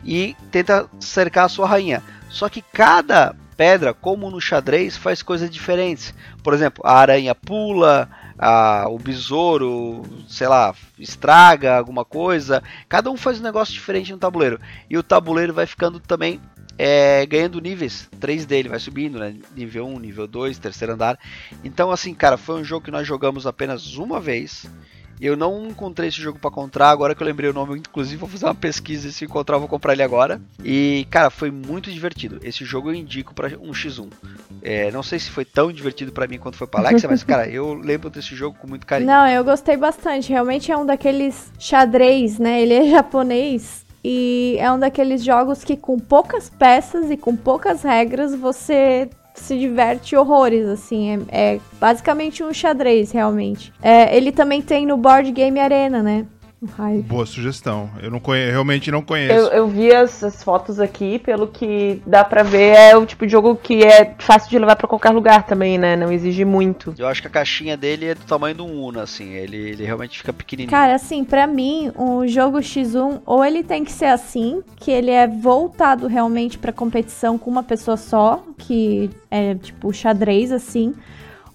[0.05, 2.01] e tenta cercar a sua rainha.
[2.29, 6.13] Só que cada pedra, como no xadrez, faz coisas diferentes.
[6.43, 12.61] Por exemplo, a aranha pula, a- o besouro, sei lá, estraga alguma coisa.
[12.87, 14.59] Cada um faz um negócio diferente no tabuleiro.
[14.89, 16.39] E o tabuleiro vai ficando também
[16.79, 19.33] é, ganhando níveis 3D, ele vai subindo, né?
[19.55, 21.17] Nível 1, nível 2, terceiro andar.
[21.63, 24.67] Então, assim, cara, foi um jogo que nós jogamos apenas uma vez.
[25.19, 28.29] Eu não encontrei esse jogo pra comprar, agora que eu lembrei o nome, inclusive vou
[28.29, 30.39] fazer uma pesquisa e se encontrar vou comprar ele agora.
[30.63, 32.39] E, cara, foi muito divertido.
[32.43, 34.09] Esse jogo eu indico pra um x1.
[34.61, 37.47] É, não sei se foi tão divertido pra mim quanto foi pra Alexia, mas, cara,
[37.47, 39.09] eu lembro desse jogo com muito carinho.
[39.09, 40.29] Não, eu gostei bastante.
[40.29, 42.61] Realmente é um daqueles xadrez, né?
[42.61, 43.85] Ele é japonês.
[44.03, 49.57] E é um daqueles jogos que com poucas peças e com poucas regras você se
[49.57, 51.25] diverte horrores, assim.
[51.29, 53.73] É, é basicamente um xadrez, realmente.
[53.81, 56.25] É, ele também tem no Board Game Arena, né?
[57.05, 57.89] Boa sugestão.
[58.01, 58.49] Eu não conhe...
[58.49, 59.33] realmente não conheço.
[59.33, 63.27] Eu, eu vi as, as fotos aqui, pelo que dá pra ver, é o tipo
[63.27, 65.95] de jogo que é fácil de levar pra qualquer lugar também, né?
[65.95, 66.95] Não exige muito.
[66.97, 69.33] Eu acho que a caixinha dele é do tamanho do Uno, assim.
[69.33, 70.71] Ele, ele realmente fica pequenininho.
[70.71, 75.11] Cara, assim, pra mim, um jogo X1, ou ele tem que ser assim, que ele
[75.11, 80.95] é voltado realmente pra competição com uma pessoa só, que é tipo xadrez, assim.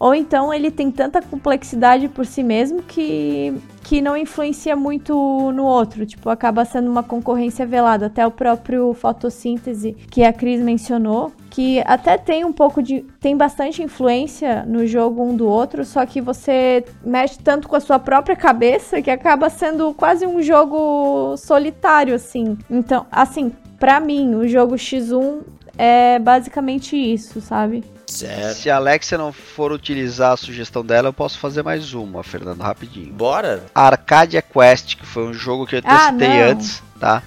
[0.02, 3.54] Ou então ele tem tanta complexidade por si mesmo que,
[3.84, 6.04] que não influencia muito no outro.
[6.04, 8.06] Tipo, acaba sendo uma concorrência velada.
[8.06, 13.02] Até o próprio fotossíntese que a Cris mencionou, que até tem um pouco de.
[13.20, 17.80] tem bastante influência no jogo um do outro, só que você mexe tanto com a
[17.80, 22.58] sua própria cabeça que acaba sendo quase um jogo solitário, assim.
[22.68, 25.42] Então, assim, pra mim, o jogo X1
[25.78, 27.84] é basicamente isso, sabe?
[28.12, 28.56] Certo.
[28.56, 32.60] Se a Alexia não for utilizar a sugestão dela, eu posso fazer mais uma, Fernando,
[32.60, 33.12] rapidinho.
[33.12, 33.64] Bora?
[33.74, 36.50] Arcadia Quest, que foi um jogo que eu Ah, citei não.
[36.50, 37.22] antes, tá?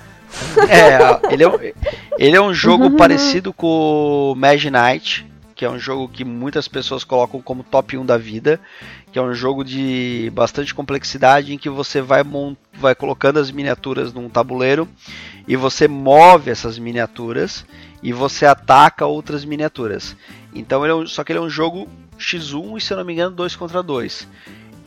[0.70, 1.60] É, ele é, um-
[2.20, 5.26] ele é um jogo parecido com o Knight,
[5.56, 8.60] que é um jogo que muitas pessoas colocam como top 1 da vida,
[9.12, 12.22] que é um jogo de bastante complexidade em que você vai,
[12.74, 14.88] vai colocando as miniaturas num tabuleiro
[15.48, 17.66] e você move essas miniaturas
[18.03, 20.18] e você ataca outras miniaturas.
[20.56, 21.88] Então ele é um, só que ele é um jogo
[22.18, 24.27] X1 e se eu não me engano 2 contra 2.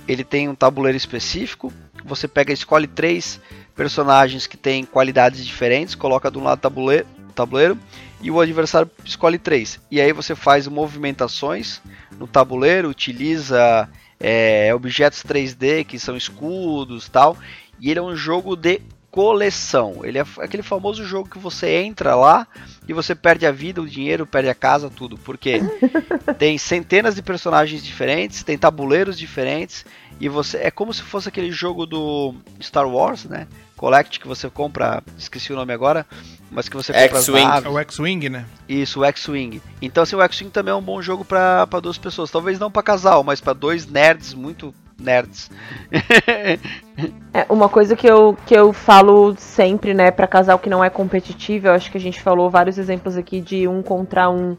[0.08, 1.72] Ele tem um tabuleiro específico,
[2.04, 3.38] você pega escolhe três
[3.76, 7.78] personagens que têm qualidades diferentes, coloca de um lado do tabuleiro, tabuleiro
[8.20, 9.78] e o adversário escolhe três.
[9.90, 11.80] E aí você faz movimentações
[12.18, 13.88] no tabuleiro, utiliza
[14.18, 17.36] é, objetos 3D que são escudos tal.
[17.80, 18.80] E ele é um jogo de
[19.18, 20.02] coleção.
[20.04, 22.46] Ele é aquele famoso jogo que você entra lá
[22.86, 25.18] e você perde a vida, o dinheiro, perde a casa, tudo.
[25.18, 25.60] Porque
[26.38, 29.84] tem centenas de personagens diferentes, tem tabuleiros diferentes
[30.20, 32.32] e você é como se fosse aquele jogo do
[32.62, 33.48] Star Wars, né?
[33.76, 36.06] Collect que você compra, esqueci o nome agora,
[36.48, 37.42] mas que você compra as X-Wing.
[37.42, 37.72] É naves.
[37.72, 38.46] o X-Wing, né?
[38.68, 39.60] Isso, o X-Wing.
[39.82, 42.30] Então, assim, o X-Wing também é um bom jogo pra duas pessoas.
[42.30, 45.50] Talvez não pra casal, mas pra dois nerds, muito nerds.
[47.32, 50.90] É, uma coisa que eu, que eu falo sempre, né, pra casal que não é
[50.90, 54.56] competitivo, eu acho que a gente falou vários exemplos aqui de um contra um,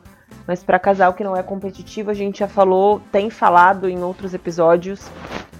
[0.47, 4.33] mas pra casal que não é competitivo, a gente já falou, tem falado em outros
[4.33, 5.11] episódios,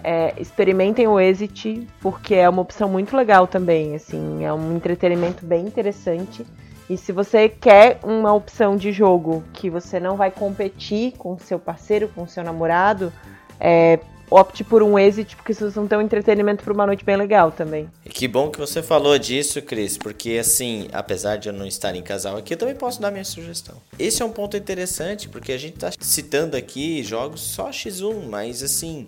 [0.04, 5.46] é, experimentem o Exit, porque é uma opção muito legal também, assim, é um entretenimento
[5.46, 6.46] bem interessante.
[6.90, 11.60] E se você quer uma opção de jogo que você não vai competir com seu
[11.60, 13.14] parceiro, com seu namorado,
[13.60, 14.00] é,
[14.30, 17.52] opte por um exit, porque vocês vão ter um entretenimento por uma noite bem legal
[17.52, 17.90] também.
[18.06, 21.96] E que bom que você falou disso, Cris, porque assim, apesar de eu não estar
[21.96, 23.76] em casal aqui, eu também posso dar minha sugestão.
[23.98, 28.62] Esse é um ponto interessante, porque a gente tá citando aqui jogos só X1, mas
[28.64, 29.08] assim,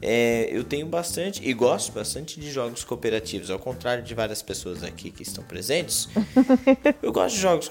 [0.00, 4.84] é, eu tenho bastante e gosto bastante de jogos cooperativos, ao contrário de várias pessoas
[4.84, 6.08] aqui que estão presentes.
[7.02, 7.70] eu gosto de jogos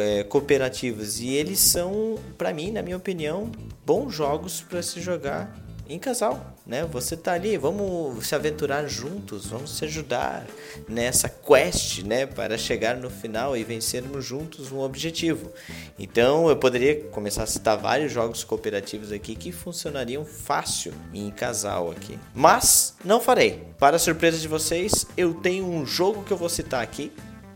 [0.00, 3.50] é, cooperativos e eles são, para mim, na minha opinião,
[3.84, 5.52] bons jogos para se jogar
[5.88, 6.84] em casal, né?
[6.84, 10.46] Você tá ali, vamos se aventurar juntos, vamos se ajudar
[10.88, 15.52] nessa quest, né, para chegar no final e vencermos juntos um objetivo.
[15.98, 21.90] Então, eu poderia começar a citar vários jogos cooperativos aqui que funcionariam fácil em casal
[21.90, 22.18] aqui.
[22.34, 23.62] Mas não farei.
[23.78, 27.12] Para surpresa de vocês, eu tenho um jogo que eu vou citar aqui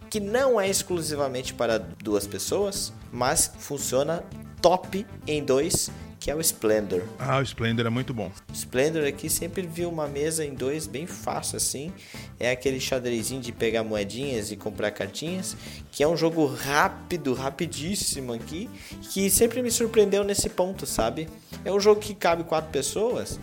[0.08, 4.22] que não é exclusivamente para duas pessoas, mas funciona
[4.62, 7.02] top em dois que é o Splendor.
[7.18, 8.30] Ah, o Splendor é muito bom.
[8.48, 11.92] O Splendor aqui sempre viu uma mesa em dois bem fácil assim.
[12.38, 15.56] É aquele xadrezinho de pegar moedinhas e comprar cartinhas,
[15.90, 18.68] que é um jogo rápido, rapidíssimo aqui,
[19.10, 21.28] que sempre me surpreendeu nesse ponto, sabe?
[21.64, 23.38] É um jogo que cabe quatro pessoas,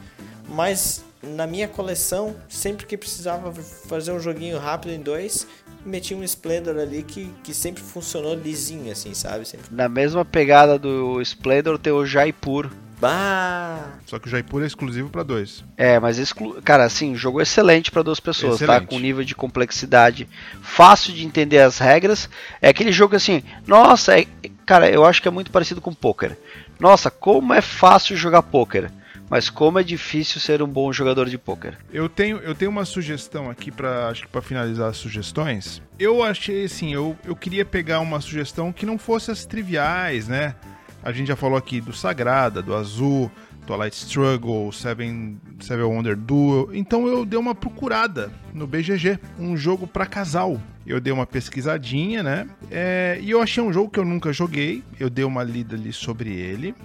[0.48, 5.48] mas na minha coleção, sempre que precisava fazer um joguinho rápido em dois,
[5.86, 9.48] meti um Splendor ali que, que sempre funcionou lisinho, assim, sabe?
[9.48, 9.68] Sempre.
[9.72, 12.70] Na mesma pegada do Splendor tem o Jaipur.
[13.00, 13.98] Bah!
[14.06, 15.64] Só que o Jaipur é exclusivo para dois.
[15.76, 16.62] É, mas exclu...
[16.62, 18.82] cara, assim, jogo excelente para duas pessoas, excelente.
[18.82, 18.88] tá?
[18.88, 20.28] Com nível de complexidade
[20.62, 22.30] fácil de entender as regras.
[22.62, 24.26] É aquele jogo assim, nossa, é...
[24.66, 26.38] cara, eu acho que é muito parecido com poker.
[26.80, 28.90] Nossa, como é fácil jogar poker
[29.30, 31.78] mas como é difícil ser um bom jogador de pôquer.
[31.92, 35.82] Eu tenho, eu tenho uma sugestão aqui para acho que para finalizar as sugestões.
[35.98, 40.56] Eu achei assim, eu, eu queria pegar uma sugestão que não fosse as triviais, né?
[41.04, 43.30] A gente já falou aqui do Sagrada, do Azul,
[43.66, 46.70] Twilight Struggle, Seven, Seven Wonder Duel.
[46.74, 50.60] Então eu dei uma procurada no BGG, um jogo para casal.
[50.86, 52.48] Eu dei uma pesquisadinha, né?
[52.70, 54.84] É, e eu achei um jogo que eu nunca joguei.
[55.00, 56.76] Eu dei uma lida ali sobre ele.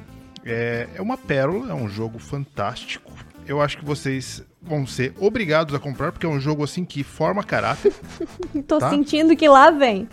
[0.45, 3.13] É, é uma pérola, é um jogo fantástico.
[3.47, 7.03] Eu acho que vocês vão ser obrigados a comprar, porque é um jogo assim que
[7.03, 7.93] forma caráter.
[8.67, 8.91] Tô Tá?
[8.91, 10.09] sentindo que lá vem.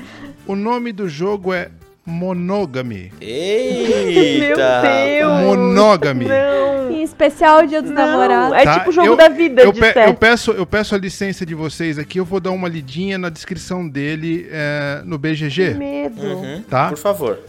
[0.47, 1.69] O nome do jogo é
[2.05, 3.11] Monogamy.
[3.19, 4.81] Eita!
[4.81, 5.41] Meu Deus!
[5.57, 6.25] Monogamy.
[6.25, 6.91] Não!
[6.91, 8.57] Em especial Dia dos Não, Namorados.
[8.57, 8.77] é Tá?
[8.79, 11.45] tipo o jogo Eu- da vida Eu, de pe- eu peço, eu peço a licença
[11.45, 16.21] de vocês aqui, eu vou dar uma lidinha na descrição dele é, no BGG, Medo.
[16.21, 16.89] Uhum, tá?
[16.89, 17.39] Por favor.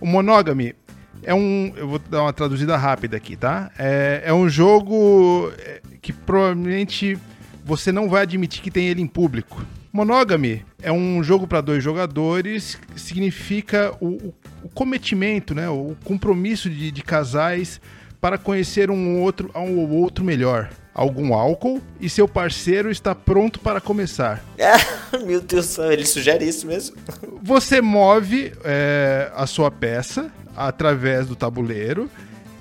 [0.00, 0.74] O Monogamy
[1.22, 1.72] é um.
[1.76, 3.70] Eu vou dar uma traduzida rápida aqui, tá?
[3.78, 7.18] É, é um jogo é, que provavelmente
[7.64, 9.64] você não vai admitir que tem ele em público.
[9.92, 14.32] Monogamy é um jogo para dois jogadores, significa o,
[14.62, 15.68] o- cometimento, né?
[15.70, 17.80] o compromisso de, de casais
[18.20, 20.68] para conhecer um outro, um ou outro melhor.
[20.94, 24.44] Algum álcool e seu parceiro está pronto para começar.
[25.26, 26.96] Meu Deus do céu, ele sugere isso mesmo?
[27.42, 32.10] Você move é, a sua peça através do tabuleiro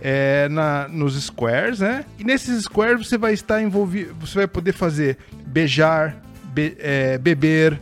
[0.02, 2.06] é, na, nos squares, né?
[2.20, 5.18] E nesses squares você vai estar envolvido, você vai poder fazer
[5.48, 6.16] beijar,
[6.54, 7.80] be- é, beber,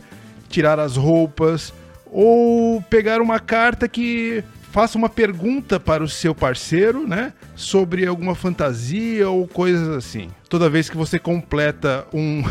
[0.48, 1.72] tirar as roupas
[2.06, 7.32] ou pegar uma carta que faça uma pergunta para o seu parceiro, né?
[7.56, 10.28] Sobre alguma fantasia ou coisas assim.
[10.48, 12.42] Toda vez que você completa um,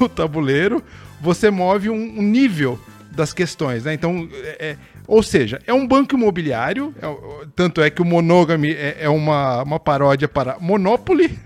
[0.00, 0.82] o tabuleiro,
[1.20, 2.78] você move um, um nível
[3.10, 3.94] das questões, né?
[3.94, 8.72] Então, é- é- ou seja, é um banco imobiliário, é tanto é que o Monogamy
[8.72, 11.38] é, é uma, uma paródia para Monopoly,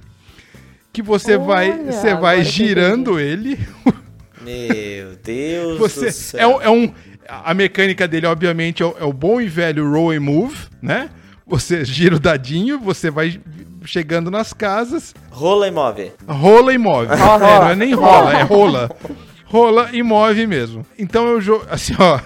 [0.92, 3.58] que você vai, Olha, você vai que eu girando ele,
[4.42, 6.40] Meu Deus do você céu.
[6.40, 6.92] é, um- é um
[7.28, 11.10] a mecânica dele obviamente é o, é o bom e velho roll and move, né?
[11.46, 13.38] Você gira o dadinho, você vai
[13.84, 16.12] chegando nas casas, Rola e move.
[16.26, 17.12] Rola e move.
[17.12, 18.90] É, não é nem rola, é rola.
[19.44, 20.84] Rola e move mesmo.
[20.98, 21.64] Então é o jogo.
[21.70, 22.18] Assim, ó.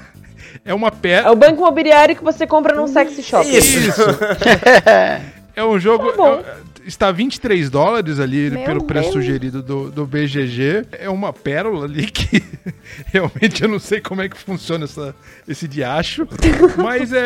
[0.65, 1.33] É uma É pedra.
[1.33, 3.49] o banco imobiliário que você compra num sexy shop.
[3.49, 3.79] Isso.
[3.79, 4.03] Isso.
[5.55, 6.11] É um jogo.
[6.13, 6.41] Tá bom.
[6.41, 9.23] é- está 23 dólares ali Meu pelo preço Deus.
[9.25, 10.87] sugerido do, do BGG.
[10.93, 12.43] É uma pérola ali que
[13.13, 15.15] realmente eu não sei como é que funciona essa,
[15.47, 16.27] esse diacho.
[16.83, 17.19] Mas é,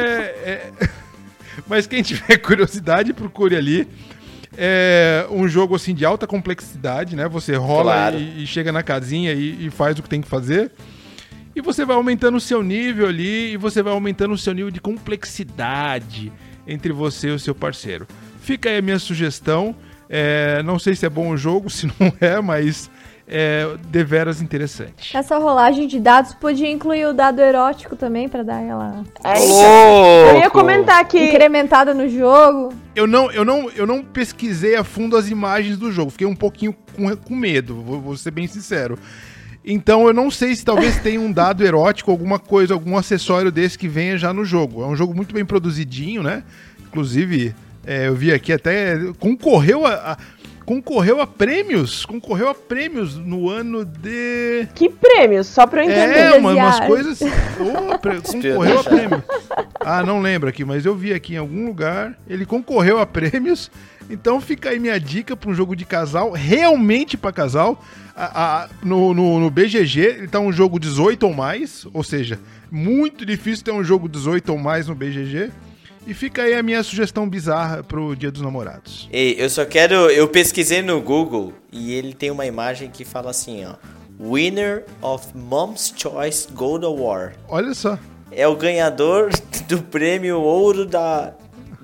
[0.45, 0.71] é-
[1.69, 3.87] Mas quem tiver curiosidade, procure ali.
[4.59, 7.29] É um jogo assim de alta complexidade, né?
[7.29, 8.19] Você rola Claro.
[8.19, 10.73] e, e chega na casinha e, e faz o que tem que fazer.
[11.57, 14.71] E você vai aumentando o seu nível ali e você vai aumentando o seu nível
[14.71, 16.31] de complexidade
[16.67, 18.07] entre você e o seu parceiro.
[18.43, 19.75] Fica aí a minha sugestão.
[20.07, 22.91] É, não sei se é bom o jogo, se não é, mas
[23.27, 25.17] é deveras interessante.
[25.17, 29.63] Essa rolagem de dados podia incluir o dado erótico também, pra dar aquela É isso.
[30.31, 32.75] Eu ia comentar que incrementada no jogo.
[32.95, 36.37] Eu não, eu, não, eu não pesquisei a fundo as imagens do jogo, fiquei um
[36.37, 38.99] pouquinho com, com medo, vou, vou ser bem sincero.
[39.67, 43.77] Então eu não sei se talvez tenha um dado erótico, alguma coisa, algum acessório desse
[43.77, 44.83] que venha já no jogo.
[44.83, 46.45] É um jogo muito bem produzidinho, né?
[46.87, 47.55] Inclusive,
[47.89, 48.97] É, eu vi aqui até.
[49.21, 50.17] Concorreu a, a-
[50.65, 52.05] concorreu a prêmios.
[52.05, 54.67] Concorreu a prêmios no ano de.
[54.75, 55.47] Que prêmios?
[55.47, 56.19] Só pra eu entender.
[56.19, 57.21] É, uma- umas coisas.
[57.23, 59.09] Ô, pre- concorreu a Espionagem.
[59.09, 59.25] prêmio.
[59.81, 62.19] Ah, não lembro aqui, mas eu vi aqui em algum lugar.
[62.29, 63.71] Ele concorreu a prêmios.
[64.09, 67.83] Então fica aí minha dica para um jogo de casal, realmente para casal.
[68.15, 72.39] A- a- no, no, no BGG, ele tá um jogo 18 ou mais, ou seja,
[72.71, 75.51] muito difícil ter um jogo 18 ou mais no BGG.
[76.07, 79.09] E fica aí a minha sugestão bizarra pro Dia dos Namorados.
[79.13, 79.95] Ei, eu só quero.
[80.09, 83.75] Eu pesquisei no Google e ele tem uma imagem que fala assim, ó.
[84.19, 87.35] Winner of Mom's Choice Gold Award.
[87.49, 87.99] Olha só.
[88.31, 89.31] É o ganhador
[89.69, 91.35] do prêmio ouro da,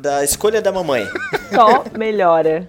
[0.02, 1.06] da escolha da mamãe.
[1.54, 2.66] Só melhora.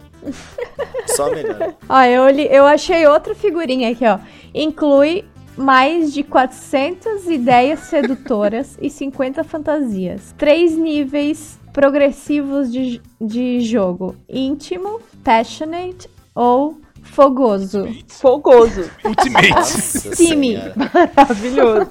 [1.07, 1.73] Só melhor.
[1.89, 4.19] Ó, eu, li- eu achei outra figurinha aqui, ó.
[4.53, 5.25] Inclui
[5.57, 10.33] mais de 400 ideias sedutoras e 50 fantasias.
[10.37, 16.77] Três níveis progressivos de, de jogo: íntimo, passionate ou
[17.13, 17.87] fogoso.
[18.07, 18.89] Fogoso.
[19.05, 20.15] Ultimate.
[20.15, 20.57] Time.
[20.75, 21.89] Maravilhoso.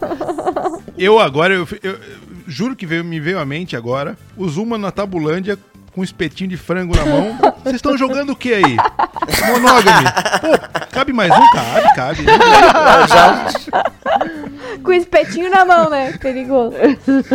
[0.98, 1.98] Eu agora, eu, eu- eu
[2.46, 5.58] juro que veio, me veio à mente agora, o Zuma na Tabulândia
[5.92, 7.38] com um espetinho de frango na mão.
[7.62, 8.76] Vocês estão jogando o que aí?
[9.46, 10.06] Monogamy.
[10.40, 11.50] Pô, cabe mais um?
[11.50, 12.24] Cabe, cabe.
[14.82, 16.12] Com espetinho na mão, né?
[16.20, 16.74] Perigoso.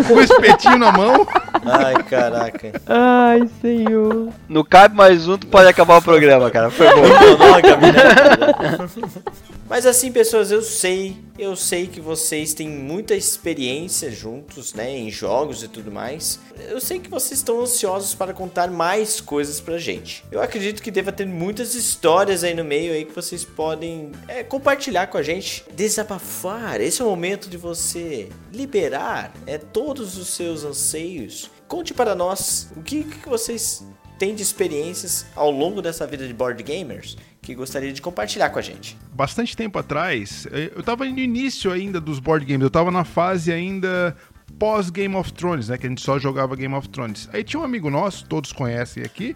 [0.07, 1.27] Com espetinho na mão.
[1.65, 2.71] Ai, caraca.
[2.88, 4.29] Ai, senhor.
[4.49, 6.71] No cabe mais um, tu pode acabar o programa, cara.
[6.71, 7.01] Foi bom.
[7.01, 9.47] Monógame, né?
[9.69, 15.11] Mas assim, pessoas, eu sei, eu sei que vocês têm muita experiência juntos, né, em
[15.11, 16.39] jogos e tudo mais.
[16.69, 20.23] Eu sei que vocês estão ansiosos para contar mais coisas pra gente.
[20.31, 24.41] Eu acredito que deva ter muitas histórias aí no meio aí que vocês podem é,
[24.41, 26.80] compartilhar com a gente, desabafar.
[26.80, 31.52] Esse é o momento de você liberar é todos os seus anseios.
[31.68, 33.84] Conte para nós o que, que vocês
[34.18, 38.59] têm de experiências ao longo dessa vida de board gamers que gostaria de compartilhar com
[38.59, 38.97] a gente.
[39.13, 43.05] Bastante tempo atrás, eh, eu tava no início ainda dos board games, eu tava na
[43.05, 44.17] fase ainda
[44.59, 47.29] pós Game of Thrones, né, que a gente só jogava Game of Thrones.
[47.31, 49.33] Aí tinha um amigo nosso, todos conhecem aqui,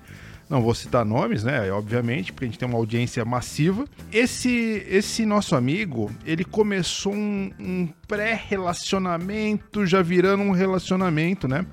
[0.50, 3.86] não vou citar nomes, né, obviamente, porque a gente tem uma audiência massiva.
[4.12, 11.66] Esse esse nosso amigo, ele começou um, um pré-relacionamento, já virando um relacionamento, né?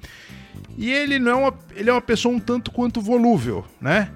[0.77, 4.13] E ele não é uma, ele é uma pessoa um tanto quanto volúvel, né?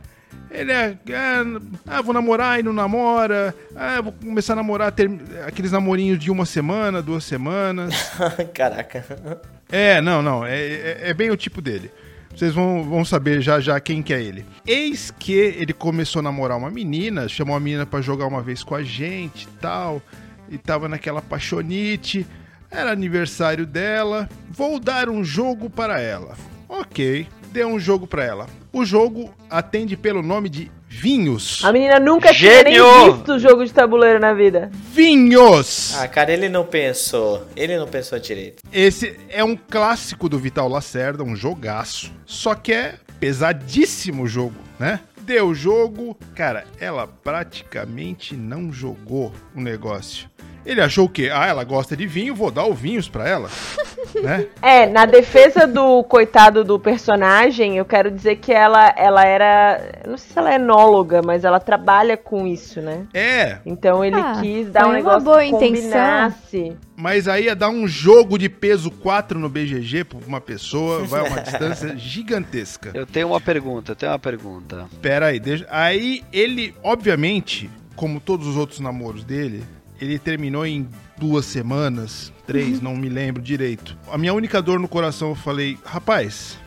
[0.51, 1.45] Ele é, é,
[1.87, 3.55] ah, vou namorar e não namora.
[3.75, 5.11] Ah, vou começar a namorar, ter
[5.47, 7.95] aqueles namorinhos de uma semana, duas semanas.
[8.53, 9.41] Caraca.
[9.71, 11.91] É, não, não, é, é, é bem o tipo dele.
[12.35, 14.45] Vocês vão, vão saber já já quem que é ele.
[14.67, 18.63] Eis que ele começou a namorar uma menina, chamou a menina pra jogar uma vez
[18.63, 20.03] com a gente e tal,
[20.49, 22.27] e tava naquela paixonite.
[22.71, 24.29] Era aniversário dela.
[24.51, 26.37] Vou dar um jogo para ela.
[26.69, 28.47] Ok, deu um jogo para ela.
[28.73, 31.65] O jogo atende pelo nome de Vinhos.
[31.65, 33.15] A menina nunca tinha nem Gênio!
[33.15, 34.71] visto jogo de tabuleiro na vida.
[34.93, 35.95] Vinhos!
[35.99, 37.47] Ah, cara, ele não pensou.
[37.57, 38.63] Ele não pensou direito.
[38.71, 42.13] Esse é um clássico do Vital Lacerda, um jogaço.
[42.27, 45.01] Só que é pesadíssimo o jogo, né?
[45.23, 50.29] Deu o jogo, cara, ela praticamente não jogou o negócio.
[50.65, 51.31] Ele achou o quê?
[51.33, 53.49] Ah, ela gosta de vinho, vou dar o vinhos pra ela,
[54.23, 54.47] né?
[54.63, 60.01] É, na defesa do coitado do personagem, eu quero dizer que ela, ela era.
[60.07, 63.07] Não sei se ela é enóloga, mas ela trabalha com isso, né?
[63.13, 65.73] É, Então ele Ah, quis dar um uma negócio boa que intenção.
[65.91, 66.77] combinasse.
[66.97, 71.29] mas aí ia dar um jogo de peso 4 no BGG pra uma pessoa, vai
[71.29, 72.91] uma distância gigantesca.
[72.95, 74.87] Eu tenho uma pergunta, eu tenho uma pergunta.
[75.01, 75.67] Pera aí, deixa...
[75.71, 79.65] aí ele, obviamente, como todos os outros namoros dele,
[80.03, 83.97] ele terminou em duas semanas, três, não me lembro direito.
[84.11, 86.59] A minha única dor no coração, eu falei, rapaz,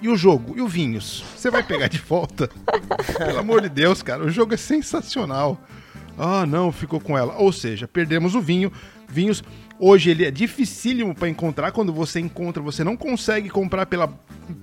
[0.00, 0.56] e o jogo?
[0.56, 1.22] E o Vinhos?
[1.36, 2.48] Você vai pegar de volta?
[3.18, 5.60] Pelo amor de Deus, cara, o jogo é sensacional.
[6.16, 7.36] Ah, não, ficou com ela.
[7.36, 8.72] Ou seja, perdemos o vinho.
[9.06, 9.44] Vinhos,
[9.78, 11.72] hoje ele é dificílimo para encontrar.
[11.72, 14.08] Quando você encontra, você não consegue comprar pela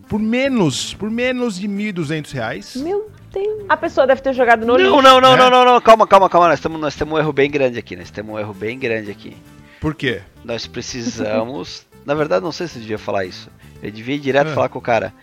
[0.07, 2.75] por menos, por menos de 1.200 reais.
[2.77, 3.65] Meu Deus.
[3.69, 5.01] A pessoa deve ter jogado no Não, lixo.
[5.01, 5.37] não, não, É?
[5.37, 6.47] não, não, não, calma, calma, calma.
[6.49, 7.95] Nós temos nós temos um erro bem grande aqui.
[7.95, 9.35] Nós temos um erro bem grande aqui.
[9.79, 10.21] Por quê?
[10.43, 11.85] Nós precisamos.
[12.05, 13.49] Na verdade, não sei se eu devia falar isso.
[13.83, 14.53] Eu devia ir direto É.
[14.53, 15.13] falar com o cara.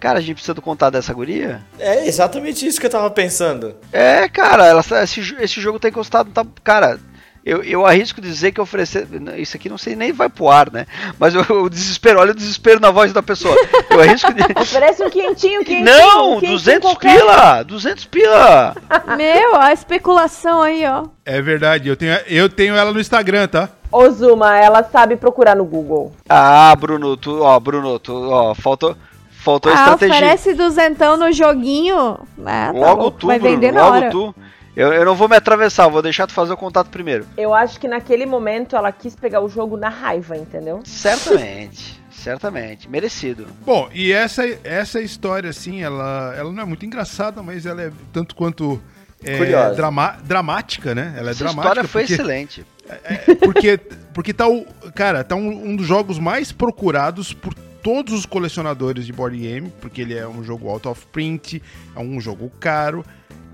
[0.00, 1.60] Cara, a gente precisa do contato dessa guria?
[1.78, 3.76] É exatamente isso que eu tava pensando.
[3.92, 6.30] É, cara, ela, esse, jo- esse jogo tá encostado.
[6.30, 6.98] Tá, cara,
[7.44, 9.06] eu, eu arrisco dizer que oferecer.
[9.38, 10.86] Isso aqui não sei nem vai pro ar, né?
[11.18, 13.54] Mas o, o desespero, olha o desespero na voz da pessoa.
[13.88, 14.42] Eu arrisco de.
[14.60, 15.84] Oferece um quentinho, quentinho.
[15.84, 17.18] Não, quentinho 200 qualquer.
[17.18, 17.62] pila!
[17.64, 18.74] 200 pila!
[19.16, 21.04] Meu, a especulação aí, ó.
[21.24, 23.68] É verdade, eu tenho, eu tenho ela no Instagram, tá?
[23.90, 26.12] Ô, Zuma, ela sabe procurar no Google.
[26.28, 28.96] Ah, Bruno, tu, ó, Bruno, tu, ó, faltou,
[29.42, 30.14] Faltou Ah, estratégia.
[30.16, 32.18] oferece duzentão no joguinho.
[32.44, 34.10] Ah, tá Logo louco, tu, vai Bruno, vender na logo hora.
[34.10, 34.34] tu.
[34.80, 37.26] Eu, eu não vou me atravessar, eu vou deixar tu fazer o contato primeiro.
[37.36, 40.80] Eu acho que naquele momento ela quis pegar o jogo na raiva, entendeu?
[40.84, 42.88] Certamente, certamente.
[42.88, 43.46] Merecido.
[43.64, 47.92] Bom, e essa, essa história, assim, ela, ela não é muito engraçada, mas ela é
[48.10, 48.80] tanto quanto
[49.22, 51.14] é, drama- dramática, né?
[51.18, 51.68] Ela é Essa dramática.
[51.68, 52.66] história foi porque, excelente.
[52.88, 53.78] é, porque,
[54.14, 54.64] porque tá o.
[54.94, 57.52] Cara, tá um, um dos jogos mais procurados por
[57.82, 61.62] todos os colecionadores de board game, porque ele é um jogo out of print,
[61.94, 63.04] é um jogo caro.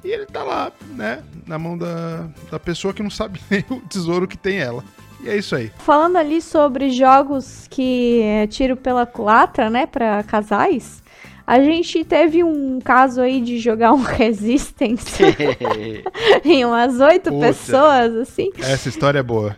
[0.06, 1.20] E ele tá lá, né?
[1.48, 4.84] Na mão da, da pessoa que não sabe nem o tesouro que tem ela.
[5.20, 5.72] E é isso aí.
[5.78, 11.02] Falando ali sobre jogos que é tiro pela culatra, né, pra casais,
[11.44, 15.22] a gente teve um caso aí de jogar um Resistance
[16.44, 19.56] em umas oito pessoas, assim, Essa história é boa.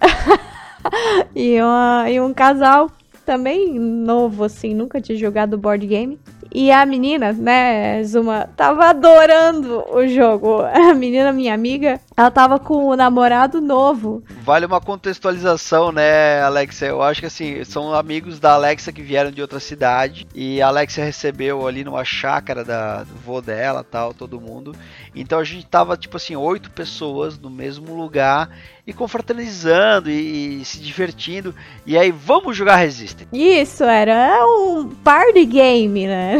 [1.35, 2.91] e, uma- e um casal
[3.27, 6.19] também novo, assim, nunca tinha jogado board game.
[6.51, 10.63] E a menina, né, Zuma, tava adorando o jogo.
[10.89, 14.23] A menina, minha amiga, ela tava com o namorado novo.
[14.43, 16.89] Vale uma contextualização, né, Alexia?
[16.89, 20.27] Eu acho que assim, são amigos da Alexia que vieram de outra cidade.
[20.35, 24.75] E a Alexia recebeu ali numa chácara da, do vô dela tal, todo mundo.
[25.15, 28.49] Então a gente tava, tipo assim, oito pessoas no mesmo lugar
[28.87, 31.55] e confraternizando e, e se divertindo.
[31.85, 33.29] E aí, vamos jogar Resistance.
[33.33, 36.38] Isso, era um party game, né?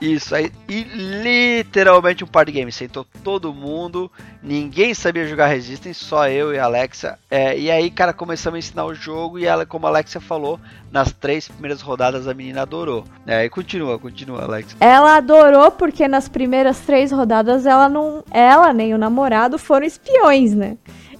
[0.00, 2.72] Isso, aí, e literalmente um party game.
[2.72, 4.10] Sentou todo mundo,
[4.42, 7.18] ninguém sabia jogar Resistance, só eu e a Alexa.
[7.30, 10.58] É, e aí, cara, começamos a ensinar o jogo e ela, como a Alexia falou,
[10.90, 13.04] nas três primeiras rodadas a menina adorou.
[13.26, 14.76] É, e continua, continua, Alexa.
[14.80, 20.54] Ela adorou porque nas primeiras três rodadas ela não, ela nem o namorado foram espiões,
[20.54, 20.76] né?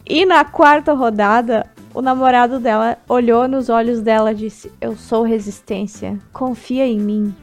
[0.07, 5.23] E na quarta rodada, o namorado dela olhou nos olhos dela e disse: "Eu sou
[5.23, 7.35] resistência, confia em mim".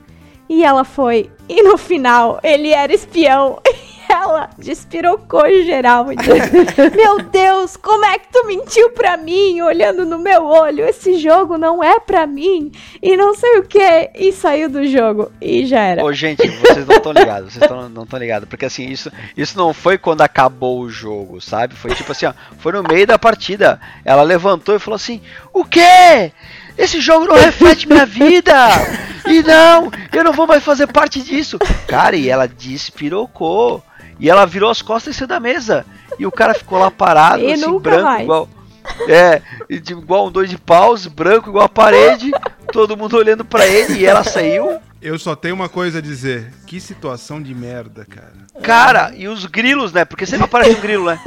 [0.51, 1.31] E ela foi.
[1.47, 3.61] E no final, ele era espião.
[4.11, 6.07] E ela despirocou geral.
[6.93, 10.83] Meu Deus, como é que tu mentiu pra mim, olhando no meu olho?
[10.83, 12.73] Esse jogo não é pra mim.
[13.01, 14.09] E não sei o que.
[14.13, 15.31] E saiu do jogo.
[15.39, 16.03] E já era.
[16.03, 19.57] Ô, gente, vocês não estão ligados, vocês tão, não estão ligados, porque assim, isso, isso
[19.57, 21.73] não foi quando acabou o jogo, sabe?
[21.75, 23.79] Foi tipo assim, ó, foi no meio da partida.
[24.03, 25.21] Ela levantou e falou assim:
[25.53, 26.33] O quê?
[26.77, 28.55] Esse jogo não reflete minha vida!
[29.27, 31.59] E não, eu não vou mais fazer parte disso.
[31.87, 33.83] Cara, e ela despirocou.
[34.19, 35.85] E ela virou as costas em cima da mesa.
[36.19, 38.49] E o cara ficou lá parado, E assim, branco, igual.
[39.07, 42.31] É, e de- igual um dois de paus, branco igual a parede,
[42.71, 44.79] todo mundo olhando pra ele e ela saiu.
[45.01, 46.53] Eu só tenho uma coisa a dizer.
[46.67, 48.33] Que situação de merda, cara.
[48.61, 50.05] Cara, e os grilos, né?
[50.05, 51.19] Porque sempre aparece um grilo, né?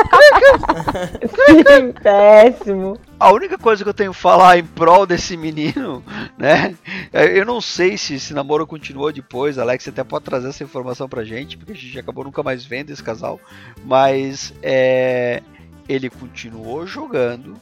[1.47, 2.99] Sim, péssimo.
[3.19, 6.05] A única coisa que eu tenho a falar em prol desse menino,
[6.39, 6.75] né?
[7.13, 10.63] é, Eu não sei se esse namoro continuou depois, Alex, você até pode trazer essa
[10.65, 13.41] informação pra gente, porque a gente acabou nunca mais vendo esse casal.
[13.85, 15.43] Mas é,
[15.89, 17.55] ele continuou jogando,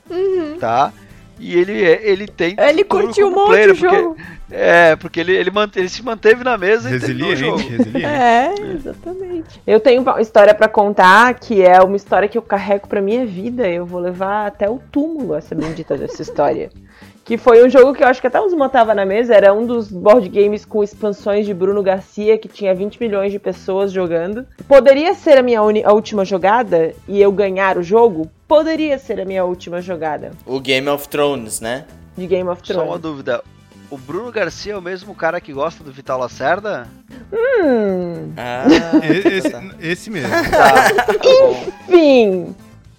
[0.61, 0.93] tá?
[1.39, 2.55] E ele, é- ele tem.
[2.59, 2.65] Uhum.
[2.65, 4.16] Ele curtiu um monte player, o jogo.
[4.51, 7.77] É, porque ele, ele, mante- ele se manteve na mesa e terminou o Resiliente, jogo.
[7.77, 8.07] resiliente.
[8.07, 9.62] É, exatamente.
[9.66, 13.24] Eu tenho uma história pra contar que é uma história que eu carrego pra minha
[13.27, 13.66] vida.
[13.66, 16.70] Eu vou levar até o túmulo essa bendita dessa história.
[17.24, 19.32] Que foi um jogo que eu acho que até o Zuma tava na mesa.
[19.35, 23.39] Era um dos board games com expansões de Bruno Garcia, que tinha 20 milhões de
[23.39, 24.44] pessoas jogando.
[24.66, 28.28] Poderia ser a minha a última jogada e eu ganhar o jogo?
[28.49, 31.85] Poderia ser a minha última jogada O Game of Thrones, né?
[32.16, 33.01] de Game of Só uma Thrones.
[33.03, 33.43] dúvida.
[33.89, 36.89] O Bruno Garcia é o mesmo cara que gosta do Vital Lacerda?
[37.32, 38.32] Hum.
[38.36, 38.65] Ah,
[39.07, 39.62] Esse, tá.
[39.81, 40.28] esse mesmo.
[40.51, 41.15] Tá, tá.
[41.89, 42.55] Enfim,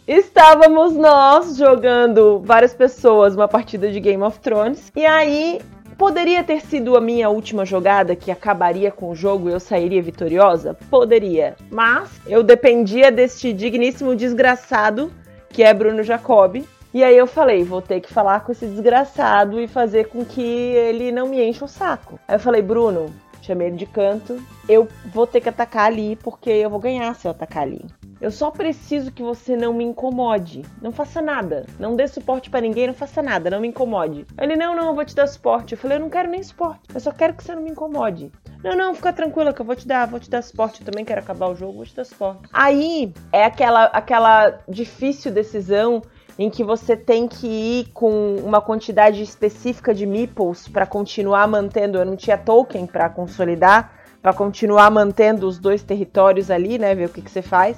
[0.07, 4.91] estávamos nós jogando várias pessoas uma partida de Game of Thrones.
[4.95, 5.61] E aí,
[5.97, 10.01] poderia ter sido a minha última jogada que acabaria com o jogo e eu sairia
[10.01, 10.77] vitoriosa?
[10.89, 11.55] Poderia.
[11.71, 15.11] Mas eu dependia deste digníssimo desgraçado
[15.49, 16.67] que é Bruno Jacobi.
[16.93, 20.41] E aí eu falei, vou ter que falar com esse desgraçado e fazer com que
[20.41, 22.19] ele não me encha o saco.
[22.27, 23.11] Aí eu falei, Bruno,
[23.41, 24.39] chamei ele de canto,
[24.69, 27.83] eu vou ter que atacar ali porque eu vou ganhar se eu atacar ali.
[28.23, 30.61] Eu só preciso que você não me incomode.
[30.81, 31.65] Não faça nada.
[31.77, 34.25] Não dê suporte pra ninguém, não faça nada, não me incomode.
[34.39, 35.73] Ele, não, não, eu vou te dar suporte.
[35.73, 36.79] Eu falei, eu não quero nem suporte.
[36.93, 38.31] Eu só quero que você não me incomode.
[38.63, 40.79] Não, não, fica tranquila que eu vou te dar, vou te dar suporte.
[40.79, 42.47] Eu também quero acabar o jogo, vou te dar suporte.
[42.53, 46.01] Aí é aquela, aquela difícil decisão
[46.39, 51.97] em que você tem que ir com uma quantidade específica de meeples para continuar mantendo.
[51.97, 53.91] Eu não tinha token para consolidar,
[54.21, 56.95] para continuar mantendo os dois territórios ali, né?
[56.95, 57.77] Ver o que, que você faz.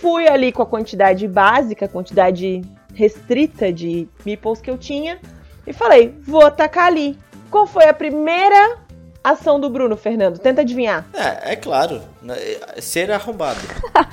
[0.00, 2.62] Fui ali com a quantidade básica, a quantidade
[2.94, 5.18] restrita de meeples que eu tinha
[5.66, 7.18] e falei: vou atacar ali.
[7.50, 8.78] Qual foi a primeira
[9.22, 10.38] ação do Bruno, Fernando?
[10.38, 11.06] Tenta adivinhar.
[11.14, 12.02] É, é claro.
[12.22, 12.34] né,
[12.78, 13.60] Ser arrombado.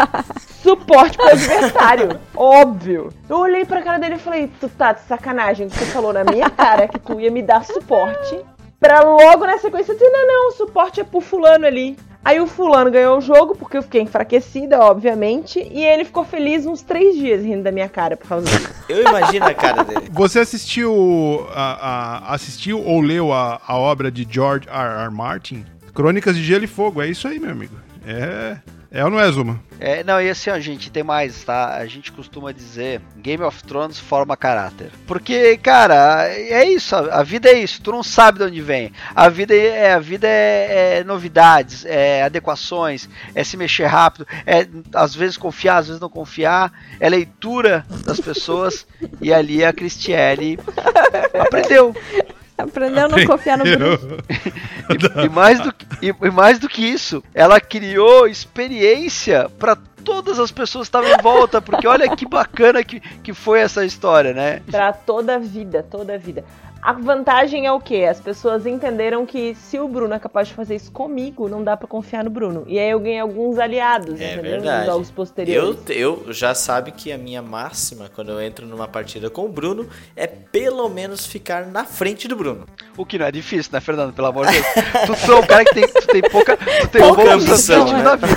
[0.64, 2.20] Suporte pro adversário.
[2.36, 3.12] Óbvio.
[3.28, 5.68] Eu olhei pra cara dele e falei, tu tá de sacanagem.
[5.68, 8.40] Você falou na minha cara que tu ia me dar suporte.
[8.84, 11.98] Pra logo na sequência dizer, não, não, o suporte é pro fulano ali.
[12.26, 15.66] Aí o fulano ganhou o jogo, porque eu fiquei enfraquecida, obviamente.
[15.72, 18.70] E ele ficou feliz uns três dias rindo da minha cara por causa disso.
[18.90, 20.08] Eu imagino a cara dele.
[20.12, 25.04] Você assistiu, a, a- assistiu ou leu a, a obra de George R.
[25.06, 25.10] R.
[25.14, 25.66] Martin?
[25.94, 27.76] Crônicas de Gelo e Fogo, é isso aí, meu amigo.
[28.06, 28.58] É,
[28.92, 29.60] é ou não é, Zuma?
[29.80, 31.76] É, não, e assim, ó, gente, tem mais, tá?
[31.76, 34.92] A gente costuma dizer Game of Thrones forma caráter.
[35.08, 38.92] Porque, cara, é isso, a, vida é isso, tu não sabe de onde vem.
[39.16, 44.68] A vida é, a vida é, é novidades, é adequações, é se mexer rápido, é
[44.94, 48.86] às vezes confiar, às vezes não confiar, é leitura das pessoas.
[49.22, 50.60] e ali a Cristiane
[51.40, 51.96] aprendeu.
[52.64, 54.18] Aprendeu a não confiar no Bruno.
[55.24, 60.40] E mais, do que, e, e mais do que isso, ela criou experiência para todas
[60.40, 64.34] as pessoas que estavam em volta, porque olha que bacana que, que foi essa história,
[64.34, 64.62] né?
[64.70, 66.44] Pra toda a vida, toda a vida.
[66.86, 68.06] A vantagem é o quê?
[68.10, 71.78] As pessoas entenderam que se o Bruno é capaz de fazer isso comigo, não dá
[71.78, 72.66] pra confiar no Bruno.
[72.68, 74.52] E aí eu ganhei alguns aliados, É entendeu?
[74.52, 74.78] verdade.
[74.80, 75.78] Nos jogos posteriores.
[75.88, 79.50] Eu, eu já sabe que a minha máxima quando eu entro numa partida com o
[79.50, 82.66] Bruno é pelo menos ficar na frente do Bruno.
[82.98, 84.12] O que não é difícil, né, Fernando?
[84.12, 84.66] Pelo amor de Deus.
[85.06, 86.58] Tu, tu é um cara que tem, tu tem pouca.
[86.58, 88.04] Tu tem Pouca um bom ambição, né?
[88.04, 88.34] na vida.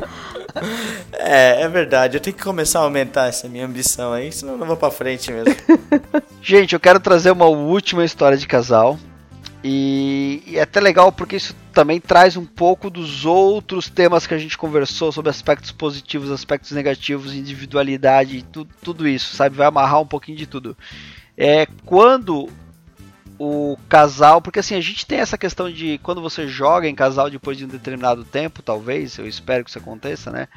[1.13, 2.17] É, é verdade.
[2.17, 4.91] Eu tenho que começar a aumentar essa minha ambição aí, senão eu não vou pra
[4.91, 5.55] frente mesmo.
[6.41, 8.99] Gente, eu quero trazer uma última história de casal.
[9.63, 14.33] E, e é até legal porque isso também traz um pouco dos outros temas que
[14.33, 19.55] a gente conversou sobre aspectos positivos, aspectos negativos, individualidade tu, tudo isso, sabe?
[19.55, 20.75] Vai amarrar um pouquinho de tudo.
[21.37, 22.49] É quando
[23.43, 27.27] o casal, porque assim, a gente tem essa questão de quando você joga em casal
[27.27, 30.47] depois de um determinado tempo, talvez, eu espero que isso aconteça, né?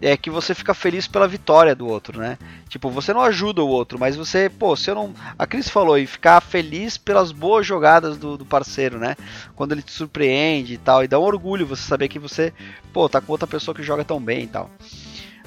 [0.00, 2.38] É que você fica feliz pela vitória do outro, né?
[2.68, 5.12] Tipo, você não ajuda o outro, mas você, pô, se eu não.
[5.36, 9.16] A Cris falou, e ficar feliz pelas boas jogadas do, do parceiro, né?
[9.56, 12.52] Quando ele te surpreende e tal, e dá um orgulho você saber que você,
[12.92, 14.70] pô, tá com outra pessoa que joga tão bem e tal.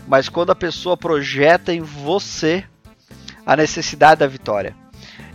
[0.05, 2.65] Mas quando a pessoa projeta em você
[3.45, 4.75] a necessidade da vitória.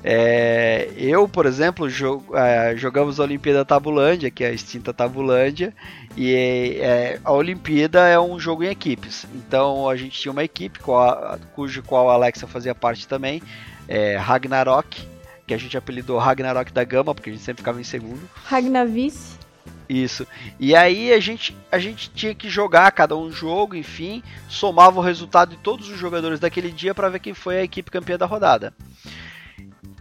[0.08, 5.74] É, eu, por exemplo, jo- é, jogamos a Olimpíada Tabulândia, que é a extinta Tabulândia,
[6.16, 9.26] e é, a Olimpíada é um jogo em equipes.
[9.34, 13.42] Então a gente tinha uma equipe com a- cujo qual a Alexa fazia parte também,
[13.88, 15.02] é, Ragnarok,
[15.44, 18.20] que a gente apelidou Ragnarok da Gama, porque a gente sempre ficava em segundo.
[18.44, 19.34] Ragnavice.
[19.88, 20.24] Isso.
[20.60, 25.02] E aí a gente, a gente tinha que jogar cada um jogo, enfim, somava o
[25.02, 28.26] resultado de todos os jogadores daquele dia para ver quem foi a equipe campeã da
[28.26, 28.72] rodada.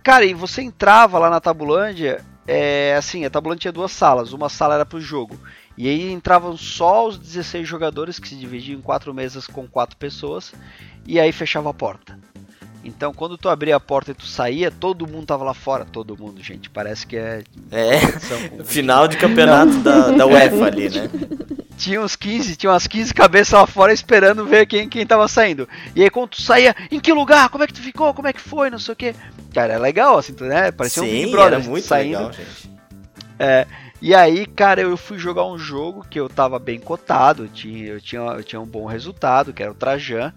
[0.06, 4.50] Cara, e você entrava lá na Tabulândia, é, assim, a Tabulândia tinha duas salas, uma
[4.50, 5.36] sala era pro jogo.
[5.76, 9.98] E aí entravam só os 16 jogadores que se dividiam em quatro mesas com quatro
[9.98, 10.54] pessoas,
[11.08, 12.20] e aí fechava a porta.
[12.84, 15.86] Então, quando tu abria a porta e tu saía, todo mundo tava lá fora.
[15.86, 16.70] Todo mundo, gente.
[16.70, 17.44] Parece que é.
[17.72, 21.10] É, com- final de campeonato da, da UEFA ali, né?
[21.76, 25.68] tinha uns 15, tinha umas 15 cabeças lá fora esperando ver quem, quem tava saindo.
[25.96, 27.50] E aí quando tu saía, em que lugar?
[27.50, 28.14] Como é que tu ficou?
[28.14, 28.70] Como é que foi?
[28.70, 29.16] Não sei o que.
[29.56, 30.70] Cara, é legal, assim, né?
[30.72, 32.18] Parecia um Big Sim, Brother era assim, muito saindo.
[32.18, 32.70] legal, gente.
[34.02, 37.88] E aí, cara, eu fui jogar um jogo que eu tava bem cotado, eu tinha,
[37.88, 40.34] eu tinha, eu tinha um bom resultado, que era o Trajan.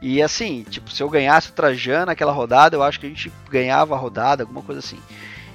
[0.00, 3.30] E assim, tipo, se eu ganhasse o Trajan naquela rodada, eu acho que a gente
[3.50, 4.98] ganhava a rodada, alguma coisa assim.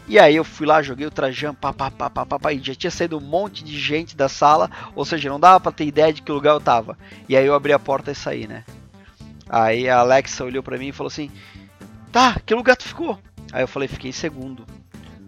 [0.07, 2.61] E aí eu fui lá, joguei o Trajan, pá, pá, pá, pá, pá, pá, e
[2.61, 5.85] já tinha saído um monte de gente da sala, ou seja, não dava pra ter
[5.85, 6.97] ideia de que lugar eu tava.
[7.27, 8.63] E aí eu abri a porta e saí, né?
[9.49, 11.31] Aí a Alexa olhou pra mim e falou assim:
[12.15, 13.19] Tá, que lugar tu ficou?
[13.51, 14.65] Aí eu falei: Fiquei em segundo.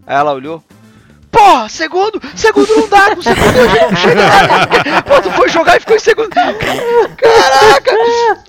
[0.05, 0.64] Aí ela olhou:
[1.38, 2.19] Porra, segundo?
[2.35, 5.03] Segundo não dá, com segundo a gente não chega.
[5.03, 6.30] Pô, tu foi jogar e ficou em segundo.
[6.30, 7.91] Caraca!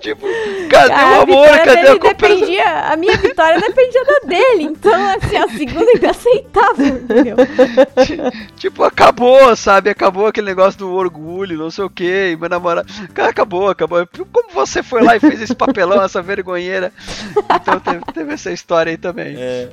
[0.01, 0.25] Tipo,
[0.71, 1.25] cadê a o amor?
[1.27, 4.63] vitória Cadê dele a dependia, a minha vitória dependia da dele.
[4.63, 7.35] Então, assim, a segunda ainda aceitável, entendeu?
[8.57, 9.91] Tipo, acabou, sabe?
[9.91, 12.35] Acabou aquele negócio do orgulho, não sei o que.
[12.39, 12.91] Meu namorado.
[13.13, 14.07] Cara, acabou, acabou.
[14.31, 16.91] Como você foi lá e fez esse papelão, essa vergonheira?
[17.53, 19.35] Então teve, teve essa história aí também.
[19.37, 19.69] É,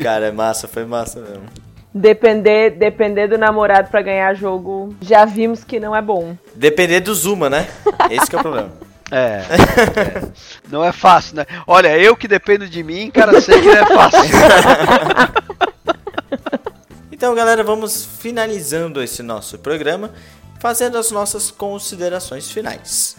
[0.00, 1.69] cara, é massa, foi massa mesmo.
[1.92, 6.36] Depender, depender do namorado pra ganhar jogo, já vimos que não é bom.
[6.54, 7.66] Depender do Zuma, né?
[8.10, 8.72] Esse que é o problema.
[9.12, 10.22] É, é.
[10.70, 11.46] Não é fácil, né?
[11.66, 14.20] Olha, eu que dependo de mim, cara, sei que não é fácil.
[17.20, 20.10] Então, galera, vamos finalizando esse nosso programa,
[20.58, 23.14] fazendo as nossas considerações finais.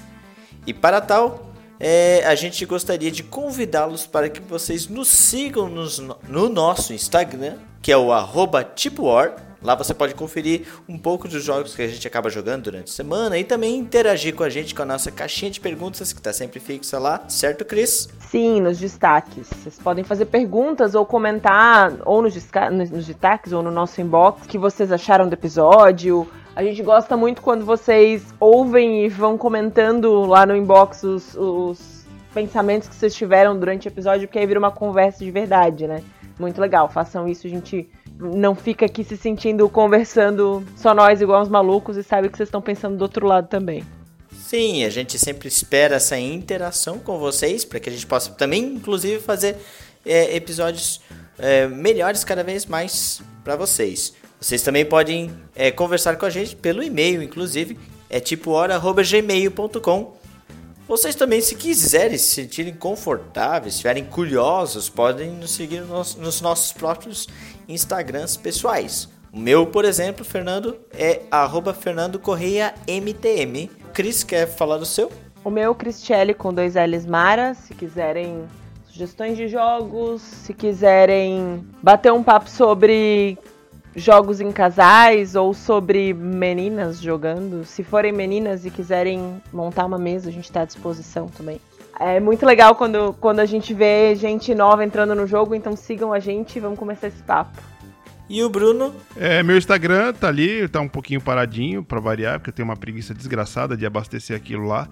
[0.65, 1.50] E para tal,
[1.83, 7.55] é, a gente gostaria de convidá-los para que vocês nos sigam nos, no nosso Instagram,
[7.81, 9.33] que é o arroba TipoWar.
[9.63, 12.93] Lá você pode conferir um pouco dos jogos que a gente acaba jogando durante a
[12.93, 16.31] semana e também interagir com a gente com a nossa caixinha de perguntas que está
[16.31, 18.09] sempre fixa lá, certo, Cris?
[18.29, 19.47] Sim, nos destaques.
[19.47, 22.35] Vocês podem fazer perguntas ou comentar ou nos,
[22.91, 26.27] nos destaques ou no nosso inbox que vocês acharam do episódio.
[26.61, 32.05] A gente gosta muito quando vocês ouvem e vão comentando lá no inbox os, os
[32.35, 36.03] pensamentos que vocês tiveram durante o episódio, porque aí vira uma conversa de verdade, né?
[36.39, 41.41] Muito legal, façam isso, a gente não fica aqui se sentindo conversando só nós igual
[41.41, 43.83] uns malucos e sabe que vocês estão pensando do outro lado também.
[44.31, 48.75] Sim, a gente sempre espera essa interação com vocês para que a gente possa também,
[48.75, 49.57] inclusive, fazer
[50.05, 51.01] é, episódios
[51.39, 54.20] é, melhores cada vez mais para vocês.
[54.41, 57.77] Vocês também podem é, conversar com a gente pelo e-mail, inclusive,
[58.09, 60.13] é tipo hora@gmail.com.
[60.87, 66.73] Vocês também, se quiserem se sentirem confortáveis, estiverem curiosos, podem nos seguir nos, nos nossos
[66.73, 67.29] próprios
[67.69, 69.07] Instagrams pessoais.
[69.31, 73.69] O meu, por exemplo, Fernando, é arroba Fernando Correia MTM.
[73.93, 75.11] Cris, quer falar do seu?
[75.45, 77.53] O meu, Cristiele, com dois L's Mara.
[77.53, 78.45] Se quiserem
[78.87, 83.37] sugestões de jogos, se quiserem bater um papo sobre
[83.95, 87.65] jogos em casais ou sobre meninas jogando.
[87.65, 91.59] Se forem meninas e quiserem montar uma mesa, a gente está à disposição também.
[91.99, 96.11] É muito legal quando, quando a gente vê gente nova entrando no jogo, então sigam
[96.11, 97.61] a gente e vamos começar esse papo.
[98.27, 98.95] E o Bruno?
[99.17, 102.77] É, meu Instagram tá ali, tá um pouquinho paradinho para variar, porque eu tenho uma
[102.77, 104.87] preguiça desgraçada de abastecer aquilo lá.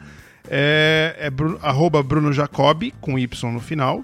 [0.47, 4.03] É, é Bruno, arroba Bruno Jacob, com Y no final.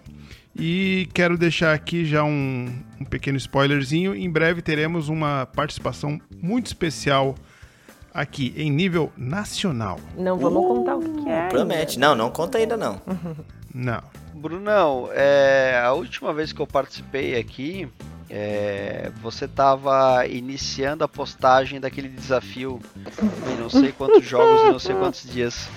[0.57, 4.15] E quero deixar aqui já um, um pequeno spoilerzinho.
[4.15, 7.36] Em breve teremos uma participação muito especial
[8.14, 9.99] aqui em nível nacional.
[10.18, 11.49] Não vamos uh, contar o que é.
[11.49, 11.95] Promete.
[11.95, 12.07] Ainda.
[12.07, 13.02] Não, não conta ainda não.
[13.73, 14.02] não.
[14.34, 17.90] Brunão, é, a última vez que eu participei aqui,
[18.30, 22.80] é, você estava iniciando a postagem daquele desafio
[23.52, 25.68] em não sei quantos jogos e não sei quantos dias.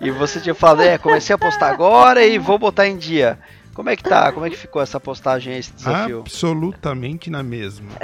[0.00, 3.38] E você tinha falado, é, comecei a postar agora e vou botar em dia.
[3.78, 4.32] Como é que tá?
[4.32, 6.18] Como é que ficou essa postagem, esse desafio?
[6.18, 7.92] Absolutamente na mesma.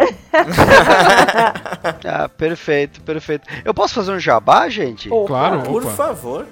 [2.06, 3.48] ah, perfeito, perfeito.
[3.64, 5.10] Eu posso fazer um jabá, gente?
[5.10, 5.90] Opa, claro, por opa.
[5.90, 6.46] favor.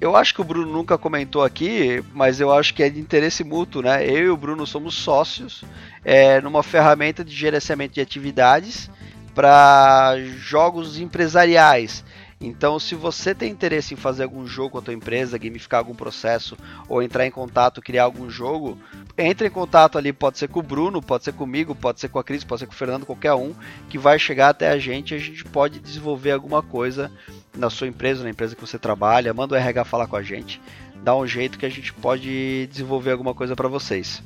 [0.00, 3.42] Eu acho que o Bruno nunca comentou aqui, mas eu acho que é de interesse
[3.42, 4.08] mútuo, né?
[4.08, 5.64] Eu e o Bruno somos sócios
[6.04, 8.88] é, numa ferramenta de gerenciamento de atividades
[9.34, 12.04] para jogos empresariais.
[12.40, 15.94] Então, se você tem interesse em fazer algum jogo com a tua empresa, gamificar algum
[15.94, 16.56] processo
[16.86, 18.78] ou entrar em contato, criar algum jogo,
[19.16, 22.18] entre em contato ali, pode ser com o Bruno, pode ser comigo, pode ser com
[22.18, 23.54] a Cris, pode ser com o Fernando, qualquer um,
[23.88, 27.10] que vai chegar até a gente a gente pode desenvolver alguma coisa
[27.56, 30.60] na sua empresa, na empresa que você trabalha, manda o RH falar com a gente,
[31.02, 34.22] dá um jeito que a gente pode desenvolver alguma coisa para vocês.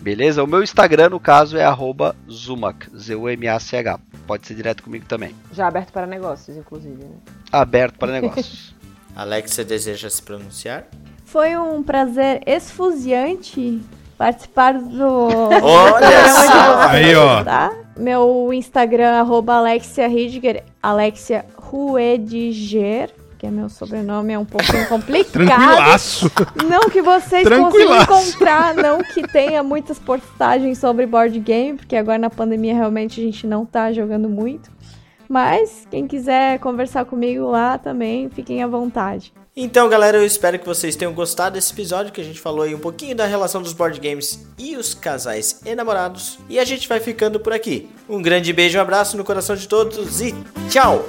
[0.00, 0.42] Beleza?
[0.42, 1.64] O meu Instagram, no caso, é
[2.30, 3.98] Zumac, Z-U-M-A-C-H.
[4.26, 5.34] Pode ser direto comigo também.
[5.52, 7.16] Já aberto para negócios, inclusive, né?
[7.50, 8.74] Aberto para negócios.
[9.16, 10.86] Alex, você deseja se pronunciar?
[11.24, 13.80] Foi um prazer esfuziante
[14.16, 15.28] participar do.
[15.62, 16.88] Olha só!
[16.88, 17.44] Aí, ó.
[17.44, 17.72] Tá?
[17.96, 25.32] Meu Instagram, arroba Alexia Ridger, Alexia Ruediger que é meu sobrenome, é um pouquinho complicado.
[25.32, 26.30] Tranquilaço.
[26.68, 32.18] Não que vocês consigam encontrar, não que tenha muitas postagens sobre board game, porque agora
[32.18, 34.70] na pandemia realmente a gente não tá jogando muito.
[35.28, 39.32] Mas quem quiser conversar comigo lá também, fiquem à vontade.
[39.54, 42.74] Então, galera, eu espero que vocês tenham gostado desse episódio que a gente falou aí
[42.74, 46.38] um pouquinho da relação dos board games e os casais enamorados.
[46.48, 47.90] E a gente vai ficando por aqui.
[48.08, 50.32] Um grande beijo, um abraço no coração de todos e
[50.70, 51.04] tchau!